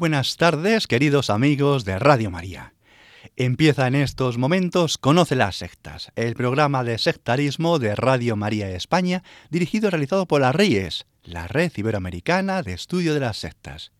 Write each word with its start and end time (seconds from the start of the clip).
Buenas 0.00 0.38
tardes, 0.38 0.86
queridos 0.86 1.28
amigos 1.28 1.84
de 1.84 1.98
Radio 1.98 2.30
María. 2.30 2.72
Empieza 3.36 3.86
en 3.86 3.94
estos 3.94 4.38
momentos 4.38 4.96
Conoce 4.96 5.36
las 5.36 5.56
sectas, 5.56 6.10
el 6.16 6.34
programa 6.34 6.84
de 6.84 6.96
sectarismo 6.96 7.78
de 7.78 7.94
Radio 7.94 8.34
María 8.34 8.70
España, 8.70 9.22
dirigido 9.50 9.88
y 9.88 9.90
realizado 9.90 10.24
por 10.24 10.40
la 10.40 10.52
RIES, 10.52 11.04
la 11.22 11.48
Red 11.48 11.72
Iberoamericana 11.76 12.62
de 12.62 12.72
Estudio 12.72 13.12
de 13.12 13.20
las 13.20 13.36
Sectas. 13.36 13.92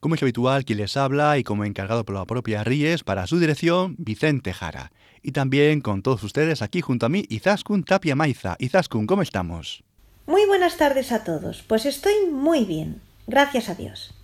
Como 0.00 0.14
es 0.14 0.22
habitual, 0.22 0.64
quien 0.64 0.78
les 0.78 0.96
habla 0.96 1.36
y 1.36 1.44
como 1.44 1.66
encargado 1.66 2.06
por 2.06 2.14
la 2.14 2.24
propia 2.24 2.64
RIES 2.64 3.04
para 3.04 3.26
su 3.26 3.38
dirección, 3.38 3.94
Vicente 3.98 4.54
Jara. 4.54 4.90
Y 5.20 5.32
también 5.32 5.82
con 5.82 6.00
todos 6.00 6.22
ustedes 6.22 6.62
aquí 6.62 6.80
junto 6.80 7.04
a 7.04 7.10
mí, 7.10 7.26
Izaskun 7.28 7.84
Tapia 7.84 8.16
Maiza. 8.16 8.56
Izaskun, 8.58 9.06
¿cómo 9.06 9.20
estamos? 9.20 9.84
Muy 10.26 10.46
buenas 10.46 10.78
tardes 10.78 11.12
a 11.12 11.24
todos. 11.24 11.62
Pues 11.68 11.84
estoy 11.84 12.14
muy 12.32 12.64
bien. 12.64 13.02
Gracias 13.26 13.68
a 13.68 13.74
Dios. 13.74 14.14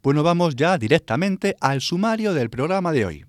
Bueno, 0.00 0.22
vamos 0.22 0.54
ya 0.54 0.78
directamente 0.78 1.56
al 1.60 1.80
sumario 1.80 2.32
del 2.32 2.50
programa 2.50 2.92
de 2.92 3.04
hoy. 3.04 3.24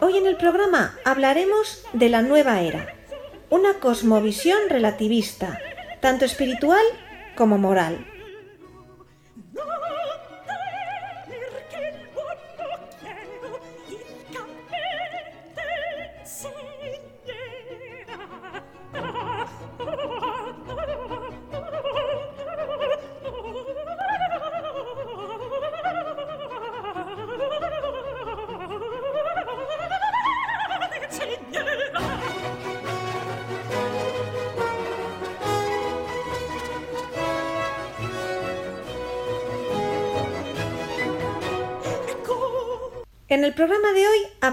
Hoy 0.00 0.16
en 0.16 0.26
el 0.26 0.36
programa 0.38 0.94
hablaremos 1.04 1.84
de 1.92 2.08
la 2.08 2.22
nueva 2.22 2.62
era, 2.62 2.94
una 3.50 3.74
cosmovisión 3.74 4.58
relativista, 4.70 5.58
tanto 6.00 6.24
espiritual 6.24 6.82
como 7.36 7.58
moral. 7.58 8.06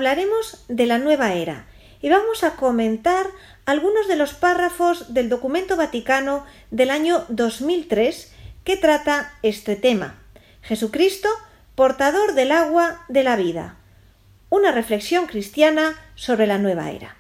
Hablaremos 0.02 0.66
de 0.68 0.88
la 0.88 0.98
nueva 0.98 1.36
era 1.36 1.68
y 2.02 2.10
vamos 2.10 2.44
a 2.44 2.56
comentar 2.56 3.28
algunos 3.66 4.08
de 4.08 4.16
los 4.16 4.34
párrafos 4.34 5.14
del 5.14 5.30
documento 5.30 5.78
vaticano 5.78 6.44
del 6.72 6.90
año 6.90 7.24
2003 7.30 8.34
que 8.64 8.78
trata 8.78 9.32
este 9.44 9.76
tema. 9.76 10.16
Jesucristo, 10.64 11.30
portador 11.76 12.34
del 12.34 12.52
agua 12.52 13.06
de 13.10 13.22
la 13.22 13.36
vida. 13.36 13.78
Una 14.50 14.72
reflexión 14.72 15.28
cristiana 15.28 15.94
sobre 16.16 16.48
la 16.48 16.58
nueva 16.58 16.90
era. 16.90 17.16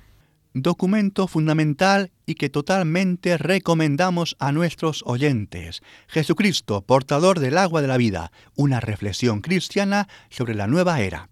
Documento 0.56 1.28
fundamental 1.28 2.10
y 2.26 2.34
que 2.34 2.50
totalmente 2.50 3.38
recomendamos 3.38 4.36
a 4.40 4.52
nuestros 4.52 5.04
oyentes. 5.06 5.84
Jesucristo, 6.08 6.82
portador 6.82 7.42
del 7.42 7.60
agua 7.60 7.84
de 7.84 7.88
la 7.88 7.98
vida. 7.98 8.32
Una 8.56 8.80
reflexión 8.80 9.42
cristiana 9.42 10.08
sobre 10.32 10.56
la 10.56 10.66
nueva 10.66 11.00
era. 11.00 11.31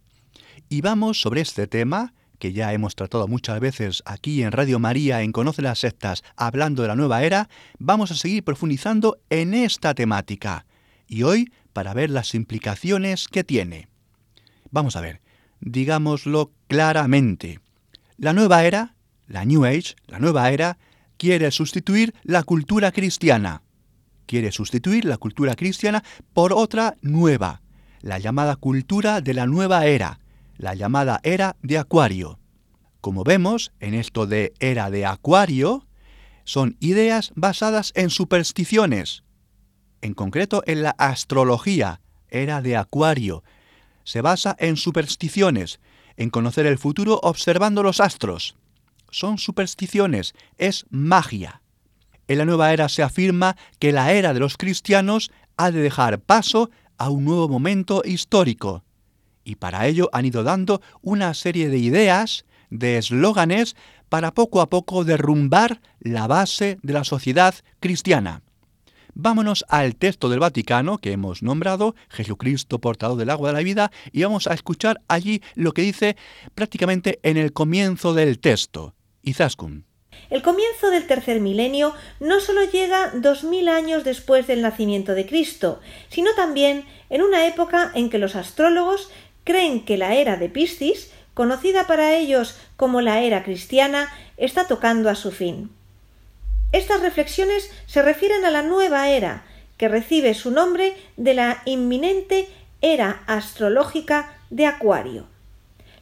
Y 0.71 0.81
vamos 0.81 1.19
sobre 1.19 1.41
este 1.41 1.65
tema, 1.65 2.13
que 2.37 2.53
ya 2.53 2.73
hemos 2.73 2.95
tratado 2.95 3.27
muchas 3.27 3.59
veces 3.59 4.03
aquí 4.05 4.43
en 4.43 4.51
Radio 4.51 4.77
María 4.77 5.23
en 5.23 5.31
Conoce 5.31 5.63
las 5.63 5.79
Sectas, 5.79 6.23
hablando 6.35 6.83
de 6.83 6.89
la 6.89 6.95
nueva 6.95 7.23
era, 7.23 7.49
vamos 7.79 8.11
a 8.11 8.15
seguir 8.15 8.43
profundizando 8.43 9.17
en 9.31 9.55
esta 9.55 9.95
temática. 9.95 10.67
Y 11.07 11.23
hoy 11.23 11.51
para 11.73 11.95
ver 11.95 12.11
las 12.11 12.35
implicaciones 12.35 13.27
que 13.27 13.43
tiene. 13.43 13.87
Vamos 14.69 14.95
a 14.95 15.01
ver, 15.01 15.21
digámoslo 15.59 16.51
claramente. 16.67 17.59
La 18.17 18.33
nueva 18.33 18.63
era, 18.63 18.93
la 19.25 19.45
New 19.45 19.65
Age, 19.65 19.95
la 20.05 20.19
nueva 20.19 20.51
era, 20.51 20.77
quiere 21.17 21.49
sustituir 21.49 22.13
la 22.21 22.43
cultura 22.43 22.91
cristiana. 22.91 23.63
Quiere 24.27 24.51
sustituir 24.51 25.05
la 25.05 25.17
cultura 25.17 25.55
cristiana 25.55 26.03
por 26.33 26.53
otra 26.53 26.95
nueva, 27.01 27.63
la 28.01 28.19
llamada 28.19 28.55
cultura 28.55 29.21
de 29.21 29.33
la 29.33 29.47
nueva 29.47 29.87
era, 29.87 30.19
la 30.59 30.75
llamada 30.75 31.21
era 31.23 31.55
de 31.63 31.77
Acuario. 31.77 32.37
Como 32.99 33.23
vemos, 33.23 33.71
en 33.79 33.93
esto 33.93 34.27
de 34.27 34.53
era 34.59 34.91
de 34.91 35.05
Acuario, 35.05 35.87
son 36.43 36.75
ideas 36.81 37.31
basadas 37.35 37.93
en 37.95 38.09
supersticiones, 38.09 39.23
en 40.01 40.13
concreto 40.13 40.61
en 40.65 40.83
la 40.83 40.91
astrología, 40.91 42.01
era 42.27 42.61
de 42.61 42.75
Acuario. 42.75 43.41
Se 44.03 44.21
basa 44.21 44.55
en 44.59 44.75
supersticiones, 44.75 45.79
en 46.17 46.29
conocer 46.29 46.65
el 46.65 46.77
futuro 46.77 47.21
observando 47.23 47.81
los 47.81 48.01
astros. 48.01 48.57
Son 49.11 49.37
supersticiones, 49.37 50.33
es 50.57 50.85
magia. 50.89 51.61
En 52.27 52.37
la 52.37 52.45
nueva 52.45 52.73
era 52.73 52.89
se 52.89 53.01
afirma 53.01 53.55
que 53.79 53.93
la 53.93 54.11
era 54.11 54.33
de 54.33 54.41
los 54.41 54.57
cristianos 54.57 55.31
ha 55.55 55.71
de 55.71 55.79
dejar 55.79 56.19
paso 56.19 56.69
a 56.97 57.09
un 57.09 57.23
nuevo 57.23 57.47
momento 57.47 58.01
histórico 58.03 58.83
y 59.43 59.55
para 59.55 59.87
ello 59.87 60.09
han 60.13 60.25
ido 60.25 60.43
dando 60.43 60.81
una 61.01 61.33
serie 61.33 61.69
de 61.69 61.77
ideas, 61.77 62.45
de 62.69 62.97
eslóganes, 62.97 63.75
para 64.09 64.33
poco 64.33 64.61
a 64.61 64.69
poco 64.69 65.03
derrumbar 65.03 65.81
la 65.99 66.27
base 66.27 66.79
de 66.81 66.93
la 66.93 67.03
sociedad 67.03 67.55
cristiana. 67.79 68.41
Vámonos 69.13 69.65
al 69.67 69.95
texto 69.95 70.29
del 70.29 70.39
Vaticano 70.39 70.97
que 70.97 71.11
hemos 71.11 71.43
nombrado, 71.43 71.95
Jesucristo 72.09 72.79
portador 72.79 73.17
del 73.17 73.29
agua 73.29 73.49
de 73.49 73.53
la 73.53 73.63
vida, 73.63 73.91
y 74.11 74.23
vamos 74.23 74.47
a 74.47 74.53
escuchar 74.53 75.01
allí 75.07 75.41
lo 75.55 75.73
que 75.73 75.81
dice 75.81 76.15
prácticamente 76.55 77.19
en 77.23 77.37
el 77.37 77.51
comienzo 77.51 78.13
del 78.13 78.39
texto. 78.39 78.93
Izaskun. 79.23 79.85
El 80.29 80.41
comienzo 80.41 80.89
del 80.89 81.07
tercer 81.07 81.41
milenio 81.41 81.93
no 82.19 82.39
solo 82.39 82.63
llega 82.63 83.11
dos 83.13 83.43
mil 83.43 83.67
años 83.67 84.03
después 84.03 84.47
del 84.47 84.61
nacimiento 84.61 85.13
de 85.13 85.25
Cristo, 85.25 85.81
sino 86.09 86.33
también 86.35 86.85
en 87.09 87.21
una 87.21 87.47
época 87.47 87.91
en 87.95 88.09
que 88.09 88.19
los 88.19 88.35
astrólogos 88.35 89.09
creen 89.49 89.83
que 89.83 89.97
la 89.97 90.13
era 90.13 90.37
de 90.37 90.47
Piscis, 90.47 91.09
conocida 91.33 91.87
para 91.87 92.13
ellos 92.13 92.55
como 92.77 93.01
la 93.01 93.23
era 93.23 93.43
cristiana, 93.43 94.07
está 94.37 94.67
tocando 94.67 95.09
a 95.09 95.15
su 95.15 95.31
fin. 95.31 95.71
Estas 96.71 97.01
reflexiones 97.01 97.71
se 97.87 98.03
refieren 98.03 98.45
a 98.45 98.51
la 98.51 98.61
nueva 98.61 99.09
era, 99.09 99.45
que 99.77 99.87
recibe 99.87 100.35
su 100.35 100.51
nombre 100.51 100.95
de 101.17 101.33
la 101.33 101.63
inminente 101.65 102.47
era 102.81 103.23
astrológica 103.25 104.37
de 104.51 104.67
Acuario. 104.67 105.25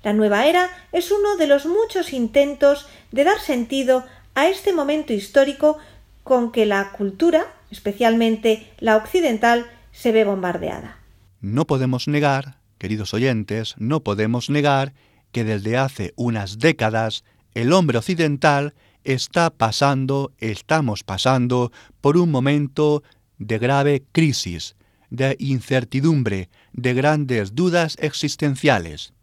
La 0.03 0.11
nueva 0.11 0.45
era 0.45 0.69
es 0.91 1.09
uno 1.11 1.37
de 1.37 1.47
los 1.47 1.65
muchos 1.65 2.11
intentos 2.11 2.89
de 3.13 3.23
dar 3.23 3.39
sentido 3.39 4.03
a 4.35 4.49
este 4.49 4.73
momento 4.73 5.13
histórico 5.13 5.77
con 6.25 6.51
que 6.51 6.65
la 6.65 6.91
cultura, 6.91 7.45
especialmente 7.71 8.69
la 8.79 8.97
occidental, 8.97 9.67
se 9.93 10.11
ve 10.11 10.25
bombardeada. 10.25 10.97
No 11.39 11.65
podemos 11.65 12.09
negar 12.09 12.56
queridos 12.77 13.13
oyentes, 13.13 13.75
no 13.77 14.03
podemos 14.03 14.49
negar 14.49 14.93
que 15.31 15.43
desde 15.43 15.77
hace 15.77 16.13
unas 16.15 16.59
décadas 16.59 17.23
el 17.53 17.73
hombre 17.73 17.97
occidental 17.97 18.73
está 19.03 19.49
pasando, 19.49 20.33
estamos 20.37 21.03
pasando 21.03 21.71
por 22.01 22.17
un 22.17 22.31
momento 22.31 23.03
de 23.37 23.57
grave 23.57 24.03
crisis, 24.11 24.75
de 25.09 25.35
incertidumbre, 25.39 26.49
de 26.73 26.93
grandes 26.93 27.55
dudas 27.55 27.97
existenciales. 27.99 29.13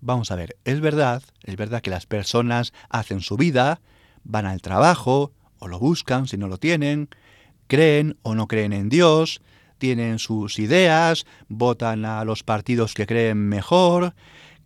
Vamos 0.00 0.30
a 0.30 0.36
ver, 0.36 0.56
es 0.64 0.80
verdad, 0.80 1.22
es 1.44 1.56
verdad 1.56 1.82
que 1.82 1.90
las 1.90 2.06
personas 2.06 2.72
hacen 2.88 3.20
su 3.20 3.36
vida, 3.36 3.80
van 4.24 4.46
al 4.46 4.60
trabajo 4.60 5.32
o 5.58 5.68
lo 5.68 5.78
buscan 5.78 6.26
si 6.26 6.36
no 6.36 6.48
lo 6.48 6.58
tienen, 6.58 7.08
creen 7.66 8.18
o 8.22 8.34
no 8.34 8.48
creen 8.48 8.72
en 8.72 8.88
Dios, 8.88 9.42
tienen 9.82 10.20
sus 10.20 10.60
ideas, 10.60 11.26
votan 11.48 12.04
a 12.04 12.24
los 12.24 12.44
partidos 12.44 12.94
que 12.94 13.04
creen 13.04 13.48
mejor, 13.48 14.14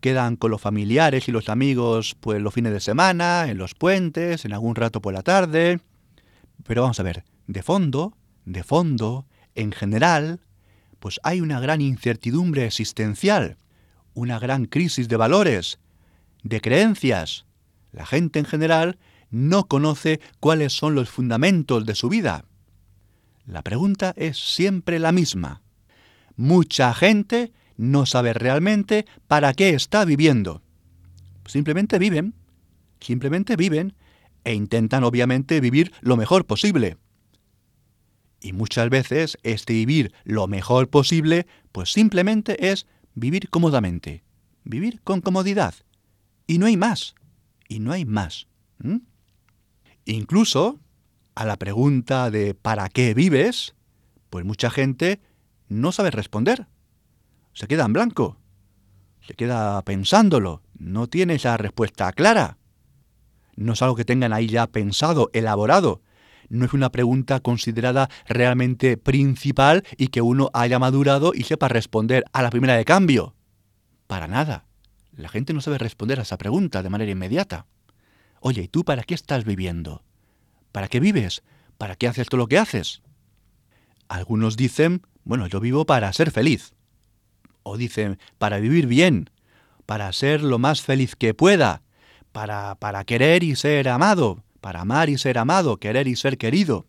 quedan 0.03 0.37
con 0.37 0.51
los 0.51 0.61
familiares 0.61 1.27
y 1.27 1.33
los 1.33 1.49
amigos 1.49 2.15
pues 2.21 2.43
los 2.43 2.53
fines 2.53 2.75
de 2.75 2.81
semana, 2.81 3.47
en 3.49 3.57
los 3.57 3.73
puentes, 3.73 4.45
en 4.45 4.53
algún 4.53 4.75
rato 4.75 5.01
por 5.01 5.15
la 5.15 5.23
tarde. 5.23 5.81
Pero 6.67 6.83
vamos 6.83 7.01
a 7.01 7.03
ver, 7.03 7.25
de 7.47 7.63
fondo, 7.63 8.13
de 8.45 8.63
fondo, 8.63 9.25
en 9.55 9.73
general, 9.73 10.41
pues 10.99 11.19
hay 11.23 11.41
una 11.41 11.61
gran 11.61 11.81
incertidumbre 11.81 12.67
existencial, 12.67 13.57
una 14.13 14.39
gran 14.39 14.67
crisis 14.67 15.09
de 15.09 15.17
valores, 15.17 15.79
de 16.43 16.61
creencias. 16.61 17.47
La 17.91 18.05
gente 18.05 18.39
en 18.39 18.45
general 18.45 18.99
no 19.31 19.67
conoce 19.67 20.21
cuáles 20.41 20.75
son 20.75 20.95
los 20.95 21.09
fundamentos 21.09 21.87
de 21.87 21.95
su 21.95 22.11
vida. 22.11 22.45
La 23.47 23.63
pregunta 23.63 24.13
es 24.17 24.39
siempre 24.39 24.99
la 24.99 25.13
misma. 25.13 25.63
Mucha 26.37 26.93
gente 26.95 27.53
no 27.77 28.05
sabe 28.05 28.33
realmente 28.33 29.07
para 29.29 29.55
qué 29.55 29.71
está 29.71 30.05
viviendo. 30.05 30.63
Simplemente 31.47 31.99
viven, 31.99 32.35
simplemente 33.01 33.57
viven 33.57 33.95
e 34.45 34.55
intentan 34.55 35.05
obviamente 35.05 35.61
vivir 35.61 35.93
lo 36.01 36.17
mejor 36.17 36.45
posible. 36.47 36.97
Y 38.41 38.53
muchas 38.53 38.91
veces 38.91 39.39
este 39.43 39.73
vivir 39.75 40.13
lo 40.25 40.47
mejor 40.49 40.89
posible 40.89 41.47
pues 41.73 41.93
simplemente 41.93 42.71
es 42.71 42.87
vivir 43.15 43.49
cómodamente, 43.49 44.25
vivir 44.65 45.01
con 45.03 45.21
comodidad. 45.21 45.75
Y 46.49 46.59
no 46.59 46.67
hay 46.67 46.77
más, 46.77 47.15
y 47.69 47.79
no 47.79 47.93
hay 47.93 48.05
más. 48.05 48.47
Incluso 50.05 50.81
a 51.37 51.45
la 51.45 51.57
pregunta 51.57 52.33
de 52.33 52.55
¿para 52.55 52.89
qué 52.89 53.15
vives? 53.15 53.77
Pues 54.31 54.45
mucha 54.45 54.71
gente 54.71 55.21
no 55.69 55.93
sabe 55.93 56.11
responder 56.11 56.67
se 57.57 57.67
queda 57.69 57.87
en 57.87 57.95
blanco, 57.95 58.37
se 59.27 59.33
queda 59.33 59.81
pensándolo, 59.81 60.61
no 60.79 61.07
tiene 61.07 61.37
esa 61.37 61.57
respuesta 61.57 62.13
clara. 62.13 62.59
No 63.57 63.73
es 63.73 63.81
algo 63.81 63.97
que 63.97 64.05
tengan 64.05 64.35
ahí 64.35 64.47
ya 64.47 64.67
pensado, 64.67 65.31
elaborado. 65.33 66.03
No 66.51 66.67
es 66.67 66.75
una 66.75 66.93
pregunta 66.93 67.41
considerada 67.41 68.11
realmente 68.27 68.99
principal 68.99 69.85
y 69.97 70.09
que 70.09 70.21
uno 70.21 70.51
haya 70.53 70.79
madurado 70.79 71.33
y 71.35 71.45
sepa 71.45 71.69
responder 71.69 72.25
a 72.35 72.43
la 72.43 72.51
primera 72.51 72.75
de 72.77 72.85
cambio. 72.85 73.35
Para 74.07 74.29
nada. 74.29 74.67
La 75.17 75.31
gente 75.31 75.55
no 75.55 75.63
sabe 75.63 75.79
responder 75.79 76.19
a 76.19 76.25
esa 76.25 76.37
pregunta 76.37 76.83
de 76.83 76.91
manera 76.91 77.11
inmediata. 77.11 77.65
Oye, 78.41 78.65
¿y 78.65 78.69
tú 78.69 78.85
para 78.85 79.03
qué 79.03 79.15
estás 79.15 79.47
viviendo? 79.47 80.03
¿Para 80.77 80.89
qué 80.89 81.01
vives? 81.01 81.43
¿Para 81.79 81.97
qué 81.97 82.07
haces 82.07 82.29
todo 82.29 82.37
lo 82.37 82.49
que 82.49 82.59
haces? 82.59 83.01
Algunos 84.09 84.59
dicen, 84.59 85.01
bueno, 85.25 85.47
yo 85.47 85.59
vivo 85.59 85.87
para 85.87 86.13
ser 86.13 86.31
feliz 86.31 86.75
o 87.63 87.79
dicen 87.79 88.19
para 88.37 88.59
vivir 88.59 88.87
bien, 88.87 89.31
para 89.87 90.13
ser 90.13 90.43
lo 90.43 90.59
más 90.59 90.83
feliz 90.83 91.17
que 91.17 91.33
pueda, 91.33 91.81
para, 92.31 92.75
para 92.75 93.05
querer 93.05 93.43
y 93.43 93.57
ser 93.57 93.89
amado, 93.89 94.45
para 94.61 94.83
amar 94.83 95.09
y 95.09 95.17
ser 95.17 95.39
amado, 95.39 95.79
querer 95.79 96.09
y 96.09 96.15
ser 96.15 96.37
querido. 96.37 96.85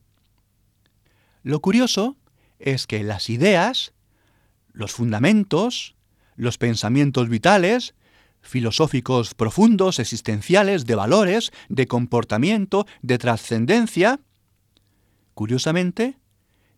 Lo 1.44 1.62
curioso 1.62 2.18
es 2.60 2.88
que 2.88 3.06
las 3.06 3.30
ideas, 3.30 3.94
los 4.74 4.92
fundamentos, 4.92 5.96
los 6.36 6.58
pensamientos 6.58 7.30
vitales, 7.30 7.96
filosóficos 8.42 9.34
profundos, 9.34 10.00
existenciales, 10.00 10.86
de 10.86 10.96
valores, 10.96 11.52
de 11.70 11.88
comportamiento, 11.88 12.86
de 13.02 13.18
trascendencia, 13.18 14.20
curiosamente, 15.34 16.18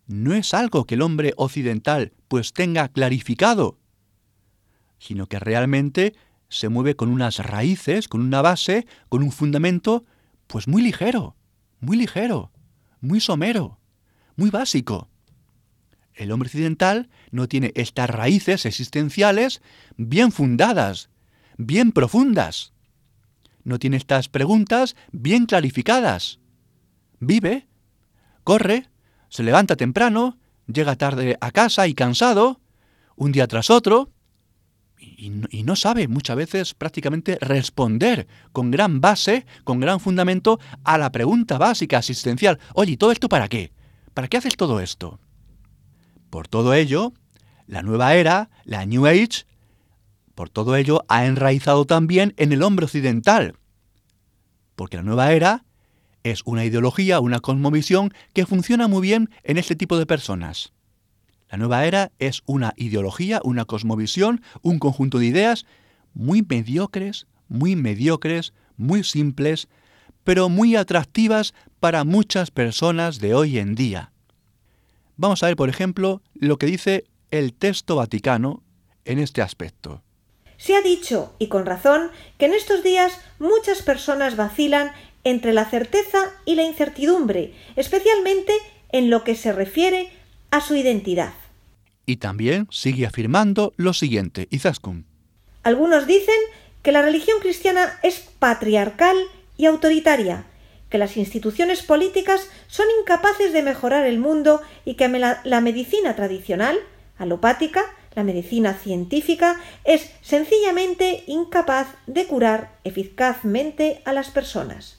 no 0.06 0.34
es 0.34 0.54
algo 0.54 0.86
que 0.86 0.96
el 0.96 1.02
hombre 1.02 1.32
occidental 1.36 2.12
pues 2.28 2.52
tenga 2.52 2.88
clarificado, 2.88 3.78
sino 4.98 5.26
que 5.26 5.38
realmente 5.38 6.14
se 6.48 6.68
mueve 6.68 6.96
con 6.96 7.08
unas 7.08 7.38
raíces, 7.38 8.08
con 8.08 8.20
una 8.20 8.42
base, 8.42 8.86
con 9.08 9.22
un 9.22 9.30
fundamento, 9.30 10.04
pues 10.46 10.66
muy 10.66 10.82
ligero, 10.82 11.36
muy 11.78 11.96
ligero, 11.96 12.50
muy 13.00 13.20
somero, 13.20 13.78
muy 14.36 14.50
básico. 14.50 15.08
El 16.12 16.32
hombre 16.32 16.48
occidental 16.48 17.08
no 17.30 17.48
tiene 17.48 17.72
estas 17.76 18.10
raíces 18.10 18.66
existenciales 18.66 19.62
bien 19.96 20.32
fundadas, 20.32 21.08
bien 21.60 21.92
profundas. 21.92 22.72
No 23.64 23.78
tiene 23.78 23.98
estas 23.98 24.28
preguntas 24.28 24.96
bien 25.12 25.46
clarificadas. 25.46 26.40
Vive, 27.20 27.66
corre, 28.44 28.88
se 29.28 29.42
levanta 29.42 29.76
temprano, 29.76 30.38
llega 30.66 30.96
tarde 30.96 31.36
a 31.40 31.50
casa 31.50 31.86
y 31.86 31.94
cansado, 31.94 32.60
un 33.14 33.32
día 33.32 33.46
tras 33.46 33.68
otro, 33.68 34.10
y, 34.98 35.30
no 35.64 35.76
sabe 35.76 36.08
muchas 36.08 36.36
veces 36.36 36.74
prácticamente 36.74 37.38
responder 37.40 38.26
con 38.52 38.70
gran 38.70 39.00
base, 39.00 39.46
con 39.64 39.80
gran 39.80 40.00
fundamento 40.00 40.58
a 40.84 40.98
la 40.98 41.12
pregunta 41.12 41.58
básica 41.58 41.98
asistencial. 41.98 42.58
Oye, 42.74 42.92
¿y 42.92 42.96
todo 42.96 43.12
esto 43.12 43.28
para 43.28 43.48
qué? 43.48 43.72
¿Para 44.14 44.28
qué 44.28 44.38
haces 44.38 44.56
todo 44.56 44.80
esto? 44.80 45.18
Por 46.28 46.48
todo 46.48 46.74
ello, 46.74 47.12
la 47.66 47.82
nueva 47.82 48.14
era, 48.14 48.50
la 48.64 48.84
New 48.84 49.06
Age, 49.06 49.44
por 50.40 50.48
todo 50.48 50.74
ello 50.74 51.04
ha 51.08 51.26
enraizado 51.26 51.84
también 51.84 52.32
en 52.38 52.50
el 52.52 52.62
hombre 52.62 52.86
occidental. 52.86 53.56
Porque 54.74 54.96
la 54.96 55.02
nueva 55.02 55.32
era 55.32 55.66
es 56.22 56.40
una 56.46 56.64
ideología, 56.64 57.20
una 57.20 57.40
cosmovisión 57.40 58.14
que 58.32 58.46
funciona 58.46 58.88
muy 58.88 59.02
bien 59.02 59.28
en 59.44 59.58
este 59.58 59.76
tipo 59.76 59.98
de 59.98 60.06
personas. 60.06 60.72
La 61.50 61.58
nueva 61.58 61.84
era 61.84 62.10
es 62.18 62.40
una 62.46 62.72
ideología, 62.78 63.42
una 63.44 63.66
cosmovisión, 63.66 64.40
un 64.62 64.78
conjunto 64.78 65.18
de 65.18 65.26
ideas 65.26 65.66
muy 66.14 66.40
mediocres, 66.40 67.26
muy 67.48 67.76
mediocres, 67.76 68.54
muy 68.78 69.04
simples, 69.04 69.68
pero 70.24 70.48
muy 70.48 70.74
atractivas 70.74 71.52
para 71.80 72.04
muchas 72.04 72.50
personas 72.50 73.18
de 73.18 73.34
hoy 73.34 73.58
en 73.58 73.74
día. 73.74 74.10
Vamos 75.18 75.42
a 75.42 75.48
ver, 75.48 75.56
por 75.56 75.68
ejemplo, 75.68 76.22
lo 76.32 76.56
que 76.56 76.64
dice 76.64 77.04
el 77.30 77.52
texto 77.52 77.96
vaticano 77.96 78.62
en 79.04 79.18
este 79.18 79.42
aspecto. 79.42 80.02
Se 80.60 80.76
ha 80.76 80.82
dicho, 80.82 81.32
y 81.38 81.46
con 81.46 81.64
razón, 81.64 82.10
que 82.36 82.44
en 82.44 82.52
estos 82.52 82.82
días 82.82 83.18
muchas 83.38 83.80
personas 83.80 84.36
vacilan 84.36 84.92
entre 85.24 85.54
la 85.54 85.64
certeza 85.64 86.18
y 86.44 86.54
la 86.54 86.64
incertidumbre, 86.64 87.54
especialmente 87.76 88.52
en 88.90 89.08
lo 89.08 89.24
que 89.24 89.36
se 89.36 89.52
refiere 89.52 90.10
a 90.50 90.60
su 90.60 90.76
identidad. 90.76 91.32
Y 92.04 92.16
también 92.16 92.68
sigue 92.70 93.06
afirmando 93.06 93.72
lo 93.78 93.94
siguiente, 93.94 94.48
Izaskun. 94.50 95.06
Algunos 95.62 96.06
dicen 96.06 96.38
que 96.82 96.92
la 96.92 97.00
religión 97.00 97.40
cristiana 97.40 97.98
es 98.02 98.18
patriarcal 98.38 99.16
y 99.56 99.64
autoritaria, 99.64 100.44
que 100.90 100.98
las 100.98 101.16
instituciones 101.16 101.82
políticas 101.82 102.50
son 102.66 102.86
incapaces 103.00 103.54
de 103.54 103.62
mejorar 103.62 104.04
el 104.04 104.18
mundo 104.18 104.60
y 104.84 104.96
que 104.96 105.08
la, 105.08 105.40
la 105.42 105.62
medicina 105.62 106.16
tradicional, 106.16 106.78
alopática, 107.16 107.86
la 108.14 108.24
medicina 108.24 108.74
científica, 108.74 109.56
es 109.84 110.10
sencillamente 110.20 111.24
incapaz 111.26 111.88
de 112.06 112.26
curar 112.26 112.70
eficazmente 112.84 114.00
a 114.04 114.12
las 114.12 114.30
personas. 114.30 114.98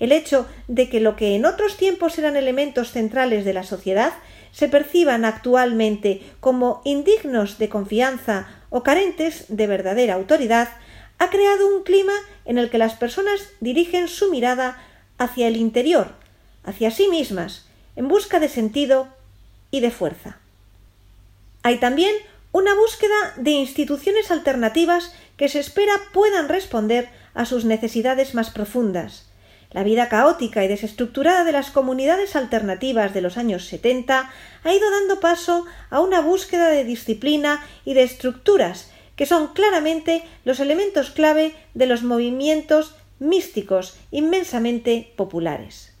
El 0.00 0.12
hecho 0.12 0.46
de 0.68 0.88
que 0.88 1.00
lo 1.00 1.16
que 1.16 1.36
en 1.36 1.46
otros 1.46 1.76
tiempos 1.76 2.18
eran 2.18 2.36
elementos 2.36 2.90
centrales 2.90 3.44
de 3.44 3.54
la 3.54 3.62
sociedad 3.62 4.12
se 4.52 4.68
perciban 4.68 5.24
actualmente 5.24 6.22
como 6.40 6.80
indignos 6.84 7.58
de 7.58 7.68
confianza 7.68 8.48
o 8.70 8.82
carentes 8.82 9.46
de 9.48 9.66
verdadera 9.66 10.14
autoridad, 10.14 10.68
ha 11.18 11.30
creado 11.30 11.66
un 11.66 11.82
clima 11.82 12.12
en 12.44 12.58
el 12.58 12.70
que 12.70 12.78
las 12.78 12.94
personas 12.94 13.40
dirigen 13.60 14.08
su 14.08 14.30
mirada 14.30 14.82
hacia 15.18 15.48
el 15.48 15.56
interior, 15.56 16.12
hacia 16.64 16.90
sí 16.90 17.08
mismas, 17.08 17.66
en 17.96 18.08
busca 18.08 18.40
de 18.40 18.48
sentido 18.48 19.08
y 19.70 19.80
de 19.80 19.90
fuerza. 19.90 20.38
Hay 21.62 21.78
también 21.78 22.14
una 22.54 22.72
búsqueda 22.76 23.34
de 23.34 23.50
instituciones 23.50 24.30
alternativas 24.30 25.12
que 25.36 25.48
se 25.48 25.58
espera 25.58 25.92
puedan 26.12 26.48
responder 26.48 27.08
a 27.34 27.46
sus 27.46 27.64
necesidades 27.64 28.36
más 28.36 28.50
profundas, 28.50 29.26
la 29.72 29.82
vida 29.82 30.08
caótica 30.08 30.64
y 30.64 30.68
desestructurada 30.68 31.42
de 31.42 31.50
las 31.50 31.72
comunidades 31.72 32.36
alternativas 32.36 33.12
de 33.12 33.22
los 33.22 33.38
años 33.38 33.64
70 33.66 34.30
ha 34.62 34.72
ido 34.72 34.88
dando 34.88 35.18
paso 35.18 35.66
a 35.90 35.98
una 35.98 36.20
búsqueda 36.20 36.68
de 36.68 36.84
disciplina 36.84 37.60
y 37.84 37.94
de 37.94 38.04
estructuras 38.04 38.92
que 39.16 39.26
son 39.26 39.48
claramente 39.48 40.22
los 40.44 40.60
elementos 40.60 41.10
clave 41.10 41.56
de 41.74 41.86
los 41.86 42.04
movimientos 42.04 42.94
místicos 43.18 43.96
inmensamente 44.12 45.12
populares. 45.16 45.92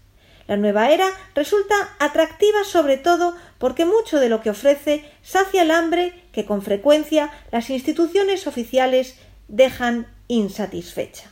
La 0.46 0.56
nueva 0.56 0.92
era 0.92 1.08
resulta 1.34 1.74
atractiva 1.98 2.62
sobre 2.62 2.96
todo 2.96 3.34
porque 3.58 3.84
mucho 3.84 4.20
de 4.20 4.28
lo 4.28 4.40
que 4.40 4.50
ofrece 4.50 5.04
sacia 5.22 5.62
el 5.62 5.72
hambre 5.72 6.23
que 6.34 6.44
con 6.44 6.62
frecuencia 6.62 7.30
las 7.52 7.70
instituciones 7.70 8.46
oficiales 8.46 9.16
dejan 9.48 10.08
insatisfecha. 10.26 11.30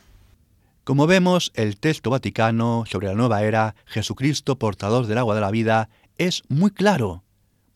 Como 0.83 1.07
vemos, 1.07 1.51
el 1.55 1.77
texto 1.77 2.09
vaticano 2.09 2.85
sobre 2.87 3.07
la 3.07 3.13
nueva 3.13 3.43
era, 3.43 3.75
Jesucristo 3.85 4.57
portador 4.57 5.05
del 5.05 5.17
agua 5.17 5.35
de 5.35 5.41
la 5.41 5.51
vida, 5.51 5.89
es 6.17 6.43
muy 6.49 6.71
claro, 6.71 7.23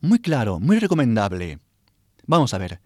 muy 0.01 0.19
claro, 0.19 0.59
muy 0.59 0.79
recomendable. 0.79 1.59
Vamos 2.25 2.53
a 2.53 2.57
ver. 2.57 2.79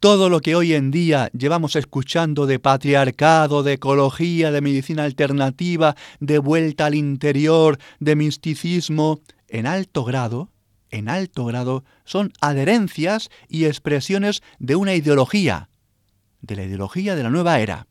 Todo 0.00 0.28
lo 0.28 0.40
que 0.40 0.54
hoy 0.54 0.74
en 0.74 0.90
día 0.90 1.28
llevamos 1.36 1.74
escuchando 1.74 2.46
de 2.46 2.60
patriarcado, 2.60 3.62
de 3.62 3.74
ecología, 3.74 4.52
de 4.52 4.60
medicina 4.60 5.04
alternativa, 5.04 5.96
de 6.20 6.38
vuelta 6.38 6.86
al 6.86 6.94
interior, 6.94 7.78
de 7.98 8.14
misticismo, 8.14 9.20
en 9.48 9.66
alto 9.66 10.04
grado, 10.04 10.50
en 10.90 11.08
alto 11.08 11.44
grado, 11.44 11.84
son 12.04 12.32
adherencias 12.40 13.30
y 13.48 13.64
expresiones 13.64 14.42
de 14.58 14.76
una 14.76 14.94
ideología, 14.94 15.68
de 16.40 16.56
la 16.56 16.64
ideología 16.64 17.14
de 17.14 17.22
la 17.22 17.30
nueva 17.30 17.60
era, 17.60 17.86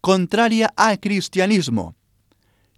contraria 0.00 0.72
al 0.76 1.00
cristianismo. 1.00 1.96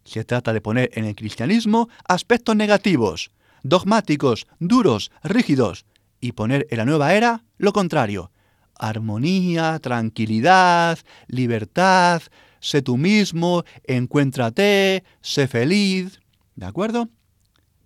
Se 0.05 0.25
trata 0.25 0.53
de 0.53 0.61
poner 0.61 0.91
en 0.95 1.05
el 1.05 1.17
cristianismo 1.17 1.89
aspectos 2.07 2.55
negativos, 2.55 3.33
dogmáticos, 3.63 4.47
duros, 4.61 5.11
rígidos, 5.23 5.85
y 6.21 6.33
poner 6.33 6.67
en 6.71 6.79
la 6.79 6.85
nueva 6.85 7.15
era 7.15 7.45
lo 7.59 7.73
contrario, 7.73 8.31
armonía, 8.79 9.79
tranquilidad, 9.81 10.99
libertad, 11.27 12.23
sé 12.61 12.83
tú 12.83 12.97
mismo, 12.97 13.65
encuéntrate, 13.85 15.05
sé 15.21 15.49
feliz. 15.49 16.21
¿De 16.55 16.67
acuerdo? 16.67 17.09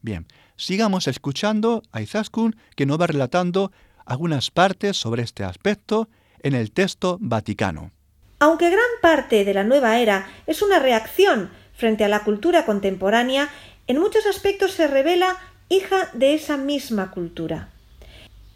Bien, 0.03 0.27
sigamos 0.61 1.09
escuchando 1.09 1.83
a 1.90 2.02
Izaskun 2.02 2.55
que 2.76 2.87
nos 2.87 3.00
va 3.00 3.07
relatando 3.07 3.73
algunas 4.05 4.50
partes 4.50 4.97
sobre 4.97 5.23
este 5.23 5.43
aspecto 5.43 6.09
en 6.43 6.55
el 6.55 6.71
texto 6.71 7.17
vaticano. 7.21 7.90
Aunque 8.38 8.71
gran 8.71 8.90
parte 9.00 9.45
de 9.45 9.55
la 9.55 9.64
nueva 9.64 9.99
era 9.99 10.29
es 10.47 10.62
una 10.62 10.79
reacción 10.79 11.50
frente 11.75 12.05
a 12.05 12.09
la 12.09 12.25
cultura 12.25 12.67
contemporánea, 12.67 13.49
en 13.87 13.99
muchos 13.99 14.26
aspectos 14.26 14.73
se 14.73 14.87
revela 14.87 15.38
hija 15.69 16.11
de 16.12 16.35
esa 16.35 16.57
misma 16.57 17.11
cultura. 17.11 17.71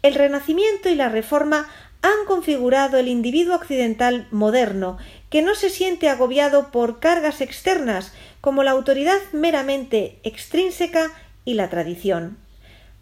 El 0.03 0.13
Renacimiento 0.13 0.89
y 0.89 0.95
la 0.95 1.09
Reforma 1.09 1.67
han 2.03 2.25
configurado 2.27 2.97
el 2.97 3.07
individuo 3.07 3.55
occidental 3.55 4.27
moderno, 4.29 4.99
que 5.31 5.41
no 5.41 5.55
se 5.55 5.71
siente 5.71 6.07
agobiado 6.07 6.71
por 6.71 6.99
cargas 6.99 7.41
externas 7.41 8.13
como 8.41 8.61
la 8.61 8.71
autoridad 8.71 9.17
meramente 9.33 10.19
extrínseca 10.23 11.11
y 11.45 11.53
la 11.53 11.69
tradición. 11.69 12.37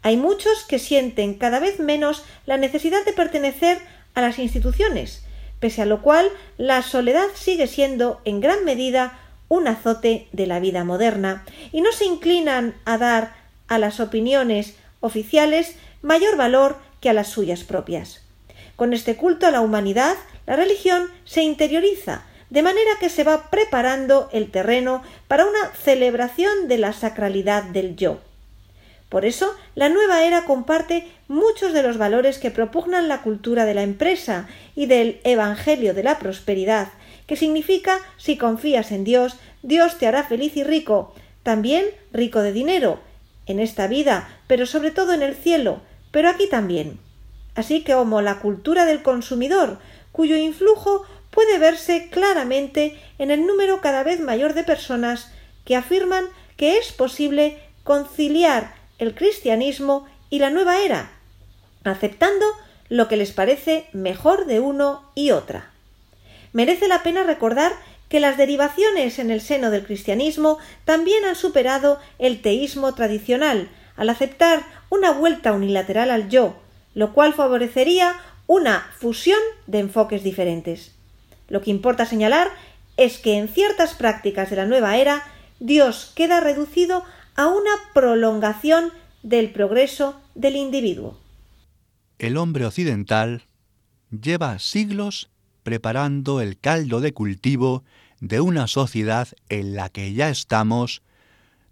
Hay 0.02 0.18
muchos 0.18 0.66
que 0.66 0.80
sienten 0.80 1.34
cada 1.36 1.60
vez 1.60 1.80
menos 1.80 2.24
la 2.46 2.58
necesidad 2.58 3.04
de 3.06 3.14
pertenecer 3.14 3.80
a 4.14 4.22
las 4.22 4.38
instituciones, 4.38 5.24
pese 5.60 5.82
a 5.82 5.86
lo 5.86 6.02
cual 6.02 6.30
la 6.58 6.82
soledad 6.82 7.28
sigue 7.36 7.68
siendo 7.68 8.22
en 8.26 8.42
gran 8.42 8.66
medida 8.66 9.20
un 9.48 9.68
azote 9.68 10.28
de 10.34 10.46
la 10.46 10.60
vida 10.60 10.84
moderna, 10.84 11.46
y 11.72 11.82
no 11.82 11.92
se 11.92 12.06
inclinan 12.06 12.76
a 12.86 12.98
dar 12.98 13.34
a 13.68 13.78
las 13.78 14.00
opiniones 14.00 14.76
oficiales 15.00 15.76
mayor 16.02 16.36
valor 16.36 16.78
que 17.00 17.10
a 17.10 17.14
las 17.14 17.30
suyas 17.30 17.64
propias. 17.64 18.22
Con 18.76 18.94
este 18.94 19.16
culto 19.16 19.46
a 19.46 19.52
la 19.52 19.62
humanidad, 19.62 20.16
la 20.46 20.56
religión 20.56 21.10
se 21.24 21.44
interioriza, 21.44 22.24
de 22.50 22.62
manera 22.62 22.92
que 23.00 23.10
se 23.10 23.24
va 23.24 23.50
preparando 23.50 24.30
el 24.34 24.52
terreno 24.52 25.02
para 25.28 25.46
una 25.46 25.70
celebración 25.82 26.68
de 26.68 26.78
la 26.78 26.94
sacralidad 26.94 27.64
del 27.64 27.96
yo. 27.96 28.20
Por 29.14 29.26
eso, 29.26 29.54
la 29.76 29.90
nueva 29.90 30.24
era 30.24 30.44
comparte 30.44 31.06
muchos 31.28 31.72
de 31.72 31.84
los 31.84 32.00
valores 32.00 32.40
que 32.40 32.50
propugnan 32.50 33.08
la 33.08 33.22
cultura 33.22 33.64
de 33.64 33.76
la 33.76 33.84
empresa 33.84 34.48
y 34.76 34.88
del 34.88 35.22
Evangelio 35.24 35.94
de 35.94 36.02
la 36.02 36.18
prosperidad, 36.18 36.88
que 37.28 37.36
significa 37.36 38.00
si 38.18 38.38
confías 38.38 38.92
en 38.92 39.04
Dios, 39.04 39.36
Dios 39.62 40.00
te 40.00 40.08
hará 40.08 40.24
feliz 40.24 40.58
y 40.58 40.64
rico, 40.64 41.14
también 41.44 41.86
rico 42.12 42.40
de 42.40 42.54
dinero, 42.54 43.02
en 43.46 43.60
esta 43.60 43.86
vida, 43.86 44.28
pero 44.48 44.66
sobre 44.66 44.90
todo 44.90 45.14
en 45.14 45.22
el 45.22 45.36
cielo, 45.36 45.82
pero 46.10 46.28
aquí 46.28 46.50
también. 46.50 46.98
Así 47.54 47.84
que 47.84 47.94
como 47.94 48.24
la 48.24 48.40
cultura 48.40 48.84
del 48.86 49.04
consumidor, 49.04 49.78
cuyo 50.12 50.38
influjo 50.38 51.06
puede 51.30 51.60
verse 51.60 52.10
claramente 52.10 53.00
en 53.20 53.30
el 53.30 53.46
número 53.46 53.80
cada 53.80 54.02
vez 54.02 54.20
mayor 54.20 54.56
de 54.56 54.64
personas 54.64 55.32
que 55.66 55.76
afirman 55.76 56.26
que 56.58 56.80
es 56.80 56.92
posible 56.92 57.60
conciliar 57.84 58.82
el 59.00 59.16
cristianismo 59.16 60.06
y 60.30 60.40
la 60.40 60.50
nueva 60.50 60.82
era, 60.82 61.12
aceptando 61.84 62.46
lo 62.90 63.08
que 63.08 63.18
les 63.18 63.32
parece 63.32 63.88
mejor 63.94 64.46
de 64.46 64.60
uno 64.60 65.10
y 65.16 65.32
otra. 65.32 65.72
Merece 66.54 66.88
la 66.88 67.04
pena 67.04 67.24
recordar 67.24 67.72
que 68.10 68.20
las 68.20 68.38
derivaciones 68.38 69.18
en 69.18 69.32
el 69.32 69.42
seno 69.42 69.72
del 69.72 69.86
cristianismo 69.86 70.60
también 70.86 71.26
han 71.26 71.36
superado 71.36 72.00
el 72.20 72.42
teísmo 72.42 72.94
tradicional, 72.94 73.70
al 73.96 74.10
aceptar 74.10 74.64
una 74.90 75.12
vuelta 75.12 75.54
unilateral 75.54 76.12
al 76.12 76.30
yo, 76.30 76.56
lo 76.94 77.14
cual 77.14 77.34
favorecería 77.34 78.16
una 78.46 78.88
fusión 79.00 79.40
de 79.68 79.80
enfoques 79.80 80.24
diferentes. 80.24 80.92
Lo 81.48 81.62
que 81.62 81.72
importa 81.72 82.06
señalar 82.06 82.52
es 82.98 83.18
que 83.18 83.38
en 83.38 83.48
ciertas 83.48 83.96
prácticas 83.96 84.50
de 84.50 84.58
la 84.58 84.66
nueva 84.66 84.98
era 84.98 85.24
Dios 85.60 86.12
queda 86.16 86.40
reducido 86.40 87.04
a 87.36 87.48
una 87.48 87.72
prolongación 87.94 88.92
del 89.24 89.52
progreso 89.52 90.22
del 90.36 90.56
individuo. 90.56 91.18
El 92.20 92.38
hombre 92.38 92.66
occidental 92.66 93.44
lleva 94.10 94.60
siglos 94.60 95.30
preparando 95.64 96.42
el 96.42 96.60
caldo 96.60 97.02
de 97.02 97.14
cultivo 97.14 97.84
de 98.20 98.42
una 98.42 98.68
sociedad 98.68 99.28
en 99.50 99.76
la 99.76 99.90
que 99.90 100.14
ya 100.14 100.30
estamos, 100.30 101.02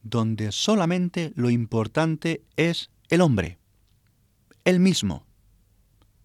donde 0.03 0.51
solamente 0.51 1.31
lo 1.35 1.49
importante 1.49 2.41
es 2.55 2.89
el 3.09 3.21
hombre, 3.21 3.59
él 4.65 4.79
mismo, 4.79 5.25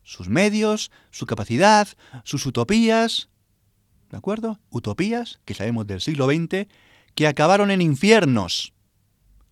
sus 0.03 0.29
medios, 0.29 0.91
su 1.11 1.27
capacidad, 1.27 1.89
sus 2.25 2.47
utopías, 2.47 3.29
¿de 4.11 4.17
acuerdo? 4.17 4.61
Utopías 4.71 5.41
que 5.45 5.55
sabemos 5.55 5.87
del 5.87 6.01
siglo 6.01 6.27
XX, 6.27 6.69
que 7.15 7.27
acabaron 7.27 7.71
en 7.71 7.83
infiernos 7.83 8.73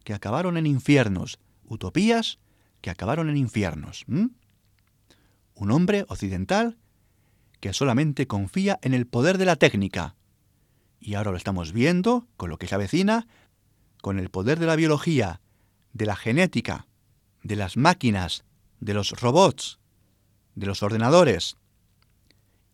que 0.05 0.15
acabaron 0.15 0.57
en 0.57 0.67
infiernos, 0.67 1.39
utopías 1.67 2.39
que 2.81 2.91
acabaron 2.91 3.31
en 3.31 3.37
infiernos. 3.37 4.05
Un 4.07 5.71
hombre 5.71 6.05
occidental 6.09 6.77
que 7.61 7.73
solamente 7.73 8.27
confía 8.27 8.79
en 8.83 8.93
el 8.93 9.07
poder 9.07 9.39
de 9.39 9.47
la 9.47 9.57
técnica. 9.57 10.17
Y 11.01 11.15
ahora 11.15 11.31
lo 11.31 11.39
estamos 11.39 11.73
viendo 11.73 12.27
con 12.37 12.51
lo 12.51 12.59
que 12.59 12.67
se 12.67 12.75
avecina, 12.75 13.27
con 14.03 14.19
el 14.19 14.29
poder 14.29 14.59
de 14.59 14.67
la 14.67 14.77
biología, 14.77 15.41
de 15.95 16.05
la 16.05 16.17
genética, 16.17 16.87
de 17.43 17.57
las 17.57 17.79
máquinas, 17.79 18.45
de 18.81 18.93
los 18.93 19.13
robots, 19.13 19.79
de 20.55 20.67
los 20.67 20.83
ordenadores. 20.83 21.57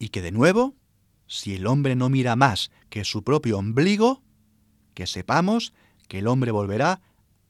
Y 0.01 0.09
que 0.09 0.23
de 0.23 0.33
nuevo, 0.33 0.75
si 1.29 1.55
el 1.55 1.69
hombre 1.69 1.95
no 1.95 2.09
mira 2.09 2.35
más 2.35 2.73
que 2.89 3.05
su 3.05 3.23
propio 3.23 3.59
ombligo, 3.59 4.23
que 4.95 5.07
sepamos 5.07 5.73
que 6.09 6.19
el 6.19 6.27
hombre 6.27 6.51
volverá 6.51 7.01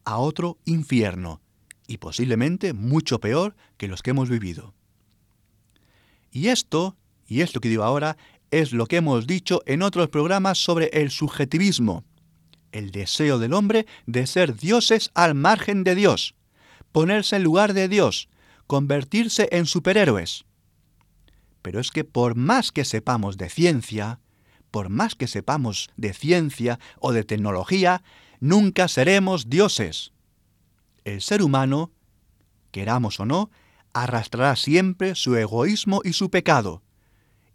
a 0.04 0.18
otro 0.18 0.58
infierno, 0.64 1.40
y 1.86 1.98
posiblemente 1.98 2.72
mucho 2.72 3.20
peor 3.20 3.56
que 3.76 3.88
los 3.88 4.02
que 4.02 4.10
hemos 4.10 4.28
vivido. 4.28 4.74
Y 6.30 6.48
esto, 6.48 6.96
y 7.26 7.40
esto 7.40 7.60
que 7.60 7.68
digo 7.68 7.82
ahora, 7.82 8.16
es 8.50 8.72
lo 8.72 8.86
que 8.86 8.96
hemos 8.96 9.26
dicho 9.26 9.62
en 9.66 9.82
otros 9.82 10.08
programas 10.08 10.58
sobre 10.58 10.86
el 10.92 11.10
subjetivismo, 11.10 12.04
el 12.72 12.90
deseo 12.90 13.38
del 13.38 13.52
hombre 13.52 13.86
de 14.06 14.26
ser 14.26 14.56
dioses 14.56 15.10
al 15.14 15.34
margen 15.34 15.84
de 15.84 15.94
Dios, 15.94 16.34
ponerse 16.92 17.36
en 17.36 17.44
lugar 17.44 17.74
de 17.74 17.88
Dios, 17.88 18.28
convertirse 18.66 19.48
en 19.52 19.66
superhéroes. 19.66 20.44
Pero 21.62 21.80
es 21.80 21.90
que 21.90 22.04
por 22.04 22.36
más 22.36 22.72
que 22.72 22.84
sepamos 22.84 23.36
de 23.36 23.48
ciencia, 23.48 24.20
por 24.70 24.88
más 24.88 25.14
que 25.14 25.26
sepamos 25.26 25.90
de 25.96 26.12
ciencia 26.14 26.78
o 27.00 27.12
de 27.12 27.24
tecnología, 27.24 28.02
nunca 28.40 28.88
seremos 28.88 29.48
dioses. 29.48 30.12
El 31.04 31.20
ser 31.20 31.42
humano, 31.42 31.92
queramos 32.72 33.20
o 33.20 33.26
no, 33.26 33.50
arrastrará 33.92 34.56
siempre 34.56 35.14
su 35.14 35.36
egoísmo 35.36 36.00
y 36.04 36.12
su 36.12 36.30
pecado. 36.30 36.82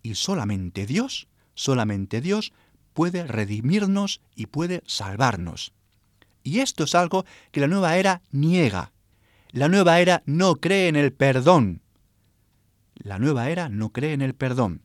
Y 0.02 0.16
solamente 0.16 0.86
Dios, 0.86 1.28
solamente 1.56 2.22
Dios 2.22 2.54
puede 2.94 3.26
redimirnos 3.28 4.22
y 4.36 4.46
puede 4.48 4.84
salvarnos. 4.86 5.74
Y 6.44 6.60
esto 6.60 6.84
es 6.84 6.96
algo 6.96 7.26
que 7.52 7.60
la 7.60 7.68
nueva 7.68 7.98
era 7.98 8.22
niega. 8.32 8.92
La 9.50 9.68
nueva 9.68 10.00
era 10.00 10.22
no 10.26 10.56
cree 10.58 10.88
en 10.88 10.96
el 10.96 11.12
perdón. 11.12 11.82
La 12.96 13.20
nueva 13.20 13.50
era 13.50 13.70
no 13.70 13.92
cree 13.92 14.14
en 14.14 14.22
el 14.22 14.36
perdón. 14.36 14.84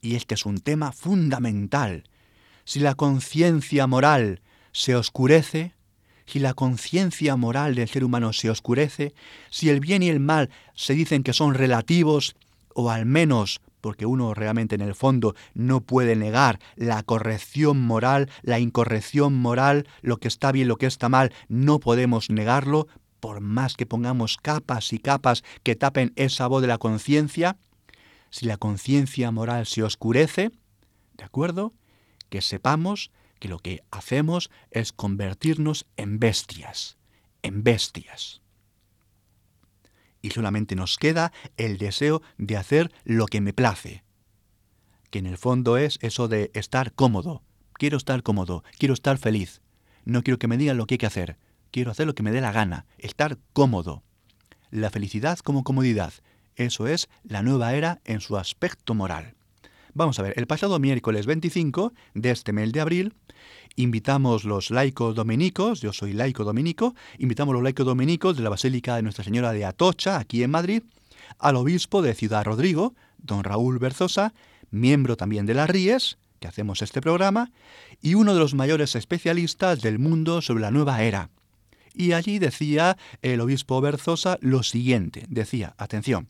Y 0.00 0.14
este 0.14 0.34
es 0.34 0.46
un 0.46 0.58
tema 0.58 0.92
fundamental. 0.92 2.04
Si 2.64 2.80
la 2.80 2.94
conciencia 2.94 3.86
moral 3.86 4.42
se 4.76 4.94
oscurece, 4.94 5.72
si 6.26 6.38
la 6.38 6.52
conciencia 6.52 7.34
moral 7.36 7.74
del 7.74 7.88
ser 7.88 8.04
humano 8.04 8.34
se 8.34 8.50
oscurece, 8.50 9.14
si 9.48 9.70
el 9.70 9.80
bien 9.80 10.02
y 10.02 10.10
el 10.10 10.20
mal 10.20 10.50
se 10.74 10.92
dicen 10.92 11.22
que 11.22 11.32
son 11.32 11.54
relativos 11.54 12.36
o 12.74 12.90
al 12.90 13.06
menos 13.06 13.62
porque 13.80 14.04
uno 14.04 14.34
realmente 14.34 14.74
en 14.74 14.82
el 14.82 14.94
fondo 14.94 15.34
no 15.54 15.80
puede 15.80 16.14
negar 16.14 16.58
la 16.74 17.02
corrección 17.04 17.80
moral, 17.80 18.28
la 18.42 18.58
incorrección 18.58 19.34
moral, 19.34 19.88
lo 20.02 20.18
que 20.18 20.28
está 20.28 20.52
bien, 20.52 20.68
lo 20.68 20.76
que 20.76 20.86
está 20.86 21.08
mal, 21.08 21.32
no 21.48 21.80
podemos 21.80 22.28
negarlo, 22.28 22.86
por 23.18 23.40
más 23.40 23.76
que 23.76 23.86
pongamos 23.86 24.36
capas 24.36 24.92
y 24.92 24.98
capas 24.98 25.42
que 25.62 25.74
tapen 25.74 26.12
esa 26.16 26.48
voz 26.48 26.60
de 26.60 26.68
la 26.68 26.76
conciencia, 26.76 27.56
si 28.28 28.44
la 28.44 28.58
conciencia 28.58 29.30
moral 29.30 29.64
se 29.64 29.82
oscurece, 29.82 30.50
¿de 31.14 31.24
acuerdo? 31.24 31.72
Que 32.28 32.42
sepamos 32.42 33.10
que 33.38 33.48
lo 33.48 33.58
que 33.58 33.82
hacemos 33.90 34.50
es 34.70 34.92
convertirnos 34.92 35.86
en 35.96 36.18
bestias, 36.18 36.96
en 37.42 37.62
bestias. 37.62 38.40
Y 40.22 40.30
solamente 40.30 40.74
nos 40.74 40.96
queda 40.98 41.32
el 41.56 41.78
deseo 41.78 42.22
de 42.38 42.56
hacer 42.56 42.92
lo 43.04 43.26
que 43.26 43.40
me 43.40 43.52
place, 43.52 44.02
que 45.10 45.18
en 45.18 45.26
el 45.26 45.38
fondo 45.38 45.76
es 45.76 45.98
eso 46.02 46.28
de 46.28 46.50
estar 46.54 46.92
cómodo. 46.92 47.42
Quiero 47.74 47.96
estar 47.96 48.22
cómodo, 48.22 48.64
quiero 48.78 48.94
estar 48.94 49.18
feliz. 49.18 49.60
No 50.04 50.22
quiero 50.22 50.38
que 50.38 50.48
me 50.48 50.56
digan 50.56 50.76
lo 50.76 50.86
que 50.86 50.94
hay 50.94 50.98
que 50.98 51.06
hacer, 51.06 51.38
quiero 51.70 51.90
hacer 51.90 52.06
lo 52.06 52.14
que 52.14 52.22
me 52.22 52.32
dé 52.32 52.40
la 52.40 52.52
gana, 52.52 52.86
estar 52.98 53.38
cómodo. 53.52 54.02
La 54.70 54.90
felicidad 54.90 55.38
como 55.38 55.62
comodidad, 55.62 56.12
eso 56.56 56.86
es 56.86 57.08
la 57.22 57.42
nueva 57.42 57.74
era 57.74 58.00
en 58.04 58.20
su 58.20 58.36
aspecto 58.36 58.94
moral. 58.94 59.35
Vamos 59.96 60.18
a 60.18 60.22
ver, 60.22 60.34
el 60.36 60.46
pasado 60.46 60.78
miércoles 60.78 61.24
25 61.24 61.94
de 62.12 62.30
este 62.30 62.52
mes 62.52 62.70
de 62.70 62.82
abril, 62.82 63.14
invitamos 63.76 64.44
los 64.44 64.70
laicos 64.70 65.14
dominicos, 65.14 65.80
yo 65.80 65.94
soy 65.94 66.12
laico 66.12 66.44
dominico, 66.44 66.94
invitamos 67.16 67.54
los 67.54 67.62
laicos 67.62 67.86
dominicos 67.86 68.36
de 68.36 68.42
la 68.42 68.50
Basílica 68.50 68.96
de 68.96 69.02
Nuestra 69.02 69.24
Señora 69.24 69.52
de 69.52 69.64
Atocha, 69.64 70.18
aquí 70.18 70.42
en 70.42 70.50
Madrid, 70.50 70.82
al 71.38 71.56
obispo 71.56 72.02
de 72.02 72.12
Ciudad 72.12 72.44
Rodrigo, 72.44 72.94
don 73.16 73.42
Raúl 73.42 73.78
Berzosa, 73.78 74.34
miembro 74.70 75.16
también 75.16 75.46
de 75.46 75.54
las 75.54 75.70
Ríes, 75.70 76.18
que 76.40 76.48
hacemos 76.48 76.82
este 76.82 77.00
programa, 77.00 77.50
y 78.02 78.16
uno 78.16 78.34
de 78.34 78.40
los 78.40 78.52
mayores 78.52 78.96
especialistas 78.96 79.80
del 79.80 79.98
mundo 79.98 80.42
sobre 80.42 80.60
la 80.60 80.70
nueva 80.70 81.04
era. 81.04 81.30
Y 81.94 82.12
allí 82.12 82.38
decía 82.38 82.98
el 83.22 83.40
obispo 83.40 83.80
Berzosa 83.80 84.36
lo 84.42 84.62
siguiente, 84.62 85.24
decía, 85.30 85.74
atención, 85.78 86.28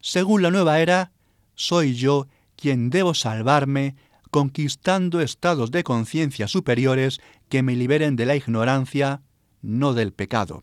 según 0.00 0.42
la 0.42 0.50
nueva 0.50 0.80
era, 0.80 1.12
soy 1.54 1.94
yo 1.94 2.26
quien 2.62 2.90
debo 2.90 3.12
salvarme 3.12 3.96
conquistando 4.30 5.20
estados 5.20 5.72
de 5.72 5.82
conciencia 5.82 6.46
superiores 6.46 7.20
que 7.48 7.64
me 7.64 7.74
liberen 7.74 8.14
de 8.14 8.24
la 8.24 8.36
ignorancia, 8.36 9.20
no 9.62 9.94
del 9.94 10.12
pecado. 10.12 10.62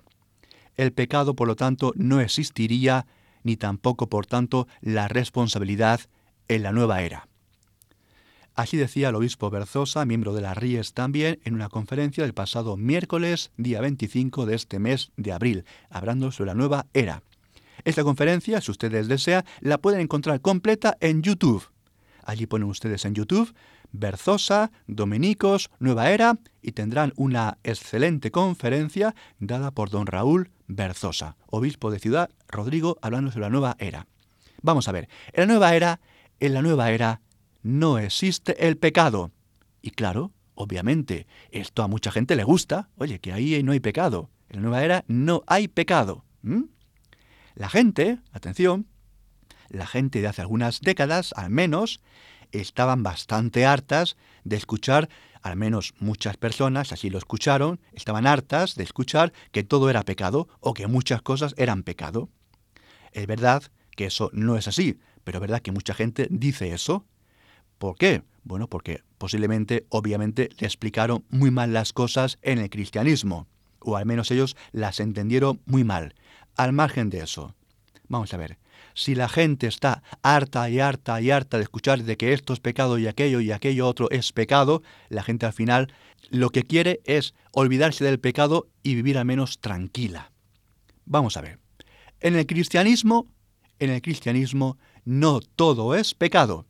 El 0.78 0.94
pecado, 0.94 1.36
por 1.36 1.50
lo 1.50 1.58
tanto, 1.58 1.92
no 1.98 2.22
existiría, 2.22 3.06
ni 3.44 3.58
tampoco, 3.58 4.08
por 4.08 4.26
tanto, 4.26 4.66
la 4.80 5.10
responsabilidad 5.10 6.00
en 6.48 6.64
la 6.64 6.72
nueva 6.72 7.02
era. 7.02 7.28
Así 8.56 8.78
decía 8.78 9.10
el 9.10 9.16
obispo 9.16 9.50
Berzosa, 9.50 10.06
miembro 10.06 10.34
de 10.34 10.40
la 10.40 10.54
Ries 10.54 10.94
también, 10.94 11.42
en 11.44 11.54
una 11.54 11.68
conferencia 11.68 12.24
del 12.24 12.34
pasado 12.34 12.78
miércoles, 12.78 13.52
día 13.58 13.82
25 13.82 14.46
de 14.46 14.56
este 14.56 14.80
mes 14.80 15.12
de 15.18 15.34
abril, 15.34 15.66
hablando 15.90 16.32
sobre 16.32 16.52
la 16.52 16.56
nueva 16.56 16.86
era. 16.94 17.24
Esta 17.84 18.06
conferencia, 18.06 18.62
si 18.62 18.72
ustedes 18.72 19.10
desean, 19.10 19.44
la 19.60 19.80
pueden 19.80 20.00
encontrar 20.00 20.40
completa 20.40 20.96
en 21.02 21.24
YouTube. 21.24 21.68
Allí 22.30 22.46
ponen 22.46 22.70
ustedes 22.70 23.06
en 23.06 23.16
YouTube 23.16 23.56
Berzosa, 23.92 24.72
Dominicos, 24.86 25.72
Nueva 25.80 26.12
Era 26.12 26.38
y 26.62 26.74
tendrán 26.74 27.12
una 27.16 27.58
excelente 27.64 28.30
conferencia 28.30 29.16
dada 29.40 29.72
por 29.72 29.90
don 29.90 30.06
Raúl 30.06 30.52
Berzosa, 30.68 31.38
obispo 31.48 31.90
de 31.90 31.98
Ciudad 31.98 32.30
Rodrigo, 32.48 33.00
hablando 33.02 33.32
sobre 33.32 33.46
la 33.46 33.50
nueva 33.50 33.76
era. 33.80 34.06
Vamos 34.62 34.88
a 34.88 34.92
ver, 34.92 35.10
en 35.34 35.42
la 35.42 35.46
nueva 35.48 35.74
era, 35.74 36.02
en 36.40 36.54
la 36.54 36.62
nueva 36.62 36.92
era 36.92 37.22
no 37.64 37.98
existe 37.98 38.68
el 38.68 38.78
pecado. 38.78 39.32
Y 39.82 39.90
claro, 39.90 40.32
obviamente, 40.54 41.26
esto 41.50 41.82
a 41.82 41.88
mucha 41.88 42.12
gente 42.12 42.36
le 42.36 42.44
gusta, 42.44 42.90
oye, 42.98 43.18
que 43.18 43.34
ahí 43.34 43.64
no 43.64 43.72
hay 43.72 43.80
pecado. 43.80 44.30
En 44.50 44.58
la 44.58 44.62
nueva 44.62 44.84
era 44.84 45.04
no 45.08 45.42
hay 45.48 45.68
pecado. 45.68 46.26
La 47.56 47.70
gente, 47.70 48.20
atención, 48.32 48.86
la 49.70 49.88
gente 49.88 50.22
de 50.22 50.28
hace 50.28 50.42
algunas 50.42 50.82
décadas, 50.82 51.34
al 51.36 51.50
menos, 51.50 52.02
estaban 52.52 53.04
bastante 53.04 53.66
hartas 53.66 54.18
de 54.44 54.56
escuchar, 54.56 55.10
al 55.42 55.56
menos 55.56 55.94
muchas 56.00 56.38
personas 56.38 56.92
así 56.92 57.10
lo 57.10 57.18
escucharon, 57.18 57.80
estaban 57.94 58.28
hartas 58.28 58.76
de 58.76 58.84
escuchar 58.84 59.34
que 59.52 59.64
todo 59.64 59.90
era 59.90 60.04
pecado 60.04 60.48
o 60.60 60.74
que 60.74 60.88
muchas 60.88 61.22
cosas 61.22 61.54
eran 61.58 61.84
pecado. 61.84 62.30
Es 63.12 63.28
verdad 63.28 63.64
que 63.96 64.06
eso 64.06 64.30
no 64.34 64.58
es 64.58 64.68
así, 64.68 65.00
pero 65.24 65.38
es 65.38 65.42
verdad 65.42 65.62
que 65.62 65.72
mucha 65.72 65.94
gente 65.94 66.28
dice 66.30 66.74
eso. 66.74 67.06
¿Por 67.78 67.96
qué? 67.98 68.24
Bueno, 68.44 68.68
porque 68.68 69.04
posiblemente, 69.18 69.86
obviamente, 69.90 70.50
le 70.60 70.68
explicaron 70.68 71.26
muy 71.30 71.52
mal 71.52 71.74
las 71.74 71.94
cosas 71.94 72.40
en 72.42 72.58
el 72.60 72.70
cristianismo, 72.70 73.48
o 73.80 73.96
al 73.96 74.06
menos 74.06 74.32
ellos 74.32 74.56
las 74.72 75.00
entendieron 75.00 75.62
muy 75.66 75.84
mal. 75.84 76.16
Al 76.56 76.74
margen 76.74 77.10
de 77.10 77.22
eso, 77.22 77.56
vamos 78.08 78.34
a 78.34 78.38
ver, 78.38 78.58
si 79.00 79.16
la 79.16 79.30
gente 79.30 79.68
está 79.68 80.04
harta 80.24 80.70
y 80.70 80.82
harta 80.82 81.22
y 81.22 81.32
harta 81.32 81.56
de 81.56 81.64
escuchar 81.64 82.04
de 82.04 82.18
que 82.18 82.34
esto 82.34 82.52
es 82.52 82.60
pecado 82.60 82.98
y 82.98 83.08
aquello 83.08 83.40
y 83.40 83.54
aquello 83.54 83.88
otro 83.88 84.12
es 84.12 84.34
pecado, 84.34 84.84
la 85.08 85.24
gente 85.24 85.46
al 85.46 85.54
final 85.54 85.94
lo 86.32 86.50
que 86.50 86.64
quiere 86.64 87.00
es 87.06 87.34
olvidarse 87.54 88.04
del 88.04 88.20
pecado 88.20 88.68
y 88.84 88.96
vivir 88.96 89.18
al 89.18 89.24
menos 89.24 89.60
tranquila. 89.60 90.34
Vamos 91.06 91.38
a 91.38 91.42
ver. 91.42 91.60
En 92.20 92.36
el 92.36 92.46
cristianismo, 92.46 93.28
en 93.80 93.90
el 93.92 94.02
cristianismo 94.02 94.78
no 95.06 95.40
todo 95.40 95.96
es 95.96 96.14
pecado. 96.14 96.66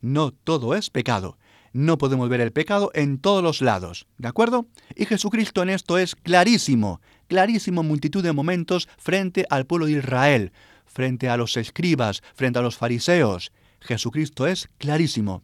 No 0.00 0.30
todo 0.30 0.76
es 0.76 0.90
pecado. 0.90 1.38
No 1.72 1.98
podemos 1.98 2.28
ver 2.28 2.40
el 2.40 2.52
pecado 2.52 2.92
en 2.94 3.18
todos 3.18 3.42
los 3.42 3.62
lados, 3.62 4.06
¿de 4.16 4.28
acuerdo? 4.28 4.68
Y 4.94 5.06
Jesucristo 5.06 5.60
en 5.64 5.70
esto 5.70 5.98
es 5.98 6.14
clarísimo, 6.14 7.00
clarísimo 7.26 7.82
multitud 7.82 8.22
de 8.22 8.32
momentos 8.32 8.88
frente 8.96 9.44
al 9.50 9.66
pueblo 9.66 9.86
de 9.86 9.92
Israel 9.94 10.52
frente 10.94 11.28
a 11.28 11.36
los 11.36 11.56
escribas, 11.56 12.22
frente 12.34 12.58
a 12.58 12.62
los 12.62 12.76
fariseos. 12.76 13.52
Jesucristo 13.80 14.46
es 14.46 14.70
clarísimo. 14.78 15.42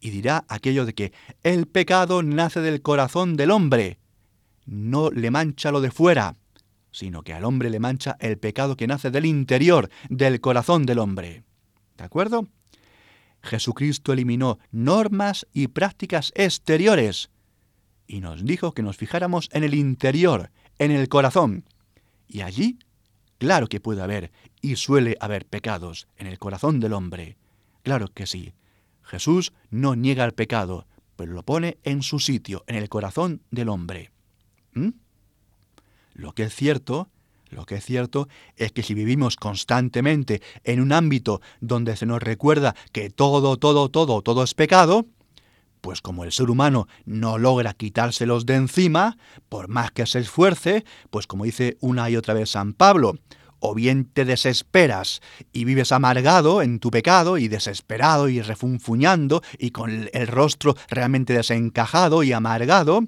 Y 0.00 0.10
dirá 0.10 0.44
aquello 0.48 0.86
de 0.86 0.94
que 0.94 1.12
el 1.42 1.66
pecado 1.66 2.22
nace 2.22 2.60
del 2.60 2.82
corazón 2.82 3.36
del 3.36 3.50
hombre. 3.50 3.98
No 4.64 5.10
le 5.10 5.30
mancha 5.30 5.70
lo 5.70 5.80
de 5.80 5.90
fuera, 5.90 6.36
sino 6.90 7.22
que 7.22 7.34
al 7.34 7.44
hombre 7.44 7.70
le 7.70 7.78
mancha 7.78 8.16
el 8.18 8.38
pecado 8.38 8.76
que 8.76 8.86
nace 8.86 9.10
del 9.10 9.26
interior, 9.26 9.90
del 10.08 10.40
corazón 10.40 10.86
del 10.86 10.98
hombre. 10.98 11.44
¿De 11.98 12.04
acuerdo? 12.04 12.48
Jesucristo 13.42 14.12
eliminó 14.12 14.58
normas 14.70 15.46
y 15.52 15.68
prácticas 15.68 16.32
exteriores 16.34 17.30
y 18.10 18.20
nos 18.20 18.44
dijo 18.44 18.72
que 18.72 18.82
nos 18.82 18.96
fijáramos 18.96 19.48
en 19.52 19.62
el 19.62 19.72
interior, 19.72 20.50
en 20.78 20.90
el 20.90 21.08
corazón. 21.08 21.64
Y 22.26 22.40
allí 22.40 22.78
Claro 23.40 23.68
que 23.68 23.80
puede 23.80 24.02
haber 24.02 24.32
y 24.60 24.76
suele 24.76 25.16
haber 25.18 25.46
pecados 25.46 26.08
en 26.18 26.26
el 26.26 26.38
corazón 26.38 26.78
del 26.78 26.92
hombre. 26.92 27.38
Claro 27.82 28.08
que 28.08 28.26
sí. 28.26 28.52
Jesús 29.02 29.54
no 29.70 29.96
niega 29.96 30.26
el 30.26 30.34
pecado, 30.34 30.86
pero 31.16 31.32
lo 31.32 31.42
pone 31.42 31.78
en 31.82 32.02
su 32.02 32.18
sitio, 32.18 32.64
en 32.66 32.76
el 32.76 32.90
corazón 32.90 33.40
del 33.50 33.70
hombre. 33.70 34.10
¿Mm? 34.74 34.90
Lo 36.12 36.32
que 36.34 36.42
es 36.42 36.54
cierto, 36.54 37.08
lo 37.48 37.64
que 37.64 37.76
es 37.76 37.84
cierto 37.86 38.28
es 38.56 38.72
que 38.72 38.82
si 38.82 38.92
vivimos 38.92 39.36
constantemente 39.36 40.42
en 40.62 40.78
un 40.78 40.92
ámbito 40.92 41.40
donde 41.62 41.96
se 41.96 42.04
nos 42.04 42.22
recuerda 42.22 42.76
que 42.92 43.08
todo, 43.08 43.56
todo, 43.56 43.88
todo, 43.88 44.20
todo 44.20 44.42
es 44.42 44.52
pecado, 44.52 45.06
pues 45.80 46.00
como 46.00 46.24
el 46.24 46.32
ser 46.32 46.50
humano 46.50 46.88
no 47.04 47.38
logra 47.38 47.74
quitárselos 47.74 48.46
de 48.46 48.56
encima, 48.56 49.16
por 49.48 49.68
más 49.68 49.90
que 49.90 50.06
se 50.06 50.20
esfuerce, 50.20 50.84
pues 51.10 51.26
como 51.26 51.44
dice 51.44 51.76
una 51.80 52.10
y 52.10 52.16
otra 52.16 52.34
vez 52.34 52.50
San 52.50 52.72
Pablo, 52.72 53.14
o 53.60 53.74
bien 53.74 54.06
te 54.06 54.24
desesperas 54.24 55.20
y 55.52 55.64
vives 55.64 55.92
amargado 55.92 56.62
en 56.62 56.80
tu 56.80 56.90
pecado 56.90 57.38
y 57.38 57.48
desesperado 57.48 58.28
y 58.28 58.40
refunfuñando 58.40 59.42
y 59.58 59.70
con 59.70 60.08
el 60.12 60.26
rostro 60.26 60.76
realmente 60.88 61.34
desencajado 61.34 62.22
y 62.22 62.32
amargado, 62.32 63.04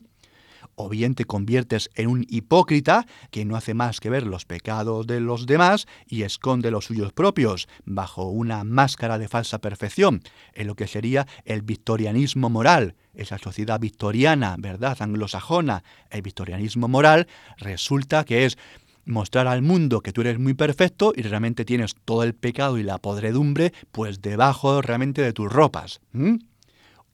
o 0.74 0.88
bien 0.88 1.14
te 1.14 1.24
conviertes 1.24 1.90
en 1.94 2.08
un 2.08 2.26
hipócrita 2.28 3.06
que 3.30 3.44
no 3.44 3.56
hace 3.56 3.74
más 3.74 4.00
que 4.00 4.10
ver 4.10 4.26
los 4.26 4.44
pecados 4.44 5.06
de 5.06 5.20
los 5.20 5.46
demás 5.46 5.86
y 6.06 6.22
esconde 6.22 6.70
los 6.70 6.86
suyos 6.86 7.12
propios 7.12 7.68
bajo 7.84 8.28
una 8.28 8.64
máscara 8.64 9.18
de 9.18 9.28
falsa 9.28 9.58
perfección, 9.58 10.22
en 10.54 10.66
lo 10.66 10.74
que 10.74 10.86
sería 10.86 11.26
el 11.44 11.62
victorianismo 11.62 12.50
moral, 12.50 12.94
esa 13.14 13.38
sociedad 13.38 13.78
victoriana, 13.78 14.56
¿verdad? 14.58 14.96
Anglosajona, 15.00 15.84
el 16.10 16.22
victorianismo 16.22 16.88
moral 16.88 17.26
resulta 17.58 18.24
que 18.24 18.44
es 18.46 18.56
mostrar 19.04 19.48
al 19.48 19.62
mundo 19.62 20.00
que 20.00 20.12
tú 20.12 20.20
eres 20.20 20.38
muy 20.38 20.54
perfecto 20.54 21.12
y 21.14 21.22
realmente 21.22 21.64
tienes 21.64 21.94
todo 22.04 22.22
el 22.22 22.34
pecado 22.34 22.78
y 22.78 22.82
la 22.82 22.98
podredumbre 22.98 23.72
pues 23.90 24.22
debajo 24.22 24.80
realmente 24.80 25.22
de 25.22 25.32
tus 25.32 25.50
ropas. 25.50 26.00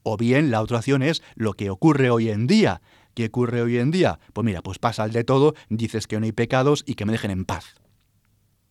O 0.03 0.17
bien 0.17 0.51
la 0.51 0.61
otra 0.61 0.77
opción 0.77 1.01
es 1.01 1.21
lo 1.35 1.53
que 1.53 1.69
ocurre 1.69 2.09
hoy 2.09 2.29
en 2.29 2.47
día, 2.47 2.81
¿Qué 3.13 3.25
ocurre 3.25 3.61
hoy 3.61 3.77
en 3.77 3.91
día? 3.91 4.19
Pues 4.33 4.45
mira, 4.45 4.61
pues 4.61 4.79
pasa 4.79 5.03
al 5.03 5.11
de 5.11 5.23
todo, 5.23 5.55
dices 5.69 6.07
que 6.07 6.19
no 6.19 6.25
hay 6.25 6.31
pecados 6.31 6.83
y 6.85 6.95
que 6.95 7.05
me 7.05 7.11
dejen 7.11 7.31
en 7.31 7.45
paz. 7.45 7.75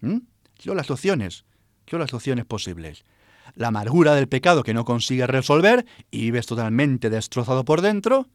¿Mm? 0.01 0.19
Son 0.59 0.77
las 0.77 0.91
opciones, 0.91 1.45
son 1.87 2.01
las 2.01 2.15
opciones 2.15 2.45
posibles. 2.45 3.05
la 3.55 3.69
amargura 3.69 4.15
del 4.15 4.29
pecado 4.29 4.63
que 4.63 4.75
no 4.75 4.85
consigues 4.85 5.29
resolver 5.29 5.87
y 6.11 6.21
vives 6.23 6.47
totalmente 6.47 7.11
destrozado 7.11 7.65
por 7.65 7.81
dentro, 7.81 8.29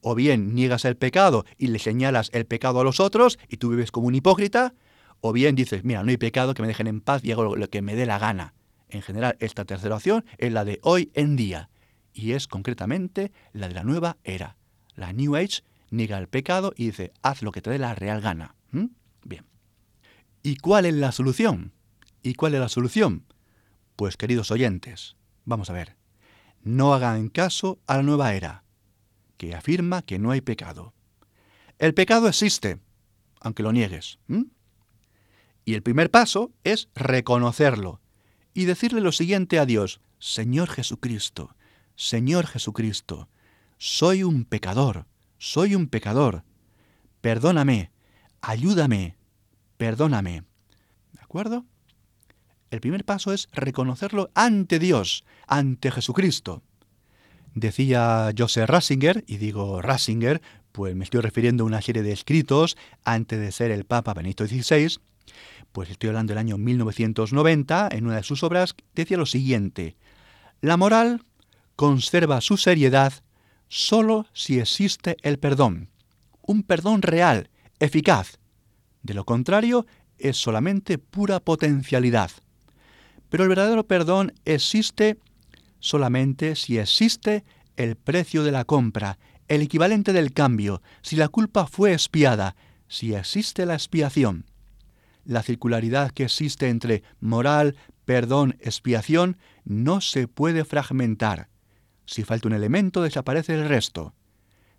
o 0.00 0.14
bien 0.14 0.54
niegas 0.54 0.84
el 0.84 0.96
pecado 0.96 1.44
y 1.56 1.68
le 1.68 1.78
señalas 1.78 2.30
el 2.32 2.46
pecado 2.46 2.80
a 2.80 2.84
los 2.84 3.00
otros 3.00 3.38
y 3.48 3.56
tú 3.56 3.70
vives 3.70 3.90
como 3.90 4.06
un 4.06 4.14
hipócrita, 4.14 4.74
o 5.20 5.32
bien 5.32 5.56
dices, 5.56 5.84
mira, 5.84 6.02
no 6.04 6.10
hay 6.10 6.16
pecado, 6.16 6.54
que 6.54 6.62
me 6.62 6.68
dejen 6.68 6.86
en 6.86 7.00
paz 7.00 7.24
y 7.24 7.32
hago 7.32 7.56
lo 7.56 7.70
que 7.70 7.82
me 7.82 7.96
dé 7.96 8.06
la 8.06 8.18
gana. 8.18 8.54
En 8.88 9.02
general, 9.02 9.36
esta 9.40 9.64
tercera 9.64 9.96
opción 9.96 10.24
es 10.38 10.52
la 10.52 10.64
de 10.64 10.78
hoy 10.82 11.10
en 11.14 11.34
día, 11.34 11.70
y 12.12 12.32
es 12.32 12.46
concretamente 12.46 13.32
la 13.52 13.68
de 13.68 13.74
la 13.74 13.82
nueva 13.82 14.16
era. 14.22 14.56
La 14.98 15.12
New 15.12 15.36
Age 15.36 15.62
niega 15.90 16.18
el 16.18 16.26
pecado 16.26 16.72
y 16.76 16.86
dice, 16.86 17.12
haz 17.22 17.42
lo 17.42 17.52
que 17.52 17.62
te 17.62 17.70
dé 17.70 17.78
la 17.78 17.94
real 17.94 18.20
gana. 18.20 18.56
Bien. 19.22 19.46
¿Y 20.42 20.56
cuál 20.56 20.86
es 20.86 20.94
la 20.94 21.12
solución? 21.12 21.72
¿Y 22.20 22.34
cuál 22.34 22.54
es 22.54 22.60
la 22.60 22.68
solución? 22.68 23.24
Pues 23.94 24.16
queridos 24.16 24.50
oyentes, 24.50 25.14
vamos 25.44 25.70
a 25.70 25.72
ver, 25.72 25.96
no 26.64 26.94
hagan 26.94 27.28
caso 27.28 27.78
a 27.86 27.96
la 27.96 28.02
nueva 28.02 28.34
era, 28.34 28.64
que 29.36 29.54
afirma 29.54 30.02
que 30.02 30.18
no 30.18 30.32
hay 30.32 30.40
pecado. 30.40 30.94
El 31.78 31.94
pecado 31.94 32.26
existe, 32.26 32.80
aunque 33.40 33.62
lo 33.62 33.70
niegues. 33.70 34.18
Y 35.64 35.74
el 35.74 35.82
primer 35.84 36.10
paso 36.10 36.50
es 36.64 36.88
reconocerlo 36.96 38.00
y 38.52 38.64
decirle 38.64 39.00
lo 39.00 39.12
siguiente 39.12 39.60
a 39.60 39.66
Dios, 39.66 40.00
Señor 40.18 40.68
Jesucristo, 40.70 41.54
Señor 41.94 42.48
Jesucristo, 42.48 43.28
soy 43.78 44.24
un 44.24 44.44
pecador, 44.44 45.06
soy 45.38 45.74
un 45.74 45.86
pecador, 45.86 46.42
perdóname, 47.20 47.90
ayúdame, 48.40 49.16
perdóname. 49.76 50.42
¿De 51.12 51.20
acuerdo? 51.20 51.64
El 52.70 52.80
primer 52.80 53.04
paso 53.04 53.32
es 53.32 53.48
reconocerlo 53.52 54.30
ante 54.34 54.78
Dios, 54.78 55.24
ante 55.46 55.90
Jesucristo. 55.90 56.62
Decía 57.54 58.32
Joseph 58.36 58.68
Ratzinger, 58.68 59.24
y 59.26 59.38
digo 59.38 59.80
Ratzinger, 59.80 60.42
pues 60.72 60.94
me 60.94 61.04
estoy 61.04 61.20
refiriendo 61.22 61.64
a 61.64 61.66
una 61.66 61.80
serie 61.80 62.02
de 62.02 62.12
escritos 62.12 62.76
antes 63.04 63.40
de 63.40 63.52
ser 63.52 63.70
el 63.70 63.84
Papa 63.84 64.12
Benito 64.12 64.46
XVI, 64.46 64.98
pues 65.72 65.90
estoy 65.90 66.08
hablando 66.08 66.32
del 66.32 66.38
año 66.38 66.58
1990, 66.58 67.88
en 67.92 68.06
una 68.06 68.16
de 68.16 68.22
sus 68.22 68.42
obras, 68.42 68.74
decía 68.94 69.16
lo 69.16 69.26
siguiente, 69.26 69.96
la 70.60 70.76
moral 70.76 71.22
conserva 71.76 72.40
su 72.40 72.56
seriedad 72.56 73.12
solo 73.68 74.26
si 74.32 74.58
existe 74.58 75.16
el 75.22 75.38
perdón, 75.38 75.90
un 76.42 76.62
perdón 76.62 77.02
real, 77.02 77.50
eficaz. 77.78 78.38
De 79.02 79.14
lo 79.14 79.24
contrario, 79.24 79.86
es 80.18 80.36
solamente 80.36 80.98
pura 80.98 81.40
potencialidad. 81.40 82.30
Pero 83.28 83.44
el 83.44 83.48
verdadero 83.48 83.86
perdón 83.86 84.32
existe 84.44 85.18
solamente 85.80 86.56
si 86.56 86.78
existe 86.78 87.44
el 87.76 87.96
precio 87.96 88.42
de 88.42 88.52
la 88.52 88.64
compra, 88.64 89.18
el 89.46 89.62
equivalente 89.62 90.12
del 90.12 90.32
cambio, 90.32 90.82
si 91.02 91.16
la 91.16 91.28
culpa 91.28 91.66
fue 91.66 91.92
expiada, 91.92 92.56
si 92.88 93.14
existe 93.14 93.66
la 93.66 93.74
expiación. 93.74 94.46
La 95.24 95.42
circularidad 95.42 96.10
que 96.10 96.24
existe 96.24 96.68
entre 96.68 97.02
moral, 97.20 97.76
perdón, 98.04 98.56
expiación 98.60 99.36
no 99.64 100.00
se 100.00 100.26
puede 100.26 100.64
fragmentar. 100.64 101.48
Si 102.08 102.24
falta 102.24 102.48
un 102.48 102.54
elemento, 102.54 103.02
desaparece 103.02 103.52
el 103.52 103.68
resto. 103.68 104.14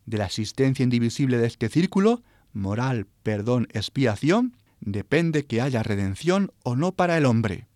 De 0.07 0.17
la 0.17 0.25
existencia 0.25 0.81
indivisible 0.81 1.37
de 1.37 1.45
este 1.45 1.69
círculo, 1.69 2.23
moral, 2.53 3.05
perdón, 3.21 3.67
expiación, 3.71 4.57
depende 4.79 5.45
que 5.45 5.61
haya 5.61 5.83
redención 5.83 6.51
o 6.63 6.75
no 6.75 6.93
para 6.93 7.19
el 7.19 7.27
hombre. 7.27 7.67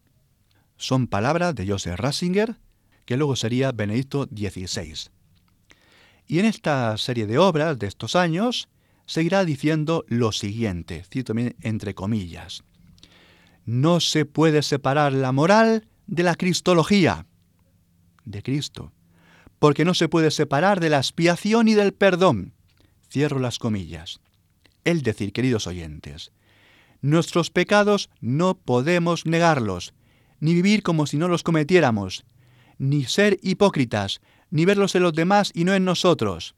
Son 0.75 1.05
palabras 1.05 1.53
de 1.53 1.67
Joseph 1.67 1.99
Ratzinger, 1.99 2.55
que 3.05 3.15
luego 3.15 3.35
sería 3.35 3.71
Benedicto 3.71 4.23
XVI. 4.23 5.11
Y 6.25 6.39
en 6.39 6.45
esta 6.45 6.97
serie 6.97 7.27
de 7.27 7.37
obras 7.37 7.77
de 7.77 7.85
estos 7.85 8.15
años, 8.15 8.69
seguirá 9.05 9.45
diciendo 9.45 10.03
lo 10.07 10.31
siguiente, 10.31 11.05
cito 11.11 11.25
también 11.25 11.55
entre 11.61 11.93
comillas. 11.93 12.63
No 13.65 13.99
se 13.99 14.25
puede 14.25 14.63
separar 14.63 15.13
la 15.13 15.31
moral 15.31 15.87
de 16.07 16.23
la 16.23 16.33
cristología, 16.33 17.27
de 18.25 18.41
Cristo 18.41 18.91
porque 19.63 19.85
no 19.85 19.93
se 19.93 20.09
puede 20.09 20.29
separar 20.29 20.81
de 20.81 20.89
la 20.89 20.97
expiación 20.97 21.69
y 21.69 21.73
del 21.73 21.93
perdón. 21.93 22.51
Cierro 23.09 23.39
las 23.39 23.59
comillas. 23.59 24.19
El 24.83 25.03
decir, 25.03 25.31
queridos 25.31 25.67
oyentes, 25.67 26.33
nuestros 26.99 27.49
pecados 27.49 28.09
no 28.19 28.55
podemos 28.55 29.25
negarlos, 29.25 29.93
ni 30.41 30.53
vivir 30.53 30.83
como 30.83 31.05
si 31.07 31.15
no 31.15 31.29
los 31.29 31.43
cometiéramos, 31.43 32.25
ni 32.77 33.05
ser 33.05 33.39
hipócritas, 33.41 34.19
ni 34.49 34.65
verlos 34.65 34.95
en 34.95 35.03
los 35.03 35.13
demás 35.13 35.49
y 35.53 35.63
no 35.63 35.73
en 35.73 35.85
nosotros, 35.85 36.55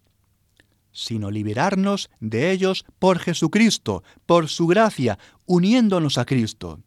sino 0.91 1.29
liberarnos 1.29 2.09
de 2.19 2.49
ellos 2.49 2.85
por 2.97 3.19
Jesucristo, 3.19 4.03
por 4.25 4.49
su 4.49 4.65
gracia, 4.65 5.19
uniéndonos 5.45 6.17
a 6.17 6.25
Cristo 6.25 6.79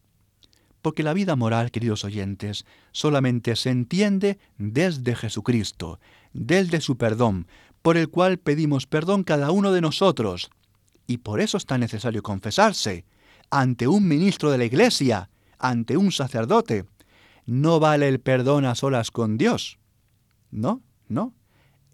porque 0.83 1.03
la 1.03 1.13
vida 1.13 1.37
moral, 1.37 1.71
queridos 1.71 2.05
oyentes, 2.05 2.65
solamente 2.93 3.57
se 3.57 3.71
entiende 3.71 4.39
desde 4.57 5.17
Jesucristo, 5.17 6.01
desde 6.33 6.81
su 6.81 6.97
perdón, 6.97 7.47
por 7.83 7.97
el 7.97 8.09
cual 8.09 8.39
pedimos 8.39 8.87
perdón 8.87 9.25
cada 9.25 9.51
uno 9.51 9.73
de 9.73 9.81
nosotros. 9.81 10.51
Y 11.07 11.19
por 11.19 11.41
eso 11.41 11.57
es 11.57 11.67
tan 11.67 11.81
necesario 11.81 12.23
confesarse 12.23 13.05
ante 13.51 13.89
un 13.89 14.07
ministro 14.07 14.51
de 14.51 14.59
la 14.59 14.65
Iglesia, 14.65 15.31
ante 15.59 15.97
un 15.97 16.13
sacerdote. 16.13 16.85
No 17.47 17.81
vale 17.81 18.09
el 18.09 18.21
perdón 18.21 18.67
a 18.67 18.75
solas 18.75 19.11
con 19.11 19.39
Dios. 19.39 19.79
No, 20.51 20.83
no. 21.09 21.35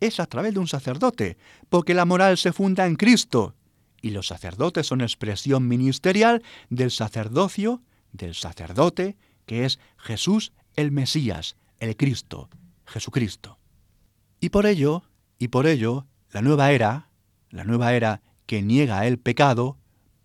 Es 0.00 0.18
a 0.20 0.26
través 0.26 0.52
de 0.54 0.60
un 0.60 0.66
sacerdote, 0.66 1.38
porque 1.68 1.94
la 1.94 2.04
moral 2.04 2.36
se 2.36 2.52
funda 2.52 2.86
en 2.86 2.96
Cristo. 2.96 3.54
Y 4.02 4.10
los 4.10 4.26
sacerdotes 4.26 4.86
son 4.86 5.00
expresión 5.00 5.66
ministerial 5.68 6.42
del 6.68 6.90
sacerdocio 6.90 7.82
del 8.14 8.34
sacerdote, 8.34 9.18
que 9.44 9.66
es 9.66 9.78
Jesús 9.98 10.52
el 10.74 10.90
Mesías, 10.90 11.56
el 11.78 11.96
Cristo, 11.96 12.48
Jesucristo. 12.86 13.58
Y 14.40 14.48
por 14.48 14.64
ello, 14.66 15.02
y 15.38 15.48
por 15.48 15.66
ello, 15.66 16.06
la 16.30 16.40
nueva 16.40 16.72
era, 16.72 17.10
la 17.50 17.64
nueva 17.64 17.94
era 17.94 18.22
que 18.46 18.62
niega 18.62 19.06
el 19.06 19.18
pecado, 19.18 19.78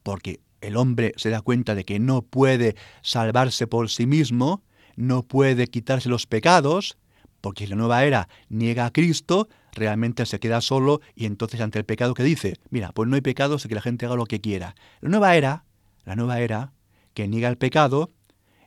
porque 0.04 0.40
el 0.62 0.78
hombre 0.78 1.14
se 1.18 1.30
da 1.30 1.42
cuenta 1.42 1.76
de 1.76 1.86
que 1.86 2.00
no 2.00 2.22
puede 2.22 2.76
salvarse 3.02 3.68
por 3.68 3.90
sí 3.90 4.06
mismo, 4.06 4.64
no 4.96 5.24
puede 5.24 5.68
quitarse 5.68 6.10
los 6.10 6.26
pecados, 6.26 6.98
porque 7.42 7.68
la 7.68 7.76
nueva 7.76 8.04
era 8.04 8.28
niega 8.50 8.86
a 8.86 8.92
Cristo, 8.92 9.48
realmente 9.72 10.26
se 10.26 10.40
queda 10.40 10.62
solo 10.62 11.02
y 11.16 11.26
entonces 11.26 11.62
ante 11.62 11.80
el 11.80 11.86
pecado 11.86 12.14
que 12.14 12.24
dice, 12.24 12.58
mira, 12.70 12.92
pues 12.92 13.08
no 13.08 13.16
hay 13.16 13.22
pecado, 13.22 13.60
sé 13.60 13.70
que 13.70 13.76
la 13.76 13.82
gente 13.82 14.06
haga 14.06 14.16
lo 14.16 14.26
que 14.26 14.42
quiera. 14.42 14.76
La 15.00 15.10
nueva 15.10 15.36
era, 15.36 15.64
la 16.04 16.16
nueva 16.16 16.40
era, 16.42 16.74
que 17.20 17.28
niega 17.28 17.50
el 17.50 17.58
pecado, 17.58 18.12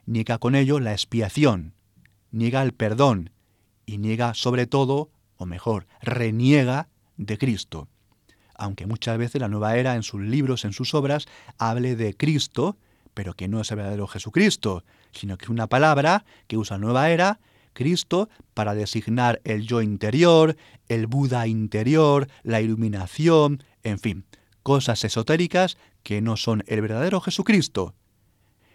niega 0.05 0.37
con 0.37 0.55
ello 0.55 0.79
la 0.79 0.93
expiación, 0.93 1.73
niega 2.33 2.63
el 2.63 2.75
perdón 2.75 3.31
y 3.87 3.97
niega 3.97 4.35
sobre 4.35 4.67
todo, 4.67 5.11
o 5.39 5.47
mejor, 5.47 5.87
reniega 6.03 6.91
de 7.17 7.39
Cristo. 7.39 7.89
Aunque 8.55 8.87
muchas 8.87 9.17
veces 9.17 9.41
la 9.41 9.49
nueva 9.49 9.79
era 9.79 9.95
en 9.95 10.03
sus 10.03 10.21
libros, 10.21 10.67
en 10.67 10.75
sus 10.75 10.93
obras, 10.93 11.29
hable 11.57 11.97
de 11.97 12.15
Cristo, 12.15 12.77
pero 13.15 13.33
que 13.33 13.49
no 13.49 13.59
es 13.59 13.71
el 13.71 13.79
verdadero 13.79 14.07
Jesucristo, 14.07 14.85
sino 15.13 15.39
que 15.39 15.47
es 15.47 15.51
una 15.51 15.69
palabra 15.69 16.27
que 16.47 16.59
usa 16.59 16.77
nueva 16.77 17.09
era, 17.09 17.41
Cristo, 17.73 18.29
para 18.53 18.75
designar 18.75 19.41
el 19.45 19.67
yo 19.67 19.81
interior, 19.81 20.59
el 20.89 21.07
Buda 21.07 21.47
interior, 21.47 22.29
la 22.43 22.61
iluminación, 22.61 23.65
en 23.83 23.99
fin, 23.99 24.27
cosas 24.63 25.05
esotéricas 25.05 25.79
que 26.03 26.21
no 26.21 26.37
son 26.37 26.65
el 26.67 26.83
verdadero 26.83 27.23
Jesucristo, 27.23 27.95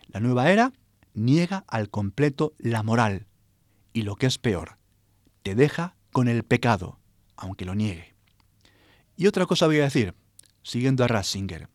la 0.07 0.19
nueva 0.19 0.51
era 0.51 0.73
niega 1.13 1.63
al 1.67 1.89
completo 1.89 2.53
la 2.57 2.83
moral 2.83 3.27
y 3.93 4.03
lo 4.03 4.15
que 4.15 4.27
es 4.27 4.37
peor, 4.37 4.77
te 5.43 5.55
deja 5.55 5.95
con 6.11 6.27
el 6.27 6.43
pecado, 6.43 6.99
aunque 7.35 7.65
lo 7.65 7.75
niegue. 7.75 8.15
Y 9.15 9.27
otra 9.27 9.45
cosa 9.45 9.65
voy 9.65 9.79
a 9.79 9.85
decir, 9.85 10.13
siguiendo 10.61 11.03
a 11.03 11.07
Ratzinger. 11.07 11.69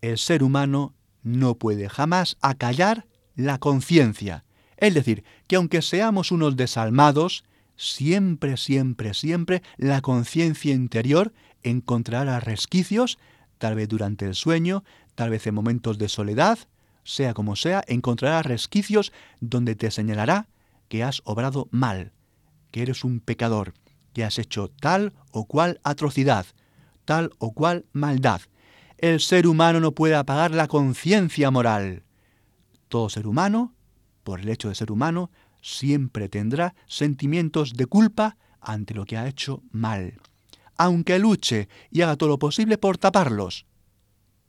El 0.00 0.18
ser 0.18 0.42
humano 0.42 0.94
no 1.22 1.56
puede 1.56 1.88
jamás 1.88 2.36
acallar 2.40 3.06
la 3.34 3.58
conciencia. 3.58 4.44
Es 4.76 4.94
decir, 4.94 5.24
que 5.48 5.56
aunque 5.56 5.82
seamos 5.82 6.30
unos 6.30 6.56
desalmados, 6.56 7.44
siempre, 7.76 8.56
siempre, 8.56 9.14
siempre 9.14 9.62
la 9.76 10.00
conciencia 10.00 10.72
interior 10.72 11.32
encontrará 11.62 12.38
resquicios, 12.40 13.18
tal 13.58 13.74
vez 13.74 13.88
durante 13.88 14.26
el 14.26 14.34
sueño, 14.34 14.84
tal 15.14 15.30
vez 15.30 15.46
en 15.46 15.54
momentos 15.54 15.98
de 15.98 16.08
soledad, 16.08 16.58
sea 17.06 17.34
como 17.34 17.56
sea, 17.56 17.84
encontrarás 17.86 18.44
resquicios 18.44 19.12
donde 19.40 19.76
te 19.76 19.90
señalará 19.90 20.48
que 20.88 21.04
has 21.04 21.22
obrado 21.24 21.68
mal, 21.70 22.12
que 22.70 22.82
eres 22.82 23.04
un 23.04 23.20
pecador, 23.20 23.74
que 24.12 24.24
has 24.24 24.38
hecho 24.38 24.68
tal 24.68 25.12
o 25.30 25.46
cual 25.46 25.80
atrocidad, 25.84 26.46
tal 27.04 27.30
o 27.38 27.52
cual 27.52 27.86
maldad. 27.92 28.40
El 28.98 29.20
ser 29.20 29.46
humano 29.46 29.78
no 29.78 29.92
puede 29.92 30.16
apagar 30.16 30.50
la 30.50 30.68
conciencia 30.68 31.50
moral. 31.50 32.02
Todo 32.88 33.08
ser 33.08 33.26
humano, 33.26 33.74
por 34.24 34.40
el 34.40 34.48
hecho 34.48 34.68
de 34.68 34.74
ser 34.74 34.90
humano, 34.90 35.30
siempre 35.62 36.28
tendrá 36.28 36.74
sentimientos 36.86 37.74
de 37.74 37.86
culpa 37.86 38.36
ante 38.60 38.94
lo 38.94 39.04
que 39.04 39.16
ha 39.16 39.28
hecho 39.28 39.62
mal, 39.70 40.14
aunque 40.76 41.18
luche 41.18 41.68
y 41.90 42.02
haga 42.02 42.16
todo 42.16 42.30
lo 42.30 42.38
posible 42.38 42.78
por 42.78 42.98
taparlos. 42.98 43.66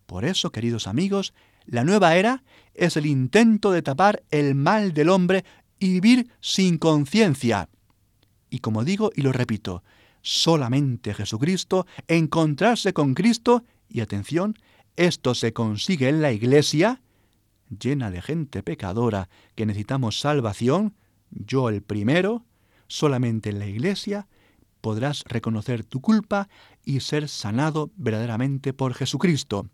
Por 0.08 0.26
eso, 0.26 0.52
queridos 0.52 0.88
amigos, 0.88 1.34
la 1.68 1.84
nueva 1.84 2.16
era 2.16 2.44
es 2.74 2.98
el 2.98 3.06
intento 3.06 3.72
de 3.72 3.82
tapar 3.82 4.24
el 4.32 4.56
mal 4.56 4.94
del 4.94 5.10
hombre 5.10 5.44
y 5.80 6.00
vivir 6.00 6.32
sin 6.40 6.78
conciencia. 6.78 7.70
Y 8.50 8.60
como 8.60 8.84
digo 8.84 9.12
y 9.16 9.22
lo 9.22 9.34
repito, 9.34 9.84
solamente 10.22 11.14
Jesucristo, 11.14 11.86
encontrarse 12.08 12.94
con 12.94 13.14
Cristo, 13.14 13.64
y 13.90 14.02
atención, 14.02 14.56
esto 14.96 15.36
se 15.36 15.54
consigue 15.54 16.10
en 16.10 16.22
la 16.22 16.32
iglesia, 16.32 17.02
llena 17.70 18.12
de 18.12 18.22
gente 18.22 18.64
pecadora 18.64 19.30
que 19.56 19.66
necesitamos 19.66 20.20
salvación, 20.20 20.96
yo 21.30 21.70
el 21.70 21.82
primero, 21.82 22.46
solamente 22.88 23.50
en 23.50 23.60
la 23.60 23.68
iglesia 23.68 24.28
podrás 24.82 25.24
reconocer 25.26 25.84
tu 25.84 26.00
culpa 26.00 26.48
y 26.84 27.02
ser 27.02 27.28
sanado 27.28 27.92
verdaderamente 27.98 28.74
por 28.74 28.94
Jesucristo, 28.94 29.68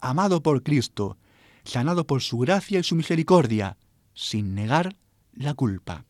amado 0.00 0.42
por 0.42 0.62
Cristo, 0.62 1.18
sanado 1.66 2.06
por 2.06 2.22
su 2.22 2.38
gracia 2.38 2.78
y 2.78 2.82
su 2.82 2.94
misericordia, 2.94 3.76
sin 4.14 4.54
negar 4.54 4.96
la 5.34 5.54
culpa. 5.54 6.04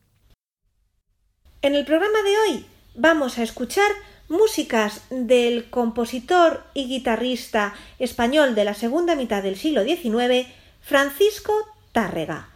En 1.61 1.75
el 1.75 1.85
programa 1.85 2.21
de 2.23 2.37
hoy 2.37 2.65
vamos 2.95 3.37
a 3.37 3.43
escuchar 3.43 3.91
músicas 4.29 5.01
del 5.09 5.69
compositor 5.69 6.63
y 6.73 6.87
guitarrista 6.87 7.73
español 7.99 8.55
de 8.55 8.65
la 8.65 8.73
segunda 8.73 9.15
mitad 9.15 9.43
del 9.43 9.57
siglo 9.57 9.83
XIX, 9.83 10.47
Francisco 10.81 11.53
Tárrega. 11.91 12.49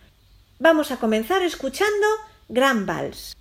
Vamos 0.60 0.92
a 0.92 0.98
comenzar 0.98 1.42
escuchando 1.44 2.08
Gran 2.50 2.86
Vals. 2.86 3.36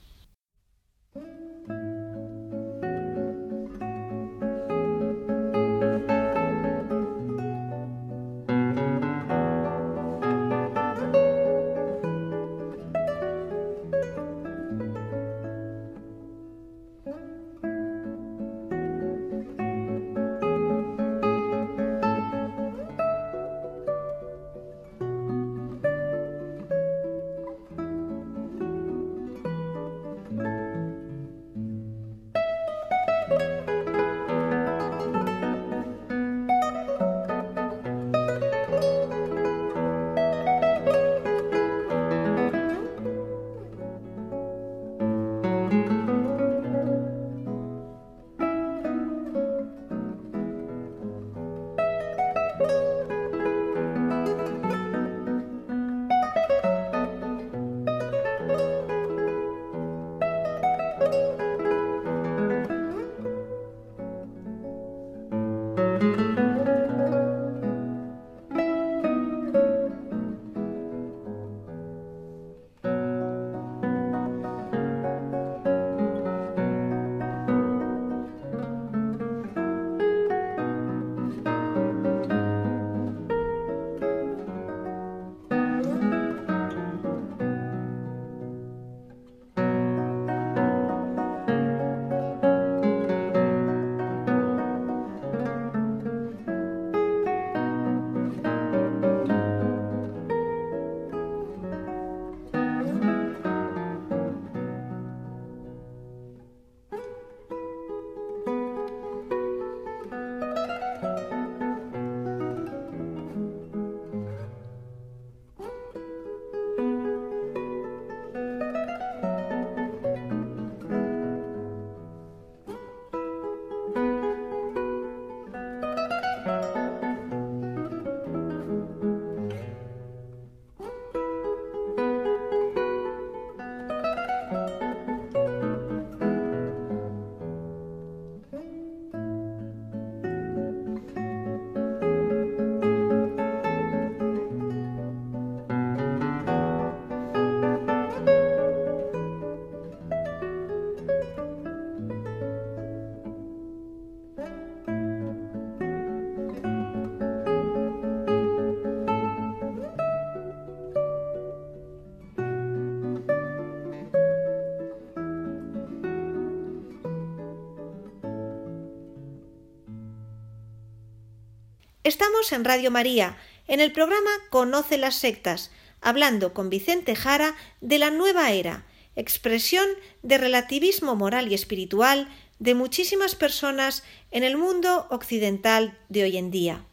En 172.53 172.65
Radio 172.65 172.91
María, 172.91 173.37
en 173.69 173.81
el 173.81 173.93
programa 173.93 174.31
Conoce 174.49 174.99
las 174.99 175.15
sectas, 175.15 175.71
hablando 176.01 176.53
con 176.55 176.71
Vicente 176.71 177.15
Jara 177.15 177.55
de 177.81 177.99
la 177.99 178.11
nueva 178.11 178.51
era, 178.51 178.87
expresión 179.15 179.87
de 180.23 180.39
relativismo 180.39 181.15
moral 181.15 181.53
y 181.53 181.55
espiritual 181.55 182.29
de 182.59 182.75
muchísimas 182.75 183.35
personas 183.37 184.03
en 184.31 184.43
el 184.43 184.57
mundo 184.57 185.07
occidental 185.11 185.99
de 186.09 186.25
hoy 186.25 186.39
en 186.39 186.51
día. 186.51 186.85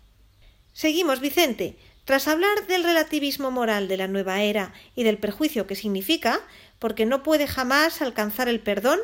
Seguimos, 0.73 1.21
Vicente. 1.21 1.75
Tras 2.03 2.27
hablar 2.27 2.67
del 2.67 2.83
relativismo 2.83 3.49
moral 3.49 3.87
de 3.87 3.97
la 3.97 4.07
nueva 4.07 4.43
era 4.43 4.73
y 4.95 5.03
del 5.03 5.17
perjuicio 5.17 5.65
que 5.65 5.75
significa, 5.75 6.41
porque 6.77 7.05
no 7.05 7.23
puede 7.23 7.47
jamás 7.47 8.01
alcanzar 8.01 8.47
el 8.47 8.59
perdón, 8.59 8.99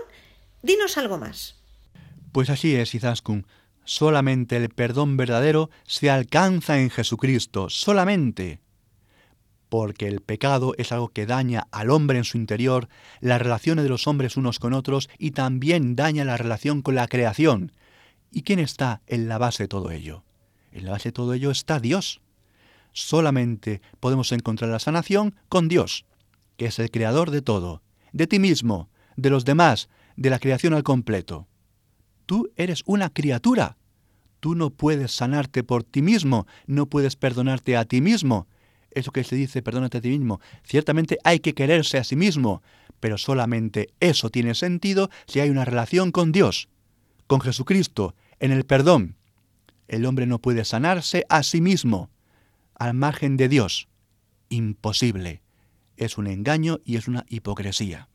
dinos 0.61 0.97
algo 0.97 1.17
más. 1.17 1.55
Pues 2.31 2.49
así 2.49 2.75
es, 2.75 2.93
Izaskun. 2.93 3.47
Solamente 3.85 4.55
el 4.55 4.69
perdón 4.69 5.17
verdadero 5.17 5.69
se 5.85 6.09
alcanza 6.09 6.79
en 6.79 6.89
Jesucristo, 6.89 7.69
solamente. 7.69 8.61
Porque 9.69 10.07
el 10.07 10.21
pecado 10.21 10.73
es 10.77 10.91
algo 10.91 11.09
que 11.09 11.25
daña 11.25 11.67
al 11.71 11.89
hombre 11.89 12.17
en 12.17 12.23
su 12.23 12.37
interior, 12.37 12.87
las 13.19 13.41
relaciones 13.41 13.83
de 13.83 13.89
los 13.89 14.07
hombres 14.07 14.37
unos 14.37 14.59
con 14.59 14.73
otros 14.73 15.09
y 15.17 15.31
también 15.31 15.95
daña 15.95 16.23
la 16.23 16.37
relación 16.37 16.81
con 16.81 16.95
la 16.95 17.07
creación. 17.07 17.71
¿Y 18.31 18.43
quién 18.43 18.59
está 18.59 19.01
en 19.07 19.27
la 19.27 19.37
base 19.37 19.63
de 19.63 19.67
todo 19.67 19.91
ello? 19.91 20.23
En 20.71 20.85
la 20.85 20.91
base 20.91 21.09
de 21.09 21.13
todo 21.13 21.33
ello 21.33 21.51
está 21.51 21.79
Dios. 21.79 22.21
Solamente 22.93 23.81
podemos 23.99 24.31
encontrar 24.31 24.69
la 24.69 24.79
sanación 24.79 25.35
con 25.49 25.67
Dios, 25.67 26.05
que 26.57 26.67
es 26.67 26.79
el 26.79 26.91
creador 26.91 27.31
de 27.31 27.41
todo, 27.41 27.81
de 28.11 28.27
ti 28.27 28.39
mismo, 28.39 28.89
de 29.15 29.29
los 29.29 29.45
demás, 29.45 29.89
de 30.15 30.29
la 30.29 30.39
creación 30.39 30.73
al 30.73 30.83
completo. 30.83 31.47
Tú 32.25 32.51
eres 32.55 32.83
una 32.85 33.09
criatura. 33.09 33.77
Tú 34.39 34.55
no 34.55 34.69
puedes 34.69 35.11
sanarte 35.11 35.63
por 35.63 35.83
ti 35.83 36.01
mismo, 36.01 36.47
no 36.67 36.87
puedes 36.87 37.15
perdonarte 37.15 37.77
a 37.77 37.85
ti 37.85 38.01
mismo. 38.01 38.47
Eso 38.91 39.11
que 39.11 39.23
se 39.23 39.35
dice, 39.35 39.61
perdónate 39.61 39.97
a 39.97 40.01
ti 40.01 40.09
mismo. 40.09 40.39
Ciertamente 40.63 41.17
hay 41.23 41.39
que 41.39 41.53
quererse 41.53 41.97
a 41.97 42.03
sí 42.03 42.15
mismo, 42.15 42.61
pero 42.99 43.17
solamente 43.17 43.89
eso 43.99 44.29
tiene 44.29 44.53
sentido 44.53 45.09
si 45.25 45.39
hay 45.39 45.49
una 45.49 45.65
relación 45.65 46.11
con 46.11 46.31
Dios, 46.31 46.69
con 47.27 47.41
Jesucristo, 47.41 48.15
en 48.39 48.51
el 48.51 48.65
perdón. 48.65 49.15
El 49.87 50.05
hombre 50.05 50.25
no 50.25 50.39
puede 50.39 50.65
sanarse 50.65 51.25
a 51.29 51.43
sí 51.43 51.61
mismo, 51.61 52.09
al 52.75 52.93
margen 52.93 53.37
de 53.37 53.49
Dios. 53.49 53.87
Imposible. 54.49 55.41
Es 55.97 56.17
un 56.17 56.27
engaño 56.27 56.79
y 56.83 56.97
es 56.97 57.07
una 57.07 57.25
hipocresía. 57.29 58.09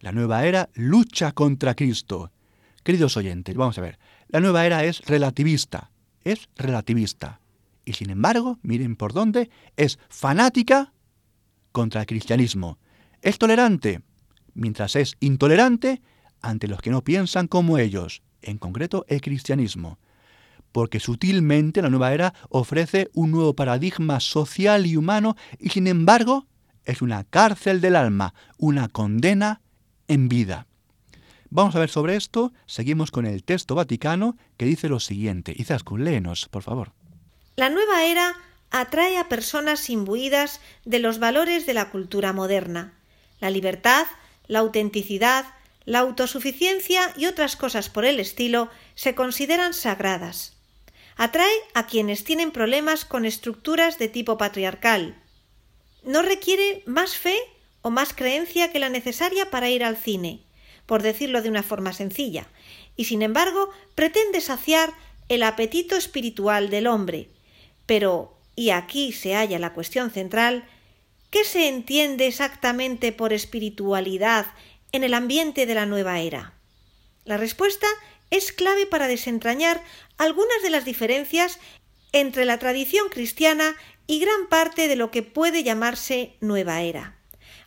La 0.00 0.12
nueva 0.12 0.46
era 0.46 0.70
lucha 0.74 1.32
contra 1.32 1.74
Cristo. 1.74 2.32
Queridos 2.82 3.18
oyentes, 3.18 3.54
vamos 3.54 3.76
a 3.76 3.82
ver. 3.82 3.98
La 4.28 4.40
nueva 4.40 4.64
era 4.64 4.84
es 4.84 5.02
relativista. 5.02 5.90
Es 6.24 6.48
relativista. 6.56 7.40
Y 7.84 7.92
sin 7.92 8.08
embargo, 8.08 8.58
miren 8.62 8.96
por 8.96 9.12
dónde, 9.12 9.50
es 9.76 9.98
fanática 10.08 10.94
contra 11.72 12.00
el 12.00 12.06
cristianismo. 12.06 12.78
Es 13.20 13.36
tolerante, 13.38 14.00
mientras 14.54 14.96
es 14.96 15.16
intolerante 15.20 16.00
ante 16.40 16.66
los 16.66 16.80
que 16.80 16.90
no 16.90 17.04
piensan 17.04 17.46
como 17.46 17.76
ellos, 17.76 18.22
en 18.40 18.56
concreto 18.56 19.04
el 19.08 19.20
cristianismo. 19.20 19.98
Porque 20.72 21.00
sutilmente 21.00 21.82
la 21.82 21.90
nueva 21.90 22.14
era 22.14 22.32
ofrece 22.48 23.10
un 23.12 23.32
nuevo 23.32 23.54
paradigma 23.54 24.20
social 24.20 24.86
y 24.86 24.96
humano 24.96 25.36
y 25.58 25.68
sin 25.70 25.86
embargo 25.88 26.46
es 26.84 27.02
una 27.02 27.24
cárcel 27.24 27.82
del 27.82 27.96
alma, 27.96 28.32
una 28.56 28.88
condena 28.88 29.60
en 30.10 30.28
vida. 30.28 30.66
Vamos 31.50 31.74
a 31.74 31.78
ver 31.78 31.88
sobre 31.88 32.16
esto, 32.16 32.52
seguimos 32.66 33.10
con 33.10 33.26
el 33.26 33.42
texto 33.44 33.74
vaticano 33.74 34.36
que 34.56 34.66
dice 34.66 34.88
lo 34.88 35.00
siguiente. 35.00 35.54
Izaskun, 35.56 36.04
léenos, 36.04 36.48
por 36.48 36.62
favor. 36.62 36.92
La 37.56 37.70
nueva 37.70 38.04
era 38.04 38.34
atrae 38.70 39.18
a 39.18 39.28
personas 39.28 39.88
imbuidas 39.88 40.60
de 40.84 40.98
los 40.98 41.18
valores 41.18 41.66
de 41.66 41.74
la 41.74 41.90
cultura 41.90 42.32
moderna. 42.32 42.94
La 43.40 43.50
libertad, 43.50 44.06
la 44.46 44.60
autenticidad, 44.60 45.46
la 45.84 46.00
autosuficiencia 46.00 47.12
y 47.16 47.26
otras 47.26 47.56
cosas 47.56 47.88
por 47.88 48.04
el 48.04 48.20
estilo 48.20 48.68
se 48.94 49.14
consideran 49.14 49.74
sagradas. 49.74 50.56
Atrae 51.16 51.54
a 51.74 51.86
quienes 51.86 52.24
tienen 52.24 52.50
problemas 52.50 53.04
con 53.04 53.24
estructuras 53.24 53.98
de 53.98 54.08
tipo 54.08 54.38
patriarcal. 54.38 55.20
No 56.02 56.22
requiere 56.22 56.82
más 56.86 57.16
fe 57.16 57.36
o 57.82 57.90
más 57.90 58.12
creencia 58.12 58.72
que 58.72 58.78
la 58.78 58.88
necesaria 58.88 59.50
para 59.50 59.70
ir 59.70 59.84
al 59.84 59.96
cine 59.96 60.44
por 60.90 61.04
decirlo 61.04 61.40
de 61.40 61.48
una 61.48 61.62
forma 61.62 61.92
sencilla, 61.92 62.48
y 62.96 63.04
sin 63.04 63.22
embargo 63.22 63.70
pretende 63.94 64.40
saciar 64.40 64.92
el 65.28 65.44
apetito 65.44 65.94
espiritual 65.94 66.68
del 66.68 66.88
hombre. 66.88 67.28
Pero, 67.86 68.36
y 68.56 68.70
aquí 68.70 69.12
se 69.12 69.36
halla 69.36 69.60
la 69.60 69.72
cuestión 69.72 70.10
central, 70.10 70.64
¿qué 71.30 71.44
se 71.44 71.68
entiende 71.68 72.26
exactamente 72.26 73.12
por 73.12 73.32
espiritualidad 73.32 74.46
en 74.90 75.04
el 75.04 75.14
ambiente 75.14 75.64
de 75.64 75.74
la 75.76 75.86
nueva 75.86 76.18
era? 76.18 76.54
La 77.24 77.36
respuesta 77.36 77.86
es 78.30 78.50
clave 78.50 78.84
para 78.84 79.06
desentrañar 79.06 79.84
algunas 80.18 80.60
de 80.64 80.70
las 80.70 80.84
diferencias 80.84 81.60
entre 82.10 82.44
la 82.46 82.58
tradición 82.58 83.10
cristiana 83.10 83.76
y 84.08 84.18
gran 84.18 84.48
parte 84.48 84.88
de 84.88 84.96
lo 84.96 85.12
que 85.12 85.22
puede 85.22 85.62
llamarse 85.62 86.34
nueva 86.40 86.82
era. 86.82 87.19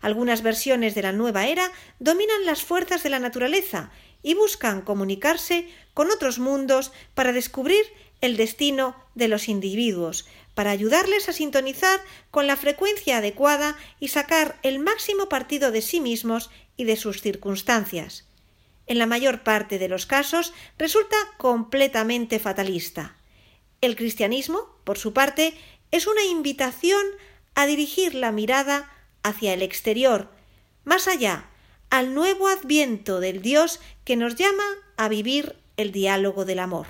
Algunas 0.04 0.42
versiones 0.42 0.96
de 0.96 1.02
la 1.02 1.14
nueva 1.14 1.48
era 1.48 1.72
dominan 2.00 2.46
las 2.46 2.62
fuerzas 2.62 3.04
de 3.04 3.10
la 3.10 3.20
naturaleza 3.20 3.90
y 4.22 4.34
buscan 4.34 4.82
comunicarse 4.82 5.70
con 5.94 6.12
otros 6.12 6.40
mundos 6.40 6.92
para 7.16 7.32
descubrir 7.32 7.86
el 8.20 8.36
destino 8.36 8.98
de 9.16 9.30
los 9.30 9.48
individuos, 9.48 10.26
para 10.56 10.72
ayudarles 10.72 11.30
a 11.30 11.34
sintonizar 11.34 12.02
con 12.32 12.48
la 12.48 12.58
frecuencia 12.58 13.20
adecuada 13.20 13.78
y 14.02 14.10
sacar 14.10 14.60
el 14.62 14.80
máximo 14.80 15.30
partido 15.30 15.72
de 15.72 15.82
sí 15.82 16.02
mismos 16.02 16.50
y 16.76 16.84
de 16.84 16.98
sus 16.98 17.22
circunstancias. 17.22 18.28
En 18.88 19.00
la 19.00 19.06
mayor 19.06 19.44
parte 19.44 19.80
de 19.80 19.88
los 19.88 20.06
casos 20.06 20.54
resulta 20.78 21.16
completamente 21.38 22.40
fatalista. 22.40 23.16
El 23.80 23.96
cristianismo, 23.96 24.68
por 24.84 24.98
su 24.98 25.14
parte, 25.14 25.54
es 25.92 26.08
una 26.08 26.26
invitación 26.26 27.06
a 27.56 27.66
dirigir 27.66 28.16
la 28.16 28.34
mirada 28.34 28.93
hacia 29.24 29.54
el 29.54 29.62
exterior, 29.62 30.30
más 30.84 31.08
allá, 31.08 31.50
al 31.90 32.14
nuevo 32.14 32.48
adviento 32.48 33.20
del 33.20 33.42
Dios 33.42 33.80
que 34.04 34.16
nos 34.16 34.36
llama 34.36 34.64
a 34.98 35.10
vivir 35.10 35.56
el 35.78 35.92
diálogo 35.92 36.46
del 36.46 36.60
amor. 36.60 36.88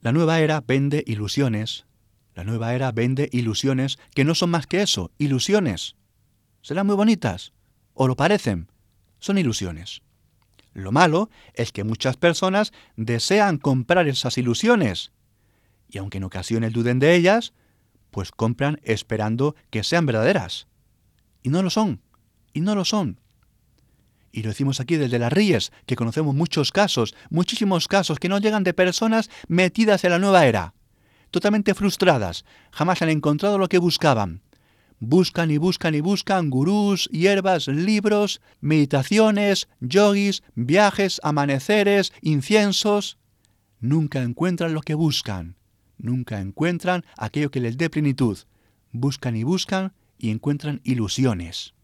La 0.00 0.12
nueva 0.12 0.40
era 0.40 0.60
vende 0.60 1.02
ilusiones. 1.06 1.86
La 2.34 2.44
nueva 2.44 2.74
era 2.74 2.92
vende 2.92 3.28
ilusiones 3.32 3.98
que 4.14 4.24
no 4.24 4.34
son 4.34 4.50
más 4.50 4.66
que 4.66 4.82
eso, 4.82 5.10
ilusiones. 5.18 5.96
Serán 6.62 6.86
muy 6.86 6.96
bonitas, 6.96 7.52
o 7.94 8.06
lo 8.06 8.16
parecen, 8.16 8.70
son 9.18 9.38
ilusiones. 9.38 10.02
Lo 10.74 10.92
malo 10.92 11.30
es 11.54 11.72
que 11.72 11.84
muchas 11.84 12.16
personas 12.16 12.72
desean 12.96 13.56
comprar 13.56 14.06
esas 14.08 14.36
ilusiones, 14.36 15.12
y 15.88 15.98
aunque 15.98 16.18
en 16.18 16.24
ocasiones 16.24 16.72
duden 16.72 16.98
de 16.98 17.14
ellas, 17.14 17.54
pues 18.10 18.30
compran 18.30 18.80
esperando 18.82 19.56
que 19.70 19.84
sean 19.84 20.06
verdaderas. 20.06 20.66
Y 21.46 21.48
no 21.48 21.62
lo 21.62 21.70
son, 21.70 22.00
y 22.52 22.60
no 22.60 22.74
lo 22.74 22.84
son. 22.84 23.20
Y 24.32 24.42
lo 24.42 24.48
decimos 24.48 24.80
aquí 24.80 24.96
desde 24.96 25.20
las 25.20 25.32
Ríes, 25.32 25.70
que 25.86 25.94
conocemos 25.94 26.34
muchos 26.34 26.72
casos, 26.72 27.14
muchísimos 27.30 27.86
casos 27.86 28.18
que 28.18 28.28
no 28.28 28.38
llegan 28.38 28.64
de 28.64 28.74
personas 28.74 29.30
metidas 29.46 30.02
en 30.02 30.10
la 30.10 30.18
nueva 30.18 30.44
era, 30.46 30.74
totalmente 31.30 31.74
frustradas, 31.74 32.44
jamás 32.72 33.00
han 33.00 33.10
encontrado 33.10 33.58
lo 33.58 33.68
que 33.68 33.78
buscaban. 33.78 34.42
Buscan 34.98 35.52
y 35.52 35.58
buscan 35.58 35.94
y 35.94 36.00
buscan 36.00 36.50
gurús, 36.50 37.08
hierbas, 37.12 37.68
libros, 37.68 38.40
meditaciones, 38.60 39.68
yogis, 39.78 40.42
viajes, 40.56 41.20
amaneceres, 41.22 42.12
inciensos. 42.22 43.18
Nunca 43.78 44.20
encuentran 44.20 44.74
lo 44.74 44.80
que 44.80 44.94
buscan. 44.94 45.54
Nunca 45.96 46.40
encuentran 46.40 47.04
aquello 47.16 47.52
que 47.52 47.60
les 47.60 47.78
dé 47.78 47.88
plenitud. 47.88 48.36
Buscan 48.90 49.36
y 49.36 49.44
buscan 49.44 49.92
y 50.18 50.30
encuentran 50.30 50.80
ilusiones. 50.84 51.74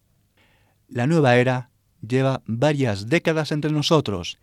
La 0.88 1.06
nueva 1.06 1.36
era 1.36 1.70
lleva 2.06 2.42
varias 2.46 3.08
décadas 3.08 3.52
entre 3.52 3.70
nosotros, 3.70 4.38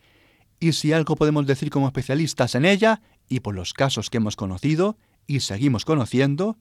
y 0.59 0.73
si 0.73 0.93
algo 0.93 1.15
podemos 1.15 1.45
decir 1.45 1.69
como 1.69 1.87
especialistas 1.87 2.55
en 2.55 2.65
ella, 2.65 3.01
y 3.27 3.41
por 3.41 3.55
los 3.55 3.73
casos 3.73 4.09
que 4.09 4.17
hemos 4.17 4.35
conocido 4.35 4.97
y 5.27 5.41
seguimos 5.41 5.85
conociendo, 5.85 6.57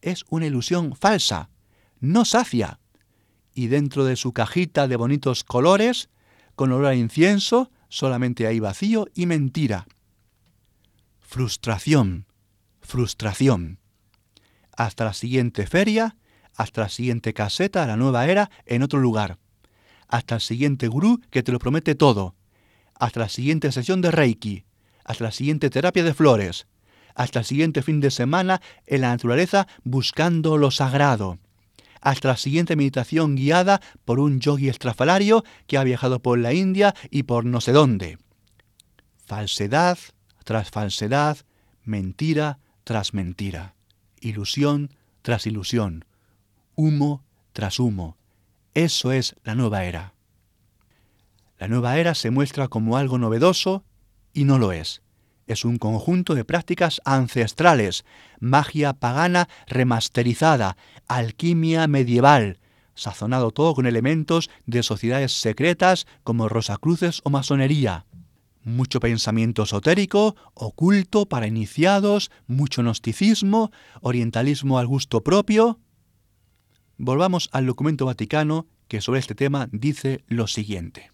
es 0.00 0.24
una 0.28 0.46
ilusión 0.46 0.94
falsa, 0.94 1.50
no 2.00 2.24
sacia, 2.24 2.78
y 3.54 3.68
dentro 3.68 4.04
de 4.04 4.16
su 4.16 4.32
cajita 4.32 4.88
de 4.88 4.96
bonitos 4.96 5.44
colores, 5.44 6.10
con 6.54 6.72
olor 6.72 6.86
a 6.86 6.94
incienso, 6.94 7.70
solamente 7.88 8.46
hay 8.46 8.60
vacío 8.60 9.08
y 9.14 9.26
mentira. 9.26 9.86
Frustración, 11.20 12.26
frustración. 12.80 13.78
Hasta 14.76 15.04
la 15.04 15.14
siguiente 15.14 15.66
feria 15.66 16.16
hasta 16.56 16.82
la 16.82 16.88
siguiente 16.88 17.34
caseta, 17.34 17.86
la 17.86 17.96
nueva 17.96 18.26
era, 18.26 18.50
en 18.66 18.82
otro 18.82 18.98
lugar, 18.98 19.38
hasta 20.08 20.36
el 20.36 20.40
siguiente 20.40 20.88
gurú 20.88 21.20
que 21.30 21.42
te 21.42 21.52
lo 21.52 21.58
promete 21.58 21.94
todo, 21.94 22.34
hasta 22.94 23.20
la 23.20 23.28
siguiente 23.28 23.72
sesión 23.72 24.00
de 24.00 24.10
Reiki, 24.10 24.64
hasta 25.04 25.24
la 25.24 25.32
siguiente 25.32 25.70
terapia 25.70 26.04
de 26.04 26.14
flores, 26.14 26.66
hasta 27.14 27.40
el 27.40 27.44
siguiente 27.44 27.82
fin 27.82 28.00
de 28.00 28.10
semana 28.10 28.60
en 28.86 29.02
la 29.02 29.08
naturaleza 29.08 29.66
buscando 29.82 30.56
lo 30.56 30.70
sagrado, 30.70 31.38
hasta 32.00 32.28
la 32.28 32.36
siguiente 32.36 32.76
meditación 32.76 33.34
guiada 33.34 33.80
por 34.04 34.20
un 34.20 34.40
yogi 34.40 34.68
estrafalario 34.68 35.44
que 35.66 35.78
ha 35.78 35.84
viajado 35.84 36.20
por 36.20 36.38
la 36.38 36.52
India 36.52 36.94
y 37.10 37.22
por 37.24 37.44
no 37.44 37.60
sé 37.60 37.72
dónde. 37.72 38.18
Falsedad 39.26 39.98
tras 40.44 40.70
falsedad, 40.70 41.38
mentira 41.82 42.58
tras 42.84 43.14
mentira, 43.14 43.74
ilusión 44.20 44.90
tras 45.22 45.46
ilusión, 45.46 46.04
humo 46.76 47.24
tras 47.52 47.78
humo. 47.78 48.16
Eso 48.74 49.12
es 49.12 49.36
la 49.44 49.54
nueva 49.54 49.84
era. 49.84 50.14
La 51.58 51.68
nueva 51.68 51.98
era 51.98 52.14
se 52.14 52.30
muestra 52.30 52.68
como 52.68 52.96
algo 52.96 53.18
novedoso 53.18 53.84
y 54.32 54.44
no 54.44 54.58
lo 54.58 54.72
es. 54.72 55.02
Es 55.46 55.64
un 55.64 55.78
conjunto 55.78 56.34
de 56.34 56.44
prácticas 56.44 57.00
ancestrales, 57.04 58.04
magia 58.40 58.94
pagana 58.94 59.48
remasterizada, 59.66 60.76
alquimia 61.06 61.86
medieval, 61.86 62.58
sazonado 62.94 63.50
todo 63.50 63.74
con 63.74 63.86
elementos 63.86 64.50
de 64.66 64.82
sociedades 64.82 65.32
secretas 65.32 66.06
como 66.22 66.48
Rosacruces 66.48 67.20
o 67.24 67.30
masonería. 67.30 68.06
Mucho 68.62 68.98
pensamiento 68.98 69.64
esotérico, 69.64 70.36
oculto 70.54 71.26
para 71.26 71.46
iniciados, 71.46 72.30
mucho 72.46 72.82
gnosticismo, 72.82 73.70
orientalismo 74.00 74.78
al 74.78 74.86
gusto 74.86 75.22
propio, 75.22 75.78
Volvamos 76.96 77.48
al 77.52 77.66
documento 77.66 78.06
vaticano 78.06 78.66
que 78.88 79.00
sobre 79.00 79.20
este 79.20 79.34
tema 79.34 79.68
dice 79.72 80.24
lo 80.28 80.46
siguiente. 80.46 81.10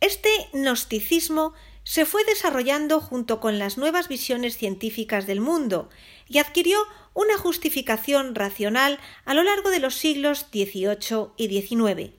Este 0.00 0.30
gnosticismo 0.52 1.52
se 1.84 2.04
fue 2.04 2.24
desarrollando 2.24 3.00
junto 3.00 3.38
con 3.38 3.58
las 3.58 3.78
nuevas 3.78 4.08
visiones 4.08 4.56
científicas 4.56 5.26
del 5.26 5.40
mundo 5.40 5.88
y 6.26 6.38
adquirió 6.38 6.78
una 7.14 7.36
justificación 7.36 8.34
racional 8.34 8.98
a 9.24 9.34
lo 9.34 9.42
largo 9.42 9.70
de 9.70 9.78
los 9.78 9.94
siglos 9.94 10.46
XVIII 10.50 11.28
y 11.36 11.48
XIX. 11.48 12.12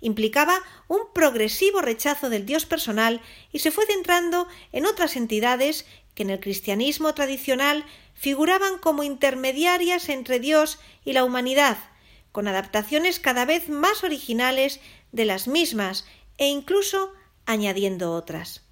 Implicaba 0.00 0.58
un 0.88 1.00
progresivo 1.12 1.80
rechazo 1.80 2.30
del 2.30 2.46
Dios 2.46 2.66
personal 2.66 3.20
y 3.52 3.58
se 3.58 3.70
fue 3.70 3.86
centrando 3.86 4.46
en 4.72 4.86
otras 4.86 5.16
entidades 5.16 5.86
que 6.14 6.22
en 6.22 6.30
el 6.30 6.40
cristianismo 6.40 7.14
tradicional 7.14 7.84
figuraban 8.14 8.78
como 8.78 9.02
intermediarias 9.02 10.08
entre 10.08 10.38
Dios 10.40 10.78
y 11.04 11.12
la 11.12 11.24
humanidad, 11.24 11.78
con 12.34 12.48
adaptaciones 12.48 13.20
cada 13.20 13.44
vez 13.44 13.68
más 13.68 14.02
originales 14.02 14.80
de 15.12 15.24
las 15.24 15.46
mismas 15.46 16.04
e 16.36 16.48
incluso 16.48 17.12
añadiendo 17.46 18.10
otras. 18.10 18.62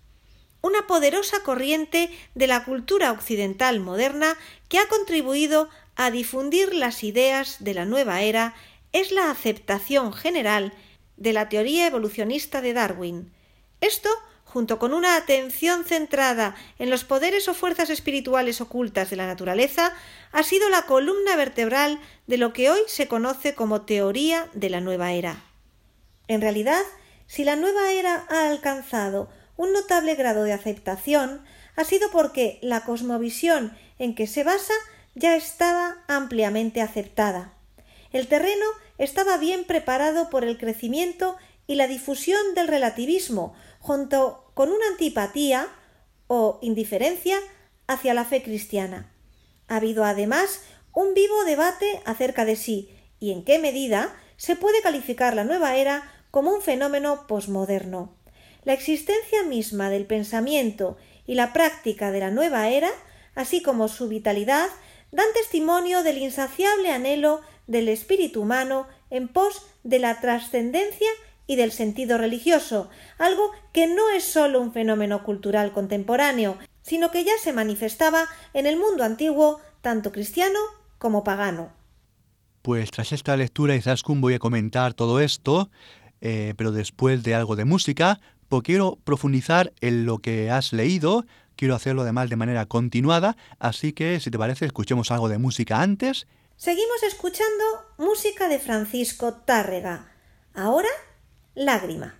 Una 0.62 0.88
poderosa 0.88 1.44
corriente 1.44 2.10
de 2.34 2.48
la 2.48 2.64
cultura 2.64 3.12
occidental 3.12 3.78
moderna 3.78 4.36
que 4.68 4.78
ha 4.78 4.88
contribuido 4.88 5.68
a 5.94 6.10
difundir 6.10 6.74
las 6.74 7.04
ideas 7.04 7.58
de 7.60 7.74
la 7.74 7.84
nueva 7.84 8.22
era 8.22 8.56
es 8.90 9.12
la 9.12 9.30
aceptación 9.30 10.12
general 10.12 10.72
de 11.16 11.32
la 11.32 11.48
teoría 11.48 11.86
evolucionista 11.86 12.62
de 12.62 12.72
Darwin. 12.72 13.32
Esto 13.80 14.08
junto 14.52 14.78
con 14.78 14.92
una 14.92 15.16
atención 15.16 15.84
centrada 15.84 16.54
en 16.78 16.90
los 16.90 17.04
poderes 17.04 17.48
o 17.48 17.54
fuerzas 17.54 17.88
espirituales 17.88 18.60
ocultas 18.60 19.08
de 19.08 19.16
la 19.16 19.26
naturaleza, 19.26 19.94
ha 20.30 20.42
sido 20.42 20.68
la 20.68 20.82
columna 20.82 21.36
vertebral 21.36 21.98
de 22.26 22.36
lo 22.36 22.52
que 22.52 22.68
hoy 22.68 22.80
se 22.86 23.08
conoce 23.08 23.54
como 23.54 23.82
teoría 23.82 24.48
de 24.52 24.68
la 24.68 24.82
nueva 24.82 25.12
era. 25.12 25.42
En 26.28 26.42
realidad, 26.42 26.82
si 27.26 27.44
la 27.44 27.56
nueva 27.56 27.92
era 27.92 28.26
ha 28.28 28.48
alcanzado 28.48 29.30
un 29.56 29.72
notable 29.72 30.16
grado 30.16 30.44
de 30.44 30.52
aceptación, 30.52 31.42
ha 31.74 31.84
sido 31.84 32.10
porque 32.10 32.58
la 32.60 32.84
cosmovisión 32.84 33.74
en 33.98 34.14
que 34.14 34.26
se 34.26 34.44
basa 34.44 34.74
ya 35.14 35.34
estaba 35.34 35.96
ampliamente 36.08 36.82
aceptada. 36.82 37.54
El 38.12 38.28
terreno 38.28 38.66
estaba 38.98 39.38
bien 39.38 39.64
preparado 39.64 40.28
por 40.28 40.44
el 40.44 40.58
crecimiento 40.58 41.38
y 41.66 41.76
la 41.76 41.86
difusión 41.86 42.54
del 42.54 42.68
relativismo, 42.68 43.54
junto 43.80 44.41
con 44.54 44.70
una 44.70 44.86
antipatía 44.88 45.68
o 46.26 46.58
indiferencia 46.62 47.38
hacia 47.86 48.14
la 48.14 48.24
fe 48.24 48.42
cristiana. 48.42 49.12
Ha 49.68 49.76
habido 49.76 50.04
además 50.04 50.62
un 50.92 51.14
vivo 51.14 51.44
debate 51.44 52.02
acerca 52.04 52.44
de 52.44 52.56
si 52.56 52.90
y 53.18 53.32
en 53.32 53.44
qué 53.44 53.58
medida 53.58 54.14
se 54.36 54.56
puede 54.56 54.82
calificar 54.82 55.34
la 55.34 55.44
nueva 55.44 55.76
era 55.76 56.10
como 56.30 56.52
un 56.52 56.62
fenómeno 56.62 57.26
posmoderno. 57.26 58.16
La 58.64 58.72
existencia 58.72 59.42
misma 59.44 59.90
del 59.90 60.06
pensamiento 60.06 60.96
y 61.26 61.34
la 61.34 61.52
práctica 61.52 62.10
de 62.10 62.20
la 62.20 62.30
nueva 62.30 62.68
era, 62.68 62.90
así 63.34 63.62
como 63.62 63.88
su 63.88 64.08
vitalidad, 64.08 64.68
dan 65.10 65.26
testimonio 65.34 66.02
del 66.02 66.18
insaciable 66.18 66.90
anhelo 66.90 67.42
del 67.66 67.88
espíritu 67.88 68.42
humano 68.42 68.86
en 69.10 69.28
pos 69.28 69.62
de 69.84 69.98
la 69.98 70.20
trascendencia 70.20 71.10
y 71.52 71.56
del 71.56 71.70
sentido 71.70 72.16
religioso, 72.16 72.88
algo 73.18 73.50
que 73.72 73.86
no 73.86 74.08
es 74.10 74.24
sólo 74.24 74.60
un 74.60 74.72
fenómeno 74.72 75.22
cultural 75.22 75.72
contemporáneo, 75.72 76.56
sino 76.80 77.10
que 77.10 77.24
ya 77.24 77.32
se 77.38 77.52
manifestaba 77.52 78.26
en 78.54 78.66
el 78.66 78.78
mundo 78.78 79.04
antiguo, 79.04 79.60
tanto 79.82 80.12
cristiano 80.12 80.58
como 80.98 81.24
pagano. 81.24 81.70
Pues 82.62 82.90
tras 82.90 83.12
esta 83.12 83.36
lectura, 83.36 83.76
Izaskun, 83.76 84.20
voy 84.20 84.34
a 84.34 84.38
comentar 84.38 84.94
todo 84.94 85.20
esto, 85.20 85.70
eh, 86.20 86.54
pero 86.56 86.72
después 86.72 87.22
de 87.22 87.34
algo 87.34 87.54
de 87.54 87.66
música, 87.66 88.18
porque 88.48 88.72
quiero 88.72 88.98
profundizar 89.04 89.72
en 89.80 90.06
lo 90.06 90.18
que 90.18 90.50
has 90.50 90.72
leído, 90.72 91.26
quiero 91.56 91.74
hacerlo 91.74 92.02
además 92.02 92.30
de 92.30 92.36
manera 92.36 92.64
continuada, 92.64 93.36
así 93.58 93.92
que 93.92 94.20
si 94.20 94.30
te 94.30 94.38
parece, 94.38 94.64
escuchemos 94.64 95.10
algo 95.10 95.28
de 95.28 95.38
música 95.38 95.82
antes. 95.82 96.26
Seguimos 96.56 97.02
escuchando 97.02 97.64
música 97.98 98.48
de 98.48 98.58
Francisco 98.58 99.34
Tárrega. 99.34 100.12
Ahora 100.54 100.88
lágrima. 101.54 102.14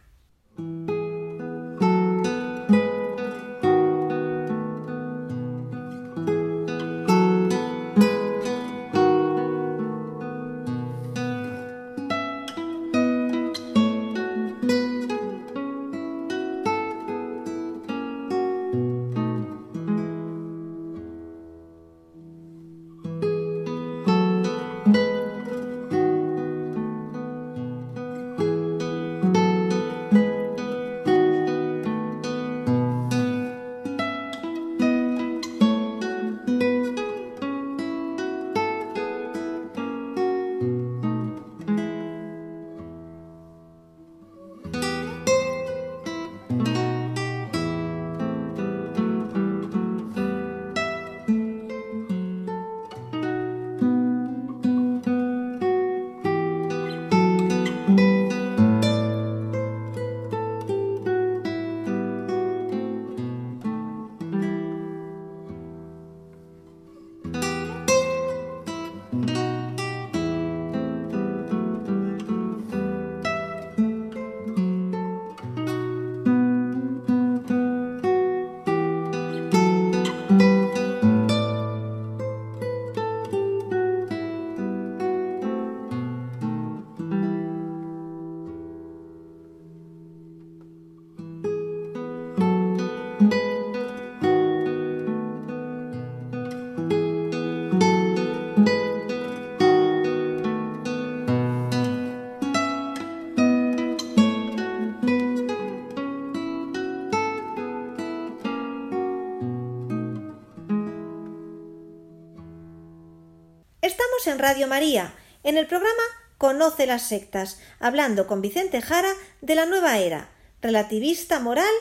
Radio 114.43 114.67
María, 114.67 115.15
en 115.45 115.57
el 115.57 115.69
programa 115.69 116.03
Conoce 116.37 116.85
las 116.85 117.03
sectas, 117.03 117.61
hablando 117.79 118.27
con 118.27 118.43
Vicente 118.43 118.83
Jara 118.83 119.13
de 119.41 119.55
la 119.55 119.67
nueva 119.67 120.01
era, 120.01 120.31
relativista 120.61 121.39
moral 121.39 121.73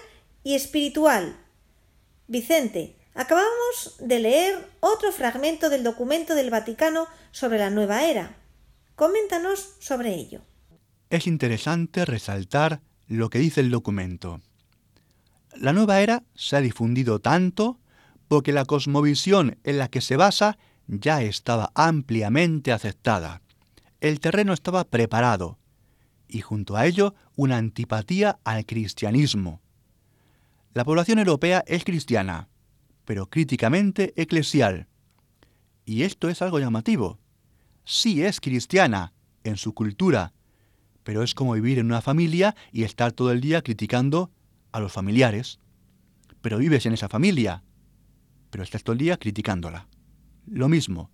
y 0.44 0.54
espiritual. 0.54 1.38
Vicente, 2.28 2.98
acabamos 3.16 3.96
de 4.00 4.20
leer 4.20 4.70
otro 4.80 5.12
fragmento 5.12 5.72
del 5.72 5.84
documento 5.84 6.36
del 6.36 6.52
Vaticano 6.52 7.08
sobre 7.32 7.58
la 7.58 7.72
nueva 7.72 8.04
era. 8.04 8.38
Coméntanos 8.94 9.74
sobre 9.80 10.14
ello. 10.14 10.42
Es 11.10 11.26
interesante 11.26 12.06
resaltar 12.06 12.82
lo 13.08 13.32
que 13.32 13.40
dice 13.40 13.62
el 13.62 13.72
documento. 13.72 14.40
La 15.56 15.74
nueva 15.74 16.00
era 16.02 16.22
se 16.36 16.58
ha 16.58 16.62
difundido 16.62 17.18
tanto 17.18 17.80
porque 18.28 18.52
la 18.52 18.66
cosmovisión 18.66 19.58
en 19.64 19.80
la 19.80 19.88
que 19.88 20.02
se 20.02 20.16
basa 20.16 20.60
ya 20.92 21.22
estaba 21.22 21.72
ampliamente 21.74 22.74
aceptada. 22.74 23.42
El 24.02 24.20
terreno 24.20 24.52
estaba 24.52 24.84
preparado 24.84 25.58
y 26.28 26.42
junto 26.42 26.76
a 26.76 26.86
ello 26.86 27.16
una 27.36 27.58
antipatía 27.58 28.40
al 28.44 28.66
cristianismo. 28.66 29.62
La 30.74 30.84
población 30.84 31.20
europea 31.20 31.64
es 31.66 31.86
cristiana, 31.86 32.50
pero 33.06 33.30
críticamente 33.30 34.14
eclesial. 34.22 34.88
Y 35.86 36.04
esto 36.04 36.30
es 36.30 36.42
algo 36.42 36.60
llamativo. 36.60 37.20
Sí 37.86 38.24
es 38.24 38.42
cristiana 38.42 39.14
en 39.44 39.58
su 39.58 39.74
cultura, 39.74 40.34
pero 41.04 41.24
es 41.24 41.34
como 41.34 41.54
vivir 41.54 41.80
en 41.80 41.88
una 41.88 42.02
familia 42.02 42.56
y 42.72 42.84
estar 42.84 43.14
todo 43.14 43.32
el 43.32 43.40
día 43.40 43.62
criticando 43.62 44.30
a 44.74 44.80
los 44.82 44.92
familiares. 44.92 45.60
Pero 46.42 46.58
vives 46.58 46.86
en 46.86 46.94
esa 46.94 47.10
familia, 47.10 47.64
pero 48.50 48.64
estás 48.64 48.84
todo 48.84 48.94
el 48.94 49.00
día 49.00 49.18
criticándola 49.18 49.88
lo 50.46 50.70
mismo, 50.70 51.10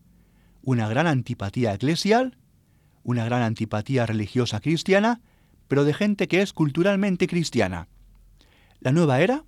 una 0.62 0.88
gran 0.88 1.08
antipatía 1.08 1.74
eclesial, 1.74 2.38
una 3.04 3.26
gran 3.26 3.42
antipatía 3.42 4.06
religiosa 4.06 4.60
cristiana, 4.60 5.22
pero 5.68 5.86
de 5.86 5.94
gente 5.94 6.28
que 6.28 6.42
es 6.42 6.54
culturalmente 6.54 7.28
cristiana. 7.28 7.88
La 8.80 8.92
nueva 8.92 9.22
era, 9.22 9.44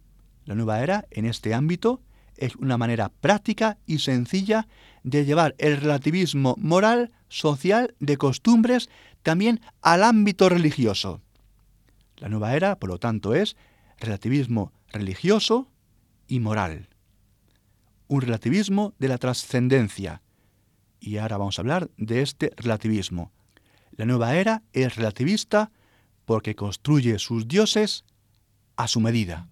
la 0.45 0.55
nueva 0.55 0.81
era 0.81 1.05
en 1.11 1.25
este 1.25 1.53
ámbito 1.53 2.01
es 2.39 2.55
una 2.55 2.77
manera 2.77 3.09
práctica 3.09 3.77
y 3.85 3.99
sencilla 3.99 4.67
de 5.03 5.25
llevar 5.25 5.55
el 5.57 5.77
relativismo 5.77 6.55
moral, 6.57 7.11
social, 7.27 7.95
de 7.99 8.17
costumbres, 8.17 8.89
también 9.23 9.61
al 9.81 10.03
ámbito 10.03 10.49
religioso. 10.49 11.21
La 12.17 12.29
nueva 12.29 12.55
era, 12.55 12.79
por 12.79 12.89
lo 12.89 12.97
tanto, 12.97 13.35
es 13.35 13.55
relativismo 13.99 14.71
religioso 14.91 15.67
y 16.27 16.39
moral. 16.39 16.88
Un 18.09 18.21
relativismo 18.21 18.95
de 18.97 19.07
la 19.07 19.19
trascendencia. 19.19 20.23
Y 20.99 21.17
ahora 21.17 21.37
vamos 21.37 21.57
a 21.57 21.61
hablar 21.61 21.91
de 21.95 22.23
este 22.23 22.51
relativismo. 22.57 23.31
La 23.91 24.05
nueva 24.05 24.35
era 24.35 24.63
es 24.73 24.95
relativista 24.95 25.71
porque 26.25 26.55
construye 26.55 27.19
sus 27.19 27.47
dioses 27.47 28.05
a 28.77 28.87
su 28.87 28.99
medida, 28.99 29.47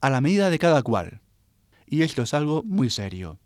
a 0.00 0.08
la 0.08 0.22
medida 0.22 0.48
de 0.48 0.58
cada 0.58 0.82
cual. 0.82 1.20
Y 1.86 2.02
esto 2.02 2.22
es 2.22 2.32
algo 2.32 2.62
muy 2.62 2.88
serio. 2.88 3.38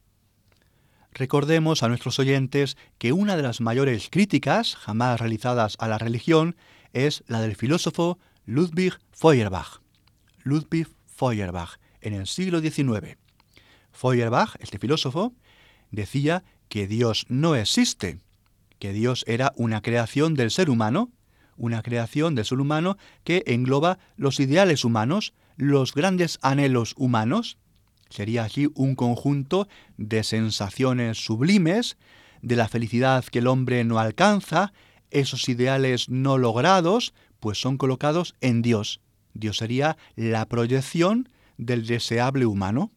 Recordemos 1.13 1.83
a 1.83 1.89
nuestros 1.89 2.21
oyentes 2.21 2.77
que 2.99 3.13
una 3.13 3.37
de 3.37 3.43
las 3.43 3.61
mayores 3.61 4.09
críticas 4.09 4.77
jamás 4.77 5.19
realizadas 5.19 5.77
a 5.81 5.89
la 5.89 5.99
religión 5.99 6.55
es 6.93 7.25
la 7.27 7.41
del 7.41 7.57
filósofo 7.57 8.21
Ludwig 8.47 9.01
Feuerbach. 9.11 9.81
Ludwig 10.45 10.87
Feuerbach, 11.07 11.81
en 12.01 12.15
el 12.15 12.29
siglo 12.29 12.61
XIX. 12.61 13.22
Feuerbach, 13.93 14.57
este 14.61 14.79
filósofo, 14.79 15.33
decía 15.91 16.45
que 16.69 16.87
Dios 16.87 17.27
no 17.29 17.55
existe, 17.55 18.19
que 18.79 18.93
Dios 18.93 19.25
era 19.27 19.53
una 19.57 19.83
creación 19.83 20.35
del 20.35 20.51
ser 20.51 20.71
humano, 20.71 21.11
una 21.57 21.83
creación 21.83 22.35
del 22.35 22.45
ser 22.45 22.61
humano 22.61 22.97
que 23.25 23.45
engloba 23.47 23.99
los 24.17 24.41
ideales 24.41 24.85
humanos, 24.85 25.35
los 25.57 25.95
grandes 25.95 26.39
anhelos 26.43 26.95
humanos, 26.97 27.59
Sería 28.13 28.45
así 28.45 28.69
un 28.75 28.95
conjunto 28.95 29.69
de 29.97 30.23
sensaciones 30.23 31.25
sublimes, 31.25 31.97
de 32.43 32.57
la 32.57 32.69
felicidad 32.69 33.25
que 33.25 33.39
el 33.39 33.47
hombre 33.47 33.85
no 33.85 33.99
alcanza, 33.99 34.75
esos 35.11 35.49
ideales 35.49 36.11
no 36.11 36.37
logrados, 36.37 37.15
pues 37.41 37.59
son 37.59 37.79
colocados 37.79 38.35
en 38.43 38.61
Dios. 38.61 39.01
Dios 39.33 39.57
sería 39.57 39.97
la 40.15 40.45
proyección 40.45 41.31
del 41.57 41.87
deseable 41.87 42.45
humano. 42.45 42.93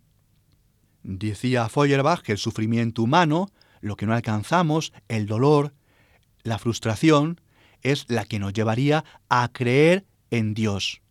Decía 1.07 1.69
Feuerbach 1.69 2.23
que 2.23 2.31
el 2.31 2.39
sufrimiento 2.39 3.03
humano, 3.03 3.51
lo 3.79 3.95
que 3.95 4.07
no 4.07 4.15
alcanzamos, 4.15 4.91
el 5.07 5.27
dolor, 5.27 5.75
la 6.41 6.57
frustración, 6.57 7.39
es 7.83 8.05
la 8.09 8.25
que 8.25 8.39
nos 8.39 8.53
llevaría 8.53 9.05
a 9.29 9.47
creer 9.49 10.07
en 10.31 10.55
Dios. 10.55 11.03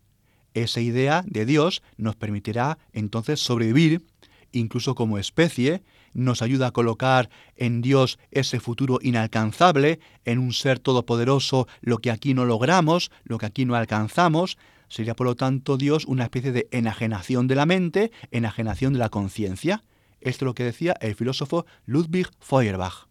Esa 0.53 0.81
idea 0.81 1.23
de 1.29 1.47
Dios 1.47 1.81
nos 1.97 2.17
permitirá 2.17 2.77
entonces 2.93 3.39
sobrevivir, 3.39 4.05
incluso 4.51 4.97
como 4.97 5.17
especie, 5.17 5.85
nos 6.13 6.43
ayuda 6.43 6.67
a 6.67 6.73
colocar 6.73 7.31
en 7.55 7.81
Dios 7.81 8.19
ese 8.33 8.59
futuro 8.59 8.99
inalcanzable, 9.01 10.01
en 10.25 10.41
un 10.41 10.53
ser 10.53 10.81
todopoderoso 10.81 11.69
lo 11.83 11.99
que 11.99 12.11
aquí 12.11 12.35
no 12.35 12.45
logramos, 12.47 13.13
lo 13.23 13.39
que 13.39 13.47
aquí 13.47 13.65
no 13.65 13.77
alcanzamos. 13.77 14.59
Sería 14.95 15.17
por 15.17 15.27
lo 15.27 15.35
tanto 15.35 15.77
Dios 15.77 16.05
una 16.05 16.23
especie 16.23 16.53
de 16.53 16.69
enajenación 16.71 17.49
de 17.49 17.57
la 17.57 17.67
mente, 17.67 18.13
enajenación 18.31 18.93
de 18.93 19.01
la 19.01 19.09
conciencia. 19.09 19.83
Esto 20.21 20.45
es 20.45 20.47
lo 20.47 20.55
que 20.55 20.63
decía 20.63 20.95
el 21.01 21.17
filósofo 21.17 21.67
Ludwig 21.85 22.29
Feuerbach. 22.39 23.09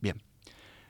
Bien. 0.00 0.22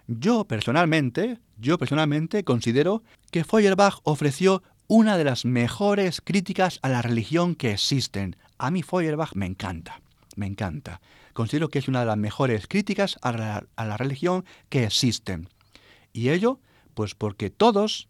Yo 0.07 0.45
personalmente, 0.45 1.41
yo 1.57 1.77
personalmente 1.77 2.45
considero 2.45 3.03
que 3.33 3.43
Feuerbach 3.43 3.97
ofreció 4.05 4.63
una 4.87 5.19
de 5.19 5.25
las 5.25 5.45
mejores 5.45 6.21
críticas 6.21 6.79
a 6.83 6.89
la 6.89 7.03
religión 7.03 7.57
que 7.57 7.73
existen. 7.73 8.37
A 8.59 8.71
mí 8.71 8.85
Feuerbach 8.85 9.35
me 9.35 9.47
encanta, 9.47 10.03
me 10.37 10.47
encanta. 10.47 11.01
Considero 11.33 11.69
que 11.69 11.81
es 11.81 11.89
una 11.89 11.99
de 11.99 12.07
las 12.07 12.17
mejores 12.17 12.69
críticas 12.69 13.19
a 13.23 13.33
la, 13.33 13.67
a 13.75 13.87
la 13.87 13.97
religión 13.97 14.45
que 14.69 14.85
existen. 14.85 15.49
Y 16.13 16.29
ello, 16.29 16.61
pues 16.95 17.17
porque 17.17 17.51
todos 17.51 18.09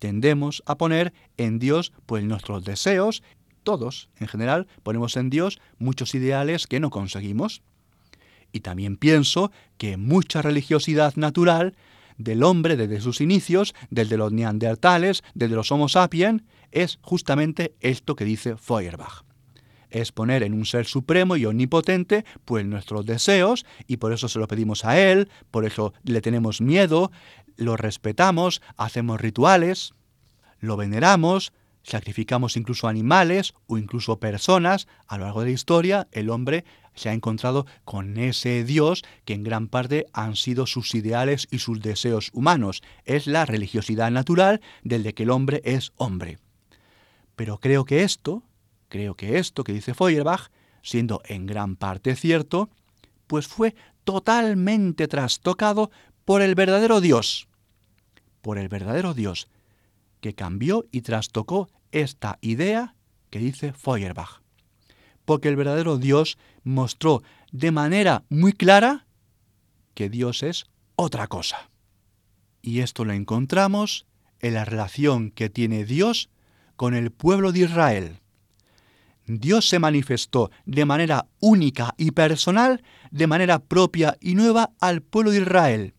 tendemos 0.00 0.64
a 0.66 0.76
poner 0.76 1.12
en 1.36 1.60
Dios 1.60 1.92
pues 2.06 2.24
nuestros 2.24 2.64
deseos, 2.64 3.22
todos 3.62 4.08
en 4.18 4.26
general 4.26 4.66
ponemos 4.82 5.16
en 5.16 5.30
Dios 5.30 5.60
muchos 5.78 6.16
ideales 6.16 6.66
que 6.66 6.80
no 6.80 6.90
conseguimos. 6.90 7.62
Y 8.50 8.60
también 8.60 8.96
pienso 8.96 9.52
que 9.78 9.96
mucha 9.96 10.42
religiosidad 10.42 11.14
natural 11.14 11.76
del 12.18 12.42
hombre 12.42 12.76
desde 12.76 13.00
sus 13.00 13.20
inicios, 13.20 13.74
desde 13.90 14.16
los 14.16 14.32
neandertales, 14.32 15.22
desde 15.34 15.54
los 15.54 15.70
Homo 15.70 15.88
sapiens, 15.88 16.42
es 16.72 16.98
justamente 17.02 17.74
esto 17.80 18.16
que 18.16 18.24
dice 18.24 18.56
Feuerbach. 18.56 19.22
Es 19.88 20.12
poner 20.12 20.42
en 20.42 20.54
un 20.54 20.66
ser 20.66 20.86
supremo 20.86 21.36
y 21.36 21.46
omnipotente 21.46 22.24
pues 22.44 22.64
nuestros 22.64 23.04
deseos 23.06 23.66
y 23.86 23.96
por 23.96 24.12
eso 24.12 24.28
se 24.28 24.38
lo 24.38 24.46
pedimos 24.46 24.84
a 24.84 25.00
él, 25.00 25.28
por 25.50 25.64
eso 25.64 25.92
le 26.04 26.20
tenemos 26.20 26.60
miedo, 26.60 27.10
lo 27.60 27.76
respetamos, 27.76 28.62
hacemos 28.76 29.20
rituales, 29.20 29.94
lo 30.58 30.76
veneramos, 30.76 31.52
sacrificamos 31.82 32.56
incluso 32.56 32.88
animales 32.88 33.54
o 33.66 33.78
incluso 33.78 34.18
personas. 34.18 34.88
A 35.06 35.18
lo 35.18 35.24
largo 35.24 35.40
de 35.40 35.46
la 35.46 35.52
historia 35.52 36.08
el 36.12 36.30
hombre 36.30 36.64
se 36.94 37.08
ha 37.08 37.12
encontrado 37.12 37.66
con 37.84 38.16
ese 38.16 38.64
Dios 38.64 39.02
que 39.24 39.34
en 39.34 39.44
gran 39.44 39.68
parte 39.68 40.06
han 40.12 40.36
sido 40.36 40.66
sus 40.66 40.94
ideales 40.94 41.46
y 41.50 41.58
sus 41.58 41.80
deseos 41.80 42.30
humanos. 42.32 42.82
Es 43.04 43.26
la 43.26 43.44
religiosidad 43.44 44.10
natural 44.10 44.60
del 44.82 45.02
de 45.02 45.14
que 45.14 45.22
el 45.22 45.30
hombre 45.30 45.60
es 45.64 45.92
hombre. 45.96 46.38
Pero 47.36 47.58
creo 47.58 47.84
que 47.84 48.02
esto, 48.02 48.42
creo 48.88 49.14
que 49.14 49.38
esto 49.38 49.64
que 49.64 49.72
dice 49.72 49.94
Feuerbach, 49.94 50.50
siendo 50.82 51.22
en 51.26 51.46
gran 51.46 51.76
parte 51.76 52.16
cierto, 52.16 52.70
pues 53.26 53.46
fue 53.46 53.74
totalmente 54.04 55.08
trastocado 55.08 55.90
por 56.24 56.42
el 56.42 56.54
verdadero 56.54 57.00
Dios, 57.00 57.48
por 58.40 58.58
el 58.58 58.68
verdadero 58.68 59.14
Dios, 59.14 59.48
que 60.20 60.34
cambió 60.34 60.86
y 60.90 61.02
trastocó 61.02 61.68
esta 61.92 62.38
idea 62.40 62.94
que 63.30 63.38
dice 63.38 63.72
Feuerbach 63.72 64.40
porque 65.30 65.48
el 65.48 65.54
verdadero 65.54 65.96
Dios 65.96 66.38
mostró 66.64 67.22
de 67.52 67.70
manera 67.70 68.24
muy 68.30 68.52
clara 68.52 69.06
que 69.94 70.08
Dios 70.08 70.42
es 70.42 70.66
otra 70.96 71.28
cosa. 71.28 71.70
Y 72.62 72.80
esto 72.80 73.04
lo 73.04 73.12
encontramos 73.12 74.06
en 74.40 74.54
la 74.54 74.64
relación 74.64 75.30
que 75.30 75.48
tiene 75.48 75.84
Dios 75.84 76.30
con 76.74 76.94
el 76.94 77.12
pueblo 77.12 77.52
de 77.52 77.60
Israel. 77.60 78.18
Dios 79.24 79.68
se 79.68 79.78
manifestó 79.78 80.50
de 80.64 80.84
manera 80.84 81.28
única 81.38 81.94
y 81.96 82.10
personal, 82.10 82.82
de 83.12 83.28
manera 83.28 83.60
propia 83.60 84.16
y 84.20 84.34
nueva 84.34 84.72
al 84.80 85.00
pueblo 85.00 85.30
de 85.30 85.42
Israel. 85.42 85.94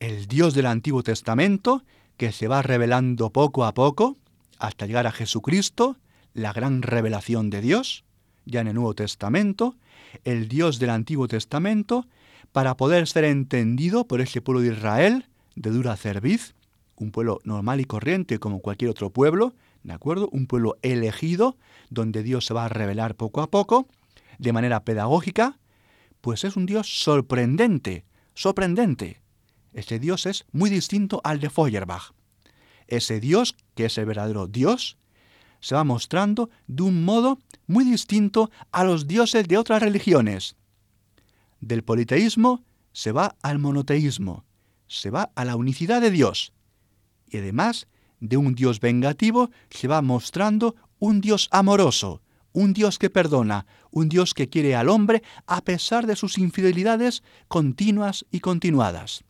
El 0.00 0.28
Dios 0.28 0.54
del 0.54 0.64
Antiguo 0.64 1.02
Testamento, 1.02 1.84
que 2.16 2.32
se 2.32 2.48
va 2.48 2.62
revelando 2.62 3.28
poco 3.30 3.66
a 3.66 3.74
poco, 3.74 4.16
hasta 4.58 4.86
llegar 4.86 5.06
a 5.06 5.12
Jesucristo, 5.12 5.98
la 6.32 6.54
gran 6.54 6.80
revelación 6.80 7.50
de 7.50 7.60
Dios, 7.60 8.04
ya 8.46 8.62
en 8.62 8.68
el 8.68 8.76
Nuevo 8.76 8.94
Testamento, 8.94 9.76
el 10.24 10.48
Dios 10.48 10.78
del 10.78 10.88
Antiguo 10.88 11.28
Testamento, 11.28 12.06
para 12.50 12.78
poder 12.78 13.06
ser 13.08 13.24
entendido 13.24 14.06
por 14.06 14.22
ese 14.22 14.40
pueblo 14.40 14.62
de 14.62 14.72
Israel, 14.72 15.28
de 15.54 15.68
dura 15.68 15.98
cerviz, 15.98 16.54
un 16.96 17.10
pueblo 17.10 17.40
normal 17.44 17.80
y 17.80 17.84
corriente 17.84 18.38
como 18.38 18.60
cualquier 18.60 18.90
otro 18.90 19.10
pueblo, 19.10 19.52
¿de 19.82 19.92
acuerdo? 19.92 20.30
Un 20.32 20.46
pueblo 20.46 20.78
elegido, 20.80 21.58
donde 21.90 22.22
Dios 22.22 22.46
se 22.46 22.54
va 22.54 22.64
a 22.64 22.68
revelar 22.70 23.16
poco 23.16 23.42
a 23.42 23.50
poco, 23.50 23.86
de 24.38 24.54
manera 24.54 24.82
pedagógica, 24.82 25.58
pues 26.22 26.44
es 26.44 26.56
un 26.56 26.64
Dios 26.64 26.88
sorprendente, 26.88 28.06
sorprendente. 28.32 29.20
Ese 29.72 29.98
Dios 29.98 30.26
es 30.26 30.44
muy 30.52 30.70
distinto 30.70 31.20
al 31.24 31.40
de 31.40 31.50
Feuerbach. 31.50 32.12
Ese 32.86 33.20
Dios, 33.20 33.56
que 33.74 33.86
es 33.86 33.98
el 33.98 34.06
verdadero 34.06 34.46
Dios, 34.46 34.96
se 35.60 35.74
va 35.74 35.84
mostrando 35.84 36.50
de 36.66 36.82
un 36.82 37.04
modo 37.04 37.38
muy 37.66 37.84
distinto 37.84 38.50
a 38.72 38.84
los 38.84 39.06
dioses 39.06 39.46
de 39.46 39.58
otras 39.58 39.82
religiones. 39.82 40.56
Del 41.60 41.84
politeísmo 41.84 42.64
se 42.92 43.12
va 43.12 43.36
al 43.42 43.58
monoteísmo, 43.58 44.44
se 44.88 45.10
va 45.10 45.30
a 45.34 45.44
la 45.44 45.56
unicidad 45.56 46.00
de 46.00 46.10
Dios. 46.10 46.52
Y 47.28 47.36
además, 47.36 47.86
de 48.18 48.36
un 48.36 48.54
Dios 48.54 48.80
vengativo 48.80 49.50
se 49.70 49.86
va 49.86 50.02
mostrando 50.02 50.74
un 50.98 51.20
Dios 51.20 51.48
amoroso, 51.52 52.22
un 52.52 52.72
Dios 52.72 52.98
que 52.98 53.10
perdona, 53.10 53.66
un 53.90 54.08
Dios 54.08 54.34
que 54.34 54.48
quiere 54.48 54.74
al 54.74 54.88
hombre 54.88 55.22
a 55.46 55.62
pesar 55.62 56.06
de 56.06 56.16
sus 56.16 56.38
infidelidades 56.38 57.22
continuas 57.48 58.26
y 58.30 58.40
continuadas. 58.40 59.24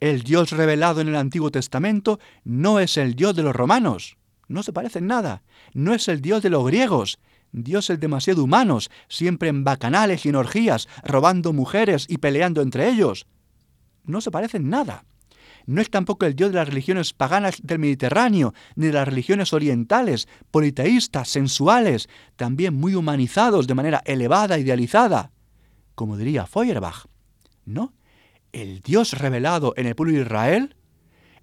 El 0.00 0.22
Dios 0.22 0.52
revelado 0.52 1.00
en 1.00 1.08
el 1.08 1.16
Antiguo 1.16 1.50
Testamento 1.50 2.20
no 2.44 2.78
es 2.80 2.96
el 2.96 3.14
Dios 3.14 3.34
de 3.34 3.42
los 3.42 3.54
romanos, 3.54 4.18
no 4.48 4.62
se 4.62 4.72
parece 4.72 4.98
en 4.98 5.06
nada. 5.06 5.42
No 5.74 5.94
es 5.94 6.08
el 6.08 6.20
Dios 6.20 6.42
de 6.42 6.50
los 6.50 6.66
griegos. 6.66 7.18
Dios 7.52 7.90
es 7.90 8.00
demasiado 8.00 8.42
humanos, 8.42 8.90
siempre 9.08 9.48
en 9.48 9.62
bacanales 9.62 10.24
y 10.24 10.30
en 10.30 10.36
orgías, 10.36 10.88
robando 11.04 11.52
mujeres 11.52 12.06
y 12.08 12.18
peleando 12.18 12.62
entre 12.62 12.88
ellos. 12.88 13.26
No 14.04 14.20
se 14.20 14.30
parece 14.30 14.56
en 14.56 14.70
nada. 14.70 15.04
no 15.66 15.82
es 15.82 15.90
tampoco 15.90 16.24
el 16.24 16.34
Dios 16.34 16.50
de 16.50 16.56
las 16.56 16.68
religiones 16.68 17.12
paganas 17.12 17.60
del 17.62 17.78
Mediterráneo, 17.78 18.54
ni 18.74 18.86
de 18.86 18.94
las 18.94 19.06
religiones 19.06 19.52
orientales, 19.52 20.26
politeístas, 20.50 21.28
sensuales, 21.28 22.08
también 22.36 22.72
muy 22.74 22.94
humanizados 22.94 23.66
de 23.66 23.74
manera 23.74 24.02
elevada, 24.06 24.58
idealizada, 24.58 25.30
como 25.94 26.16
diría 26.16 26.46
Feuerbach. 26.46 27.04
No, 27.66 27.92
el 28.52 28.80
Dios 28.80 29.12
revelado 29.12 29.74
en 29.76 29.86
el 29.86 29.94
pueblo 29.94 30.14
de 30.14 30.22
Israel, 30.22 30.76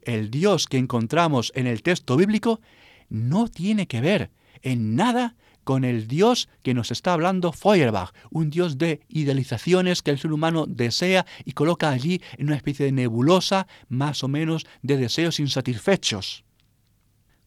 el 0.01 0.31
Dios 0.31 0.67
que 0.67 0.77
encontramos 0.77 1.51
en 1.55 1.67
el 1.67 1.81
texto 1.81 2.17
bíblico, 2.17 2.61
no 3.09 3.47
tiene 3.47 3.87
que 3.87 4.01
ver 4.01 4.31
en 4.61 4.95
nada 4.95 5.35
con 5.63 5.83
el 5.83 6.07
Dios 6.07 6.47
que 6.61 6.73
nos 6.73 6.91
está 6.91 7.13
hablando 7.13 7.51
Feuerbach, 7.51 8.13
un 8.29 8.51
Dios 8.51 8.77
de 8.77 9.01
idealizaciones 9.09 10.01
que 10.03 10.11
el 10.11 10.19
ser 10.19 10.31
humano 10.31 10.65
desea 10.67 11.25
y 11.43 11.53
coloca 11.53 11.89
allí 11.89 12.21
en 12.37 12.47
una 12.47 12.55
especie 12.55 12.85
de 12.85 12.91
nebulosa 12.91 13.67
más 13.89 14.23
o 14.23 14.27
menos 14.27 14.65
de 14.83 14.97
deseos 14.97 15.39
insatisfechos. 15.39 16.45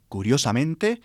Curiosamente, 0.09 1.01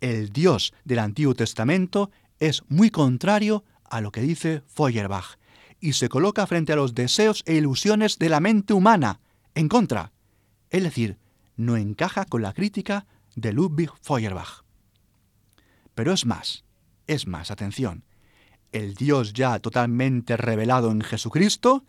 el 0.00 0.30
Dios 0.30 0.72
del 0.84 1.00
Antiguo 1.00 1.34
Testamento 1.34 2.10
es 2.38 2.62
muy 2.68 2.90
contrario 2.90 3.64
a 3.84 4.00
lo 4.00 4.10
que 4.10 4.22
dice 4.22 4.62
Feuerbach 4.66 5.36
y 5.84 5.92
se 5.92 6.08
coloca 6.08 6.46
frente 6.46 6.72
a 6.72 6.76
los 6.76 6.94
deseos 6.94 7.42
e 7.44 7.56
ilusiones 7.56 8.18
de 8.18 8.30
la 8.30 8.40
mente 8.40 8.72
humana, 8.72 9.20
en 9.54 9.68
contra. 9.68 10.12
Es 10.70 10.82
decir, 10.82 11.18
no 11.56 11.76
encaja 11.76 12.24
con 12.24 12.40
la 12.40 12.54
crítica 12.54 13.04
de 13.36 13.52
Ludwig 13.52 13.90
Feuerbach. 14.00 14.64
Pero 15.94 16.14
es 16.14 16.24
más, 16.24 16.64
es 17.06 17.26
más, 17.26 17.50
atención, 17.50 18.02
el 18.72 18.94
Dios 18.94 19.34
ya 19.34 19.58
totalmente 19.58 20.38
revelado 20.38 20.90
en 20.90 21.02
Jesucristo, 21.02 21.84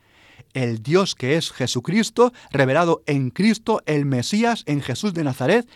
el 0.53 0.83
Dios 0.83 1.15
que 1.15 1.37
es 1.37 1.53
Jesucristo, 1.53 2.33
revelado 2.51 3.01
en 3.05 3.29
Cristo, 3.29 3.81
el 3.85 4.05
Mesías, 4.05 4.63
en 4.65 4.81
Jesús 4.81 5.13
de 5.13 5.23
Nazaret, 5.23 5.69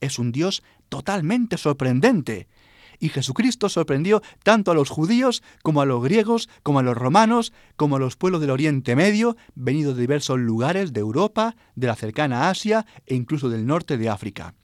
es 0.00 0.18
un 0.18 0.32
Dios 0.32 0.62
totalmente 0.88 1.58
sorprendente. 1.58 2.48
Y 2.98 3.10
Jesucristo 3.10 3.68
sorprendió 3.68 4.22
tanto 4.42 4.70
a 4.70 4.74
los 4.74 4.90
judíos 4.90 5.42
como 5.62 5.80
a 5.80 5.86
los 5.86 6.02
griegos, 6.02 6.48
como 6.62 6.78
a 6.78 6.82
los 6.82 6.96
romanos, 6.96 7.52
como 7.76 7.96
a 7.96 7.98
los 7.98 8.16
pueblos 8.16 8.40
del 8.40 8.50
Oriente 8.50 8.96
Medio, 8.96 9.36
venidos 9.54 9.96
de 9.96 10.02
diversos 10.02 10.38
lugares 10.38 10.92
de 10.92 11.00
Europa, 11.00 11.56
de 11.74 11.86
la 11.86 11.96
cercana 11.96 12.50
Asia 12.50 12.86
e 13.06 13.14
incluso 13.14 13.48
del 13.48 13.66
norte 13.66 13.96
de 13.98 14.08
África. 14.08 14.54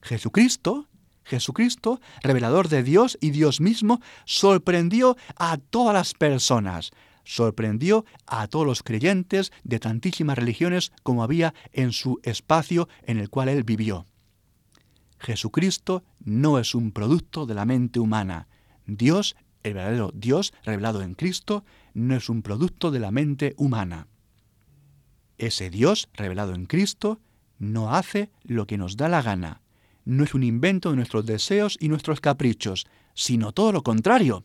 Jesucristo 0.00 0.88
Jesucristo, 1.24 2.00
revelador 2.22 2.68
de 2.68 2.82
Dios 2.82 3.16
y 3.20 3.30
Dios 3.30 3.60
mismo, 3.60 4.00
sorprendió 4.24 5.16
a 5.36 5.56
todas 5.56 5.94
las 5.94 6.14
personas, 6.14 6.90
sorprendió 7.24 8.04
a 8.26 8.48
todos 8.48 8.66
los 8.66 8.82
creyentes 8.82 9.52
de 9.62 9.78
tantísimas 9.78 10.36
religiones 10.36 10.92
como 11.02 11.22
había 11.22 11.54
en 11.72 11.92
su 11.92 12.20
espacio 12.22 12.88
en 13.04 13.18
el 13.18 13.30
cual 13.30 13.48
él 13.48 13.62
vivió. 13.62 14.06
Jesucristo 15.22 16.04
no 16.24 16.58
es 16.58 16.74
un 16.74 16.90
producto 16.90 17.46
de 17.46 17.54
la 17.54 17.64
mente 17.64 18.00
humana. 18.00 18.48
Dios, 18.86 19.36
el 19.62 19.74
verdadero 19.74 20.10
Dios 20.14 20.52
revelado 20.64 21.02
en 21.02 21.14
Cristo, 21.14 21.64
no 21.94 22.16
es 22.16 22.28
un 22.28 22.42
producto 22.42 22.90
de 22.90 23.00
la 23.00 23.12
mente 23.12 23.54
humana. 23.56 24.08
Ese 25.38 25.70
Dios 25.70 26.08
revelado 26.14 26.54
en 26.54 26.66
Cristo 26.66 27.20
no 27.58 27.94
hace 27.94 28.30
lo 28.42 28.66
que 28.66 28.78
nos 28.78 28.96
da 28.96 29.08
la 29.08 29.22
gana, 29.22 29.62
no 30.04 30.24
es 30.24 30.34
un 30.34 30.42
invento 30.42 30.90
de 30.90 30.96
nuestros 30.96 31.24
deseos 31.24 31.76
y 31.80 31.88
nuestros 31.88 32.20
caprichos, 32.20 32.86
sino 33.14 33.52
todo 33.52 33.72
lo 33.72 33.82
contrario. 33.82 34.44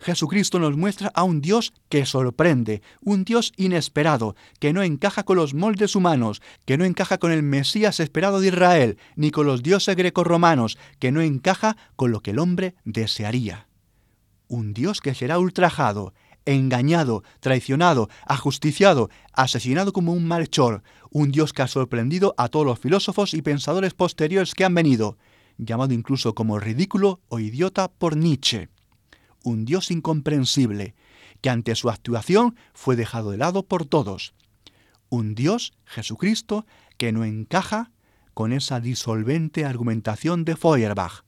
Jesucristo 0.00 0.58
nos 0.58 0.76
muestra 0.76 1.10
a 1.14 1.22
un 1.22 1.40
Dios 1.40 1.72
que 1.88 2.06
sorprende, 2.06 2.82
un 3.00 3.24
Dios 3.24 3.52
inesperado, 3.56 4.36
que 4.58 4.72
no 4.72 4.82
encaja 4.82 5.24
con 5.24 5.36
los 5.36 5.54
moldes 5.54 5.96
humanos, 5.96 6.42
que 6.64 6.76
no 6.78 6.84
encaja 6.84 7.18
con 7.18 7.32
el 7.32 7.42
Mesías 7.42 8.00
esperado 8.00 8.40
de 8.40 8.48
Israel, 8.48 8.98
ni 9.16 9.30
con 9.30 9.46
los 9.46 9.62
dioses 9.62 9.96
grecorromanos, 9.96 10.78
que 10.98 11.12
no 11.12 11.20
encaja 11.20 11.76
con 11.96 12.10
lo 12.10 12.20
que 12.20 12.32
el 12.32 12.38
hombre 12.38 12.74
desearía. 12.84 13.68
Un 14.48 14.74
Dios 14.74 15.00
que 15.00 15.14
será 15.14 15.38
ultrajado, 15.38 16.12
engañado, 16.46 17.22
traicionado, 17.40 18.08
ajusticiado, 18.26 19.10
asesinado 19.32 19.92
como 19.92 20.12
un 20.12 20.26
malhechor, 20.26 20.82
un 21.10 21.30
Dios 21.30 21.52
que 21.52 21.62
ha 21.62 21.68
sorprendido 21.68 22.34
a 22.36 22.48
todos 22.48 22.66
los 22.66 22.78
filósofos 22.78 23.34
y 23.34 23.42
pensadores 23.42 23.94
posteriores 23.94 24.54
que 24.54 24.64
han 24.64 24.74
venido, 24.74 25.16
llamado 25.56 25.94
incluso 25.94 26.34
como 26.34 26.58
ridículo 26.58 27.20
o 27.28 27.38
idiota 27.38 27.88
por 27.88 28.16
Nietzsche. 28.16 28.68
Un 29.44 29.64
Dios 29.64 29.92
incomprensible, 29.92 30.96
que 31.40 31.50
ante 31.50 31.76
su 31.76 31.88
actuación 31.88 32.56
fue 32.72 32.96
dejado 32.96 33.30
de 33.30 33.36
lado 33.36 33.62
por 33.62 33.86
todos. 33.86 34.34
Un 35.08 35.36
Dios, 35.36 35.72
Jesucristo, 35.84 36.66
que 36.98 37.12
no 37.12 37.24
encaja 37.24 37.92
con 38.32 38.52
esa 38.52 38.80
disolvente 38.80 39.64
argumentación 39.64 40.44
de 40.44 40.56
Feuerbach. 40.56 41.22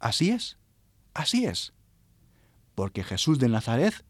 Así 0.00 0.30
es, 0.30 0.56
así 1.12 1.44
es. 1.44 1.74
Porque 2.74 3.04
Jesús 3.04 3.38
de 3.38 3.48
Nazaret 3.48 4.02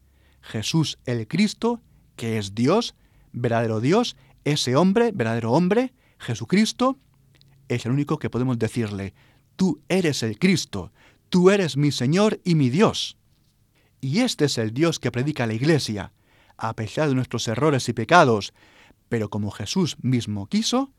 Jesús 0.45 0.99
el 1.05 1.27
Cristo, 1.27 1.81
que 2.15 2.37
es 2.37 2.55
Dios, 2.55 2.95
verdadero 3.33 3.81
Dios, 3.81 4.15
ese 4.43 4.75
hombre, 4.75 5.11
verdadero 5.11 5.51
hombre, 5.51 5.93
Jesucristo, 6.19 6.97
es 7.67 7.85
el 7.85 7.91
único 7.91 8.19
que 8.19 8.29
podemos 8.29 8.59
decirle, 8.59 9.13
tú 9.55 9.81
eres 9.89 10.21
el 10.23 10.37
Cristo, 10.37 10.91
tú 11.29 11.49
eres 11.49 11.77
mi 11.77 11.91
Señor 11.91 12.39
y 12.43 12.55
mi 12.55 12.69
Dios. 12.69 13.17
Y 14.01 14.19
este 14.19 14.45
es 14.45 14.57
el 14.57 14.73
Dios 14.73 14.99
que 14.99 15.11
predica 15.11 15.47
la 15.47 15.53
Iglesia, 15.53 16.13
a 16.57 16.73
pesar 16.75 17.09
de 17.09 17.15
nuestros 17.15 17.47
errores 17.47 17.89
y 17.89 17.93
pecados, 17.93 18.53
pero 19.09 19.29
como 19.29 19.51
Jesús 19.51 19.97
mismo 20.01 20.47
quiso, 20.47 20.91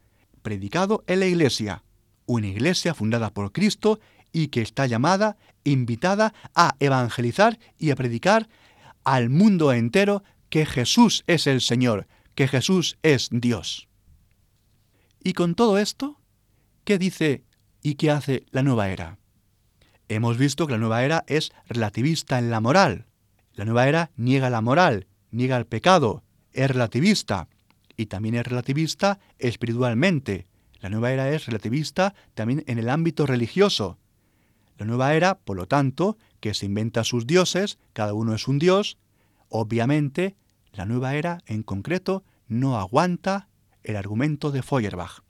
predicado 0.42 1.04
en 1.06 1.20
la 1.20 1.26
Iglesia, 1.26 1.82
una 2.26 2.48
Iglesia 2.48 2.94
fundada 2.94 3.32
por 3.32 3.52
Cristo 3.52 4.00
y 4.32 4.48
que 4.48 4.62
está 4.62 4.86
llamada, 4.86 5.36
invitada 5.64 6.34
a 6.54 6.76
evangelizar 6.80 7.58
y 7.78 7.90
a 7.90 7.96
predicar 7.96 8.48
al 9.04 9.30
mundo 9.30 9.72
entero 9.72 10.24
que 10.50 10.66
Jesús 10.66 11.24
es 11.26 11.46
el 11.46 11.60
Señor, 11.60 12.06
que 12.34 12.48
Jesús 12.48 12.98
es 13.02 13.28
Dios. 13.30 13.88
Y 15.22 15.32
con 15.32 15.54
todo 15.54 15.78
esto, 15.78 16.20
¿qué 16.84 16.98
dice 16.98 17.44
y 17.82 17.94
qué 17.94 18.10
hace 18.10 18.46
la 18.50 18.62
nueva 18.62 18.90
era? 18.90 19.18
Hemos 20.08 20.38
visto 20.38 20.66
que 20.66 20.74
la 20.74 20.78
nueva 20.78 21.04
era 21.04 21.24
es 21.26 21.52
relativista 21.68 22.38
en 22.38 22.50
la 22.50 22.60
moral. 22.60 23.06
La 23.54 23.64
nueva 23.64 23.88
era 23.88 24.10
niega 24.16 24.50
la 24.50 24.60
moral, 24.60 25.08
niega 25.30 25.56
el 25.56 25.66
pecado, 25.66 26.22
es 26.52 26.70
relativista 26.70 27.48
y 27.96 28.06
también 28.06 28.36
es 28.36 28.46
relativista 28.46 29.18
espiritualmente. 29.38 30.46
La 30.80 30.90
nueva 30.90 31.10
era 31.10 31.30
es 31.30 31.46
relativista 31.46 32.14
también 32.34 32.62
en 32.66 32.78
el 32.78 32.88
ámbito 32.88 33.26
religioso. 33.26 33.98
La 34.78 34.86
nueva 34.86 35.14
era, 35.14 35.38
por 35.38 35.56
lo 35.56 35.66
tanto, 35.66 36.18
que 36.38 36.54
se 36.54 36.66
inventa 36.66 37.02
sus 37.02 37.26
dioses, 37.26 37.78
cada 37.92 38.12
uno 38.14 38.34
es 38.34 38.46
un 38.46 38.58
dios, 38.58 38.98
obviamente 39.48 40.36
la 40.72 40.84
nueva 40.84 41.14
era 41.14 41.40
en 41.46 41.62
concreto 41.62 42.22
no 42.46 42.78
aguanta 42.78 43.48
el 43.82 43.96
argumento 43.96 44.52
de 44.52 44.62
Feuerbach. 44.62 45.22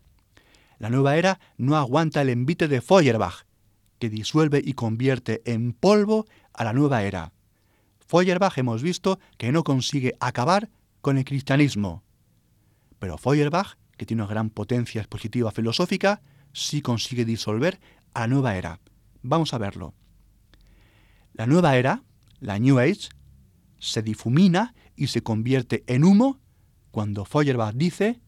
La 0.79 0.91
nueva 0.91 1.17
era 1.17 1.39
no 1.57 1.77
aguanta 1.77 2.21
el 2.21 2.29
envite 2.29 2.69
de 2.69 2.83
Feuerbach, 2.83 3.46
que 3.99 4.11
disuelve 4.11 4.61
y 4.65 4.75
convierte 4.75 5.43
en 5.45 5.73
polvo 5.73 6.27
a 6.53 6.65
la 6.65 6.73
nueva 6.73 7.03
era. 7.03 7.33
Feuerbach 8.07 8.59
hemos 8.59 8.83
visto 8.83 9.19
que 9.37 9.53
no 9.53 9.65
consigue 9.65 10.15
acabar 10.21 10.71
con 11.01 11.19
el 11.19 11.25
cristianismo. 11.25 12.03
Pero 12.99 13.19
Feuerbach, 13.19 13.77
que 13.97 14.07
tiene 14.07 14.23
una 14.23 14.31
gran 14.31 14.51
potencia 14.51 15.01
expositiva 15.01 15.51
filosófica, 15.51 16.23
sí 16.53 16.83
consigue 16.83 17.25
disolver 17.25 17.81
a 18.15 18.21
la 18.21 18.27
nueva 18.29 18.57
era. 18.57 18.81
Vamos 19.23 19.53
a 19.55 19.59
verlo. 19.59 19.95
La 21.33 21.47
nueva 21.47 21.77
era, 21.77 22.03
la 22.41 22.59
New 22.59 22.79
Age, 22.79 23.09
se 23.79 24.03
difumina 24.03 24.75
y 24.95 25.09
se 25.09 25.23
convierte 25.23 25.85
en 25.87 26.05
humo 26.05 26.41
cuando 26.91 27.25
Feuerbach 27.25 27.75
dice 27.75 28.21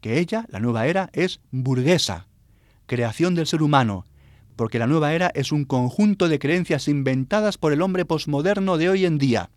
que 0.00 0.18
ella, 0.18 0.46
la 0.48 0.58
nueva 0.58 0.86
era, 0.86 1.10
es 1.12 1.40
burguesa, 1.50 2.26
creación 2.86 3.34
del 3.34 3.46
ser 3.46 3.62
humano, 3.62 4.06
porque 4.58 4.80
la 4.80 4.88
nueva 4.88 5.14
era 5.14 5.30
es 5.34 5.52
un 5.52 5.64
conjunto 5.64 6.28
de 6.28 6.40
creencias 6.40 6.88
inventadas 6.88 7.56
por 7.56 7.72
el 7.72 7.80
hombre 7.80 8.04
posmoderno 8.04 8.76
de 8.76 8.90
hoy 8.90 9.06
en 9.06 9.16
día, 9.16 9.50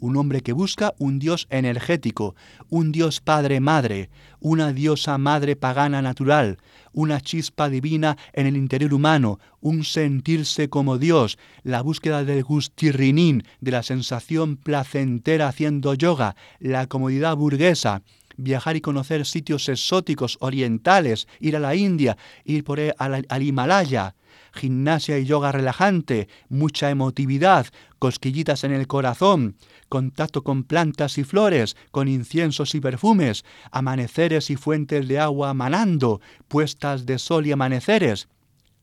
un 0.00 0.16
hombre 0.16 0.40
que 0.40 0.54
busca 0.54 0.94
un 0.98 1.18
Dios 1.18 1.46
energético, 1.50 2.34
un 2.70 2.92
Dios 2.92 3.20
Padre-Madre, 3.20 4.08
una 4.40 4.72
diosa 4.72 5.18
madre 5.18 5.54
pagana 5.54 6.00
natural, 6.00 6.58
una 6.92 7.20
chispa 7.20 7.68
divina 7.68 8.16
en 8.32 8.46
el 8.46 8.56
interior 8.56 8.94
humano, 8.94 9.38
un 9.60 9.84
sentirse 9.84 10.70
como 10.70 10.96
Dios, 10.96 11.38
la 11.62 11.82
búsqueda 11.82 12.24
del 12.24 12.42
gustirrinín, 12.42 13.44
de 13.60 13.70
la 13.70 13.82
sensación 13.82 14.56
placentera 14.56 15.46
haciendo 15.46 15.92
yoga, 15.92 16.36
la 16.58 16.86
comodidad 16.86 17.36
burguesa, 17.36 18.02
viajar 18.38 18.76
y 18.76 18.80
conocer 18.80 19.26
sitios 19.26 19.68
exóticos 19.68 20.38
orientales, 20.40 21.28
ir 21.38 21.54
a 21.54 21.60
la 21.60 21.74
India, 21.74 22.16
ir 22.44 22.64
por 22.64 22.80
al, 22.80 23.26
al 23.28 23.42
Himalaya, 23.42 24.14
gimnasia 24.52 25.18
y 25.18 25.24
yoga 25.24 25.52
relajante, 25.52 26.28
mucha 26.48 26.90
emotividad, 26.90 27.66
cosquillitas 27.98 28.64
en 28.64 28.72
el 28.72 28.86
corazón, 28.86 29.56
contacto 29.88 30.42
con 30.44 30.64
plantas 30.64 31.18
y 31.18 31.24
flores, 31.24 31.76
con 31.90 32.08
inciensos 32.08 32.74
y 32.74 32.80
perfumes, 32.80 33.44
amaneceres 33.70 34.50
y 34.50 34.56
fuentes 34.56 35.08
de 35.08 35.18
agua 35.18 35.54
manando, 35.54 36.20
puestas 36.48 37.06
de 37.06 37.18
sol 37.18 37.46
y 37.46 37.52
amaneceres. 37.52 38.28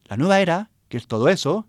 La 0.06 0.18
nueva 0.18 0.40
era, 0.40 0.72
que 0.88 0.98
es 0.98 1.08
todo 1.08 1.30
eso, 1.30 1.68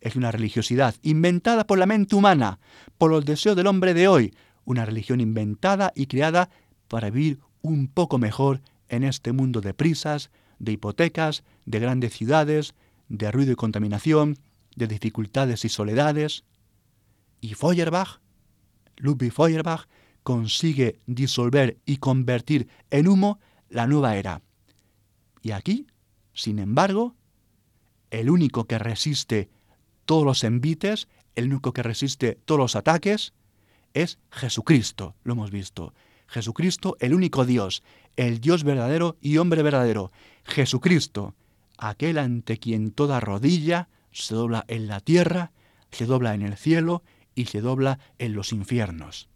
es 0.00 0.16
una 0.16 0.32
religiosidad 0.32 0.94
inventada 1.02 1.66
por 1.66 1.78
la 1.78 1.86
mente 1.86 2.16
humana, 2.16 2.58
por 2.98 3.10
los 3.10 3.24
deseos 3.24 3.56
del 3.56 3.68
hombre 3.68 3.94
de 3.94 4.08
hoy, 4.08 4.34
una 4.64 4.84
religión 4.84 5.20
inventada 5.20 5.92
y 5.94 6.06
creada 6.06 6.50
para 6.88 7.10
vivir 7.10 7.40
un 7.62 7.88
poco 7.88 8.18
mejor 8.18 8.60
en 8.88 9.04
este 9.04 9.32
mundo 9.32 9.60
de 9.60 9.74
prisas, 9.74 10.30
de 10.58 10.72
hipotecas, 10.72 11.44
de 11.64 11.78
grandes 11.78 12.12
ciudades, 12.12 12.74
de 13.08 13.30
ruido 13.30 13.52
y 13.52 13.56
contaminación, 13.56 14.38
de 14.76 14.86
dificultades 14.86 15.64
y 15.64 15.68
soledades. 15.68 16.44
Y 17.40 17.54
Feuerbach, 17.54 18.20
Ludwig 18.96 19.32
Feuerbach, 19.32 19.86
consigue 20.22 21.00
disolver 21.06 21.78
y 21.84 21.96
convertir 21.96 22.68
en 22.90 23.08
humo 23.08 23.40
la 23.68 23.86
nueva 23.86 24.16
era. 24.16 24.42
Y 25.42 25.50
aquí, 25.50 25.86
sin 26.32 26.58
embargo, 26.58 27.16
el 28.10 28.30
único 28.30 28.66
que 28.66 28.78
resiste 28.78 29.50
todos 30.04 30.24
los 30.24 30.44
envites, 30.44 31.08
el 31.34 31.46
único 31.46 31.72
que 31.72 31.82
resiste 31.82 32.38
todos 32.44 32.60
los 32.60 32.76
ataques, 32.76 33.32
es 33.94 34.18
Jesucristo, 34.30 35.16
lo 35.24 35.32
hemos 35.32 35.50
visto. 35.50 35.94
Jesucristo, 36.26 36.96
el 37.00 37.14
único 37.14 37.44
Dios, 37.44 37.82
el 38.16 38.40
Dios 38.40 38.64
verdadero 38.64 39.16
y 39.20 39.36
hombre 39.36 39.62
verdadero. 39.62 40.12
Jesucristo, 40.44 41.34
aquel 41.88 42.18
ante 42.18 42.58
quien 42.58 42.92
toda 42.92 43.20
rodilla 43.20 43.88
se 44.12 44.34
dobla 44.34 44.64
en 44.68 44.86
la 44.86 45.00
tierra, 45.00 45.52
se 45.90 46.06
dobla 46.06 46.34
en 46.34 46.42
el 46.42 46.56
cielo 46.56 47.02
y 47.34 47.46
se 47.46 47.60
dobla 47.60 47.98
en 48.18 48.34
los 48.34 48.52
infiernos. 48.52 49.28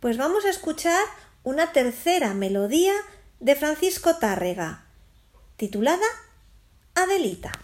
Pues 0.00 0.18
vamos 0.18 0.44
a 0.44 0.50
escuchar 0.50 1.02
una 1.42 1.72
tercera 1.72 2.34
melodía 2.34 2.92
de 3.40 3.56
Francisco 3.56 4.16
Tárrega, 4.16 4.86
titulada 5.56 6.06
Adelita. 6.94 7.63